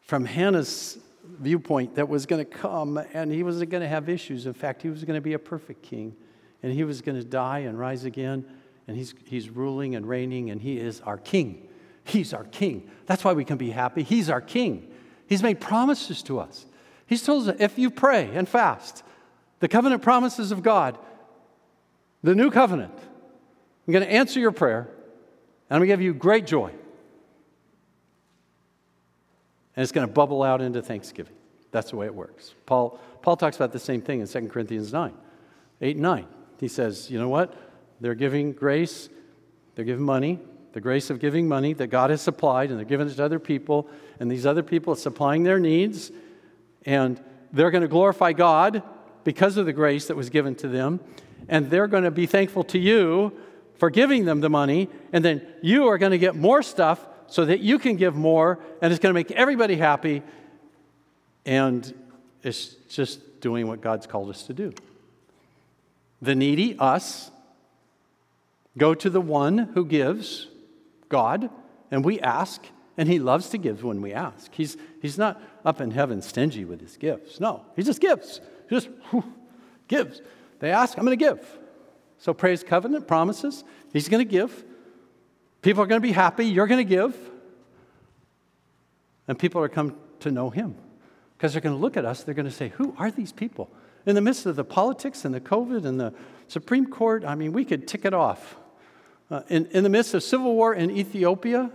from 0.00 0.24
Hannah's 0.24 0.98
viewpoint 1.24 1.94
that 1.96 2.08
was 2.08 2.26
going 2.26 2.44
to 2.44 2.50
come 2.50 2.98
and 3.12 3.30
he 3.30 3.42
was 3.42 3.58
not 3.58 3.68
going 3.68 3.82
to 3.82 3.88
have 3.88 4.08
issues. 4.08 4.46
In 4.46 4.54
fact, 4.54 4.82
he 4.82 4.88
was 4.88 5.04
going 5.04 5.16
to 5.16 5.20
be 5.20 5.32
a 5.34 5.38
perfect 5.38 5.82
king 5.82 6.16
and 6.62 6.72
he 6.72 6.84
was 6.84 7.00
going 7.00 7.18
to 7.18 7.24
die 7.24 7.60
and 7.60 7.78
rise 7.78 8.04
again 8.04 8.44
and 8.86 8.96
he's, 8.96 9.14
he's 9.24 9.48
ruling 9.48 9.94
and 9.94 10.08
reigning 10.08 10.50
and 10.50 10.60
he 10.60 10.78
is 10.78 11.00
our 11.02 11.18
king. 11.18 11.68
He's 12.04 12.34
our 12.34 12.44
king. 12.44 12.90
That's 13.06 13.24
why 13.24 13.32
we 13.32 13.44
can 13.44 13.56
be 13.56 13.70
happy. 13.70 14.02
He's 14.02 14.28
our 14.28 14.40
king. 14.40 14.92
He's 15.26 15.42
made 15.42 15.60
promises 15.60 16.22
to 16.24 16.40
us. 16.40 16.66
He's 17.06 17.22
told 17.22 17.48
us 17.48 17.56
if 17.58 17.78
you 17.78 17.90
pray 17.90 18.30
and 18.34 18.48
fast, 18.48 19.02
the 19.60 19.68
covenant 19.68 20.02
promises 20.02 20.50
of 20.50 20.62
God, 20.62 20.98
the 22.22 22.34
new 22.34 22.50
covenant, 22.50 22.94
I'm 23.86 23.92
going 23.92 24.04
to 24.04 24.12
answer 24.12 24.40
your 24.40 24.52
prayer 24.52 24.88
and 25.70 25.76
I'm 25.76 25.78
going 25.78 25.88
to 25.88 25.92
give 25.92 26.02
you 26.02 26.14
great 26.14 26.46
joy. 26.46 26.72
And 29.76 29.82
it's 29.82 29.92
going 29.92 30.06
to 30.06 30.12
bubble 30.12 30.42
out 30.42 30.60
into 30.60 30.82
thanksgiving. 30.82 31.34
That's 31.70 31.90
the 31.90 31.96
way 31.96 32.06
it 32.06 32.14
works. 32.14 32.54
Paul, 32.66 33.00
Paul 33.22 33.36
talks 33.36 33.56
about 33.56 33.72
the 33.72 33.78
same 33.78 34.02
thing 34.02 34.20
in 34.20 34.28
2 34.28 34.48
Corinthians 34.48 34.92
9, 34.92 35.14
8 35.80 35.96
and 35.96 36.02
9. 36.02 36.26
He 36.60 36.68
says, 36.68 37.10
you 37.10 37.18
know 37.18 37.28
what? 37.28 37.54
They're 38.00 38.14
giving 38.14 38.52
grace, 38.52 39.08
they're 39.74 39.84
giving 39.84 40.04
money, 40.04 40.38
the 40.72 40.80
grace 40.80 41.10
of 41.10 41.20
giving 41.20 41.48
money 41.48 41.72
that 41.74 41.88
God 41.88 42.10
has 42.10 42.20
supplied, 42.20 42.70
and 42.70 42.78
they're 42.78 42.84
giving 42.84 43.08
it 43.08 43.14
to 43.14 43.24
other 43.24 43.38
people, 43.38 43.88
and 44.20 44.30
these 44.30 44.46
other 44.46 44.62
people 44.62 44.92
are 44.92 44.96
supplying 44.96 45.42
their 45.42 45.58
needs, 45.58 46.10
and 46.84 47.22
they're 47.52 47.70
going 47.70 47.82
to 47.82 47.88
glorify 47.88 48.32
God 48.32 48.82
because 49.24 49.56
of 49.56 49.66
the 49.66 49.72
grace 49.72 50.06
that 50.08 50.16
was 50.16 50.30
given 50.30 50.54
to 50.56 50.68
them, 50.68 51.00
and 51.48 51.70
they're 51.70 51.86
going 51.86 52.04
to 52.04 52.10
be 52.10 52.26
thankful 52.26 52.64
to 52.64 52.78
you 52.78 53.32
for 53.76 53.90
giving 53.90 54.24
them 54.24 54.40
the 54.40 54.50
money, 54.50 54.88
and 55.12 55.24
then 55.24 55.46
you 55.62 55.88
are 55.88 55.98
going 55.98 56.12
to 56.12 56.18
get 56.18 56.34
more 56.34 56.62
stuff 56.62 57.06
so 57.32 57.46
that 57.46 57.60
you 57.60 57.78
can 57.78 57.96
give 57.96 58.14
more, 58.14 58.58
and 58.82 58.92
it's 58.92 59.00
going 59.00 59.10
to 59.10 59.14
make 59.14 59.30
everybody 59.30 59.76
happy, 59.76 60.22
and 61.46 61.94
it's 62.42 62.74
just 62.90 63.40
doing 63.40 63.66
what 63.66 63.80
God's 63.80 64.06
called 64.06 64.28
us 64.28 64.42
to 64.48 64.52
do. 64.52 64.74
The 66.20 66.34
needy, 66.34 66.76
us, 66.78 67.30
go 68.76 68.94
to 68.94 69.08
the 69.08 69.20
one 69.20 69.56
who 69.56 69.86
gives, 69.86 70.48
God, 71.08 71.48
and 71.90 72.04
we 72.04 72.20
ask, 72.20 72.66
and 72.98 73.08
he 73.08 73.18
loves 73.18 73.48
to 73.48 73.58
give 73.58 73.82
when 73.82 74.02
we 74.02 74.12
ask. 74.12 74.52
He's, 74.52 74.76
he's 75.00 75.16
not 75.16 75.40
up 75.64 75.80
in 75.80 75.90
heaven 75.90 76.20
stingy 76.20 76.66
with 76.66 76.82
his 76.82 76.98
gifts. 76.98 77.40
No, 77.40 77.64
he 77.76 77.82
just 77.82 78.02
gives. 78.02 78.42
He 78.68 78.76
just 78.76 78.90
whew, 79.10 79.24
gives. 79.88 80.20
They 80.58 80.70
ask, 80.70 80.98
I'm 80.98 81.06
going 81.06 81.18
to 81.18 81.24
give. 81.24 81.58
So 82.18 82.34
praise 82.34 82.62
covenant 82.62 83.08
promises. 83.08 83.64
He's 83.90 84.10
going 84.10 84.22
to 84.22 84.30
give. 84.30 84.64
People 85.62 85.82
are 85.82 85.86
going 85.86 86.00
to 86.00 86.06
be 86.06 86.12
happy. 86.12 86.46
You're 86.46 86.66
going 86.66 86.84
to 86.84 86.88
give. 86.88 87.16
And 89.28 89.38
people 89.38 89.62
are 89.62 89.68
come 89.68 89.96
to 90.20 90.30
know 90.30 90.50
him. 90.50 90.74
Because 91.36 91.52
they're 91.52 91.62
going 91.62 91.74
to 91.74 91.80
look 91.80 91.96
at 91.96 92.04
us, 92.04 92.24
they're 92.24 92.34
going 92.34 92.46
to 92.46 92.52
say, 92.52 92.68
Who 92.70 92.94
are 92.98 93.10
these 93.10 93.32
people? 93.32 93.70
In 94.04 94.16
the 94.16 94.20
midst 94.20 94.46
of 94.46 94.56
the 94.56 94.64
politics 94.64 95.24
and 95.24 95.32
the 95.32 95.40
COVID 95.40 95.84
and 95.84 95.98
the 95.98 96.12
Supreme 96.48 96.86
Court, 96.86 97.24
I 97.24 97.36
mean, 97.36 97.52
we 97.52 97.64
could 97.64 97.86
tick 97.86 98.04
it 98.04 98.12
off. 98.12 98.56
Uh, 99.30 99.42
in, 99.48 99.66
in 99.66 99.84
the 99.84 99.88
midst 99.88 100.12
of 100.14 100.22
civil 100.22 100.54
war 100.54 100.74
in 100.74 100.90
Ethiopia 100.90 101.70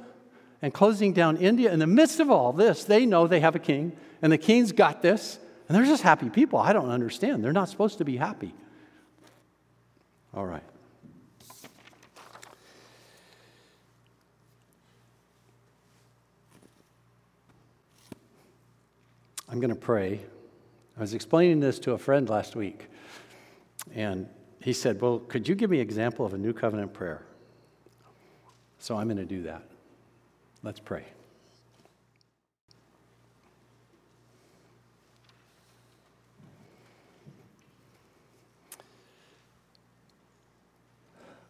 and 0.61 0.73
closing 0.73 1.13
down 1.13 1.37
India, 1.37 1.71
in 1.71 1.79
the 1.79 1.87
midst 1.87 2.19
of 2.19 2.29
all 2.29 2.51
this, 2.51 2.83
they 2.83 3.05
know 3.05 3.27
they 3.27 3.39
have 3.39 3.55
a 3.55 3.59
king, 3.59 3.95
and 4.21 4.31
the 4.31 4.37
king's 4.37 4.73
got 4.73 5.01
this, 5.01 5.39
and 5.67 5.75
they're 5.75 5.85
just 5.85 6.03
happy 6.03 6.29
people. 6.29 6.59
I 6.59 6.73
don't 6.73 6.89
understand. 6.89 7.43
They're 7.43 7.53
not 7.53 7.69
supposed 7.69 7.97
to 7.99 8.05
be 8.05 8.17
happy. 8.17 8.53
All 10.33 10.45
right. 10.45 10.63
I'm 19.49 19.59
going 19.59 19.69
to 19.69 19.75
pray. 19.75 20.19
I 20.97 21.01
was 21.01 21.13
explaining 21.13 21.59
this 21.59 21.79
to 21.79 21.93
a 21.93 21.97
friend 21.97 22.29
last 22.29 22.55
week, 22.55 22.87
and 23.93 24.27
he 24.61 24.73
said, 24.73 24.99
Well, 25.01 25.19
could 25.19 25.47
you 25.47 25.55
give 25.55 25.69
me 25.69 25.77
an 25.77 25.83
example 25.83 26.25
of 26.25 26.33
a 26.33 26.37
new 26.37 26.53
covenant 26.53 26.93
prayer? 26.93 27.23
So 28.79 28.97
I'm 28.97 29.07
going 29.07 29.17
to 29.17 29.25
do 29.25 29.43
that. 29.43 29.63
Let's 30.63 30.79
pray. 30.79 31.05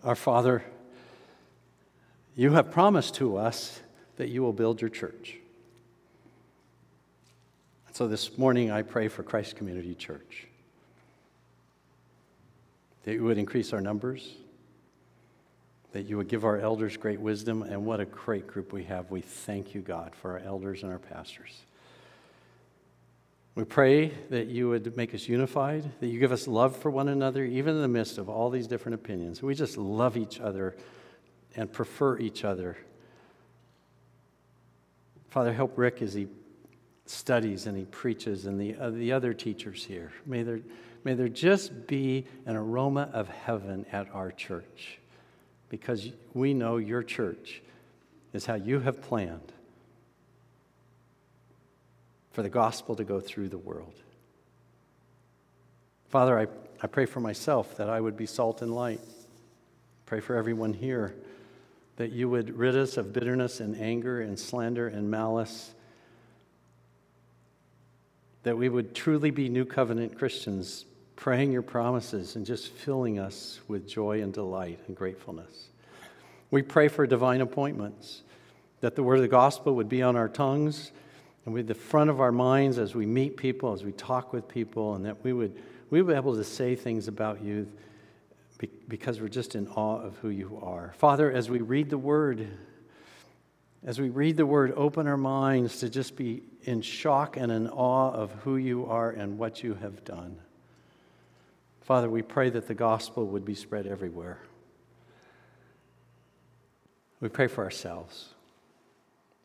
Our 0.04 0.16
Father, 0.16 0.64
you 2.36 2.52
have 2.52 2.72
promised 2.72 3.16
to 3.16 3.36
us 3.38 3.82
that 4.18 4.30
you 4.30 4.42
will 4.42 4.54
build 4.54 4.80
your 4.80 4.90
church. 4.90 5.38
So 7.98 8.08
this 8.08 8.38
morning, 8.38 8.70
I 8.70 8.84
pray 8.84 9.08
for 9.08 9.24
Christ 9.24 9.56
Community 9.56 9.96
Church 9.96 10.46
that 13.06 13.14
you 13.14 13.24
would 13.24 13.40
increase 13.40 13.74
our 13.74 13.82
numbers, 13.82 14.36
that 15.94 16.04
you 16.04 16.16
would 16.18 16.28
give 16.28 16.46
our 16.46 16.60
elders 16.60 16.96
great 16.96 17.20
wisdom, 17.20 17.64
and 17.64 17.88
what 17.88 18.00
a 18.00 18.06
great 18.06 18.46
group 18.46 18.72
we 18.72 18.84
have. 18.84 19.10
We 19.10 19.22
thank 19.22 19.74
you, 19.74 19.82
God, 19.82 20.14
for 20.14 20.34
our 20.34 20.40
elders 20.46 20.84
and 20.84 20.92
our 20.92 21.00
pastors. 21.00 21.64
We 23.56 23.64
pray 23.64 24.10
that 24.30 24.46
you 24.46 24.70
would 24.70 24.96
make 24.96 25.16
us 25.16 25.28
unified, 25.28 25.84
that 26.00 26.06
you 26.06 26.20
give 26.20 26.32
us 26.32 26.48
love 26.48 26.78
for 26.78 26.92
one 26.92 27.08
another, 27.08 27.46
even 27.46 27.78
in 27.78 27.82
the 27.82 27.88
midst 27.88 28.20
of 28.20 28.30
all 28.30 28.52
these 28.52 28.68
different 28.68 28.94
opinions. 28.94 29.42
We 29.42 29.56
just 29.56 29.76
love 29.76 30.18
each 30.18 30.40
other 30.40 30.76
and 31.56 31.74
prefer 31.74 32.20
each 32.20 32.44
other. 32.44 32.78
Father, 35.30 35.52
help 35.52 35.80
Rick 35.80 36.04
as 36.04 36.14
he 36.14 36.28
studies 37.10 37.68
and 37.68 37.78
he 37.78 37.86
preaches 37.86 38.46
and 38.46 38.60
the, 38.60 38.76
uh, 38.76 38.90
the 38.90 39.12
other 39.12 39.34
teachers 39.34 39.84
here. 39.84 40.12
May 40.26 40.44
there, 40.44 40.60
may 41.04 41.14
there 41.14 41.30
just 41.30 41.88
be 41.88 42.26
an 42.46 42.56
aroma 42.56 43.10
of 43.14 43.28
heaven 43.28 43.86
at 43.92 44.14
our 44.14 44.32
church 44.32 45.00
because 45.70 46.10
we 46.34 46.54
know 46.54 46.78
your 46.78 47.04
church 47.04 47.62
is 48.34 48.46
how 48.46 48.56
you 48.56 48.80
have 48.80 49.02
planned 49.02 49.52
for 52.32 52.44
the 52.44 52.50
gospel 52.50 52.96
to 52.96 53.04
go 53.04 53.20
through 53.20 53.50
the 53.50 53.58
world. 53.58 53.96
Father, 56.10 56.40
I, 56.40 56.48
I 56.82 56.88
pray 56.88 57.06
for 57.06 57.20
myself 57.20 57.76
that 57.78 57.90
I 57.90 58.00
would 58.00 58.16
be 58.16 58.26
salt 58.26 58.62
and 58.62 58.74
light. 58.74 59.02
Pray 60.06 60.20
for 60.20 60.36
everyone 60.36 60.74
here 60.74 61.16
that 61.98 62.12
you 62.12 62.30
would 62.30 62.56
rid 62.58 62.78
us 62.78 62.96
of 62.96 63.12
bitterness 63.12 63.60
and 63.60 63.76
anger 63.80 64.22
and 64.22 64.40
slander 64.40 64.88
and 64.88 65.10
malice 65.10 65.74
that 68.48 68.58
we 68.58 68.70
would 68.70 68.96
truly 68.96 69.30
be 69.30 69.50
new 69.50 69.66
covenant 69.66 70.18
Christians, 70.18 70.86
praying 71.18 71.52
your 71.52 71.62
promises 71.62 72.38
and 72.38 72.46
just 72.46 72.70
filling 72.70 73.20
us 73.20 73.60
with 73.68 73.86
joy 73.86 74.22
and 74.22 74.32
delight 74.32 74.80
and 74.88 74.96
gratefulness. 74.96 75.68
We 76.50 76.62
pray 76.62 76.88
for 76.88 77.06
divine 77.06 77.42
appointments, 77.42 78.22
that 78.80 78.96
the 78.96 79.04
word 79.04 79.16
of 79.16 79.24
the 79.24 79.28
gospel 79.28 79.76
would 79.76 79.90
be 79.90 80.02
on 80.02 80.16
our 80.16 80.30
tongues 80.30 80.94
and 81.44 81.54
with 81.54 81.68
the 81.68 81.76
front 81.76 82.10
of 82.10 82.22
our 82.22 82.32
minds 82.32 82.78
as 82.78 82.96
we 82.96 83.06
meet 83.06 83.36
people, 83.36 83.74
as 83.74 83.84
we 83.84 83.92
talk 83.92 84.32
with 84.32 84.48
people, 84.48 84.96
and 84.96 85.06
that 85.06 85.22
we 85.26 85.34
would, 85.34 85.62
we 85.90 86.02
would 86.02 86.14
be 86.14 86.18
able 86.18 86.36
to 86.36 86.44
say 86.46 86.74
things 86.74 87.10
about 87.10 87.42
you 87.44 87.68
because 88.88 89.20
we're 89.20 89.28
just 89.28 89.56
in 89.56 89.68
awe 89.68 90.00
of 90.02 90.16
who 90.20 90.30
you 90.30 90.58
are. 90.64 90.94
Father, 90.98 91.30
as 91.30 91.50
we 91.50 91.60
read 91.60 91.90
the 91.90 91.98
word, 91.98 92.48
as 93.86 94.00
we 94.00 94.10
read 94.10 94.38
the 94.38 94.46
word, 94.46 94.74
open 94.76 95.08
our 95.08 95.18
minds 95.18 95.80
to 95.80 95.90
just 95.90 96.16
be 96.16 96.44
in 96.64 96.82
shock 96.82 97.38
and 97.38 97.52
in 97.52 97.70
awe 97.70 98.12
of 98.12 98.32
who 98.44 98.58
you 98.58 98.86
are 98.86 99.12
and 99.12 99.38
what 99.38 99.64
you 99.64 99.76
have 99.76 100.04
done. 100.04 100.38
Father, 101.82 102.10
we 102.10 102.22
pray 102.22 102.50
that 102.50 102.68
the 102.68 102.74
gospel 102.74 103.26
would 103.28 103.46
be 103.46 103.56
spread 103.56 103.88
everywhere. 103.88 104.40
We 107.22 107.30
pray 107.30 107.48
for 107.48 107.64
ourselves. 107.64 108.30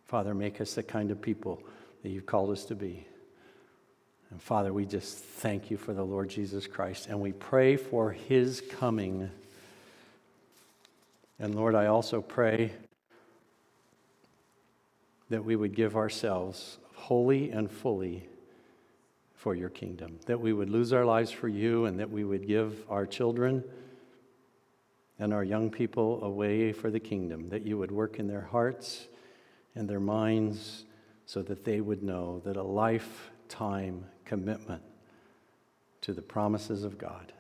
Father, 0.07 0.35
make 0.35 0.61
us 0.61 0.75
the 0.75 0.83
kind 0.83 1.11
of 1.11 1.23
people 1.23 1.63
that 2.03 2.09
you've 2.09 2.27
called 2.27 2.51
us 2.51 2.65
to 2.67 2.75
be. 2.75 3.07
And 4.31 4.43
Father, 4.43 4.73
we 4.73 4.87
just 4.87 5.19
thank 5.19 5.71
you 5.71 5.77
for 5.77 5.93
the 5.93 6.03
Lord 6.03 6.31
Jesus 6.31 6.67
Christ 6.67 7.07
and 7.07 7.21
we 7.21 7.33
pray 7.33 7.77
for 7.77 8.11
his 8.11 8.63
coming. 8.79 9.31
And 11.39 11.55
Lord, 11.55 11.75
I 11.75 11.87
also 11.87 12.21
pray 12.21 12.73
that 15.33 15.45
we 15.45 15.57
would 15.57 15.75
give 15.75 15.97
ourselves 15.97 16.79
wholly 16.95 17.51
and 17.51 17.71
fully 17.71 18.29
for 19.35 19.55
your 19.55 19.71
kingdom, 19.71 20.19
that 20.27 20.41
we 20.41 20.53
would 20.53 20.71
lose 20.71 20.93
our 20.93 21.05
lives 21.05 21.31
for 21.31 21.49
you, 21.49 21.87
and 21.87 21.99
that 21.99 22.11
we 22.11 22.23
would 22.23 22.47
give 22.47 22.85
our 22.89 23.07
children 23.07 23.65
and 25.19 25.33
our 25.33 25.43
young 25.43 25.71
people 25.71 26.23
away 26.23 26.73
for 26.73 26.91
the 26.91 27.01
kingdom, 27.01 27.49
that 27.49 27.63
you 27.63 27.79
would 27.79 27.91
work 27.91 28.19
in 28.19 28.29
their 28.29 28.43
hearts 28.43 29.09
and 29.75 29.89
their 29.89 30.01
minds 30.01 30.85
so 31.27 31.43
that 31.43 31.65
they 31.65 31.81
would 31.81 32.03
know 32.03 32.41
that 32.45 32.57
a 32.57 32.63
lifetime 32.63 34.05
commitment 34.25 34.83
to 36.03 36.13
the 36.13 36.23
promises 36.23 36.85
of 36.85 36.99
God 36.99 37.33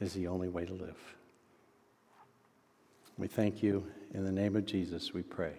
is 0.00 0.12
the 0.12 0.26
only 0.26 0.48
way 0.48 0.66
to 0.66 0.72
live. 0.72 0.98
We 3.16 3.28
thank 3.28 3.62
you. 3.62 3.86
In 4.12 4.24
the 4.24 4.32
name 4.32 4.56
of 4.56 4.66
Jesus, 4.66 5.14
we 5.14 5.22
pray. 5.22 5.54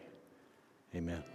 Amen. 0.93 1.34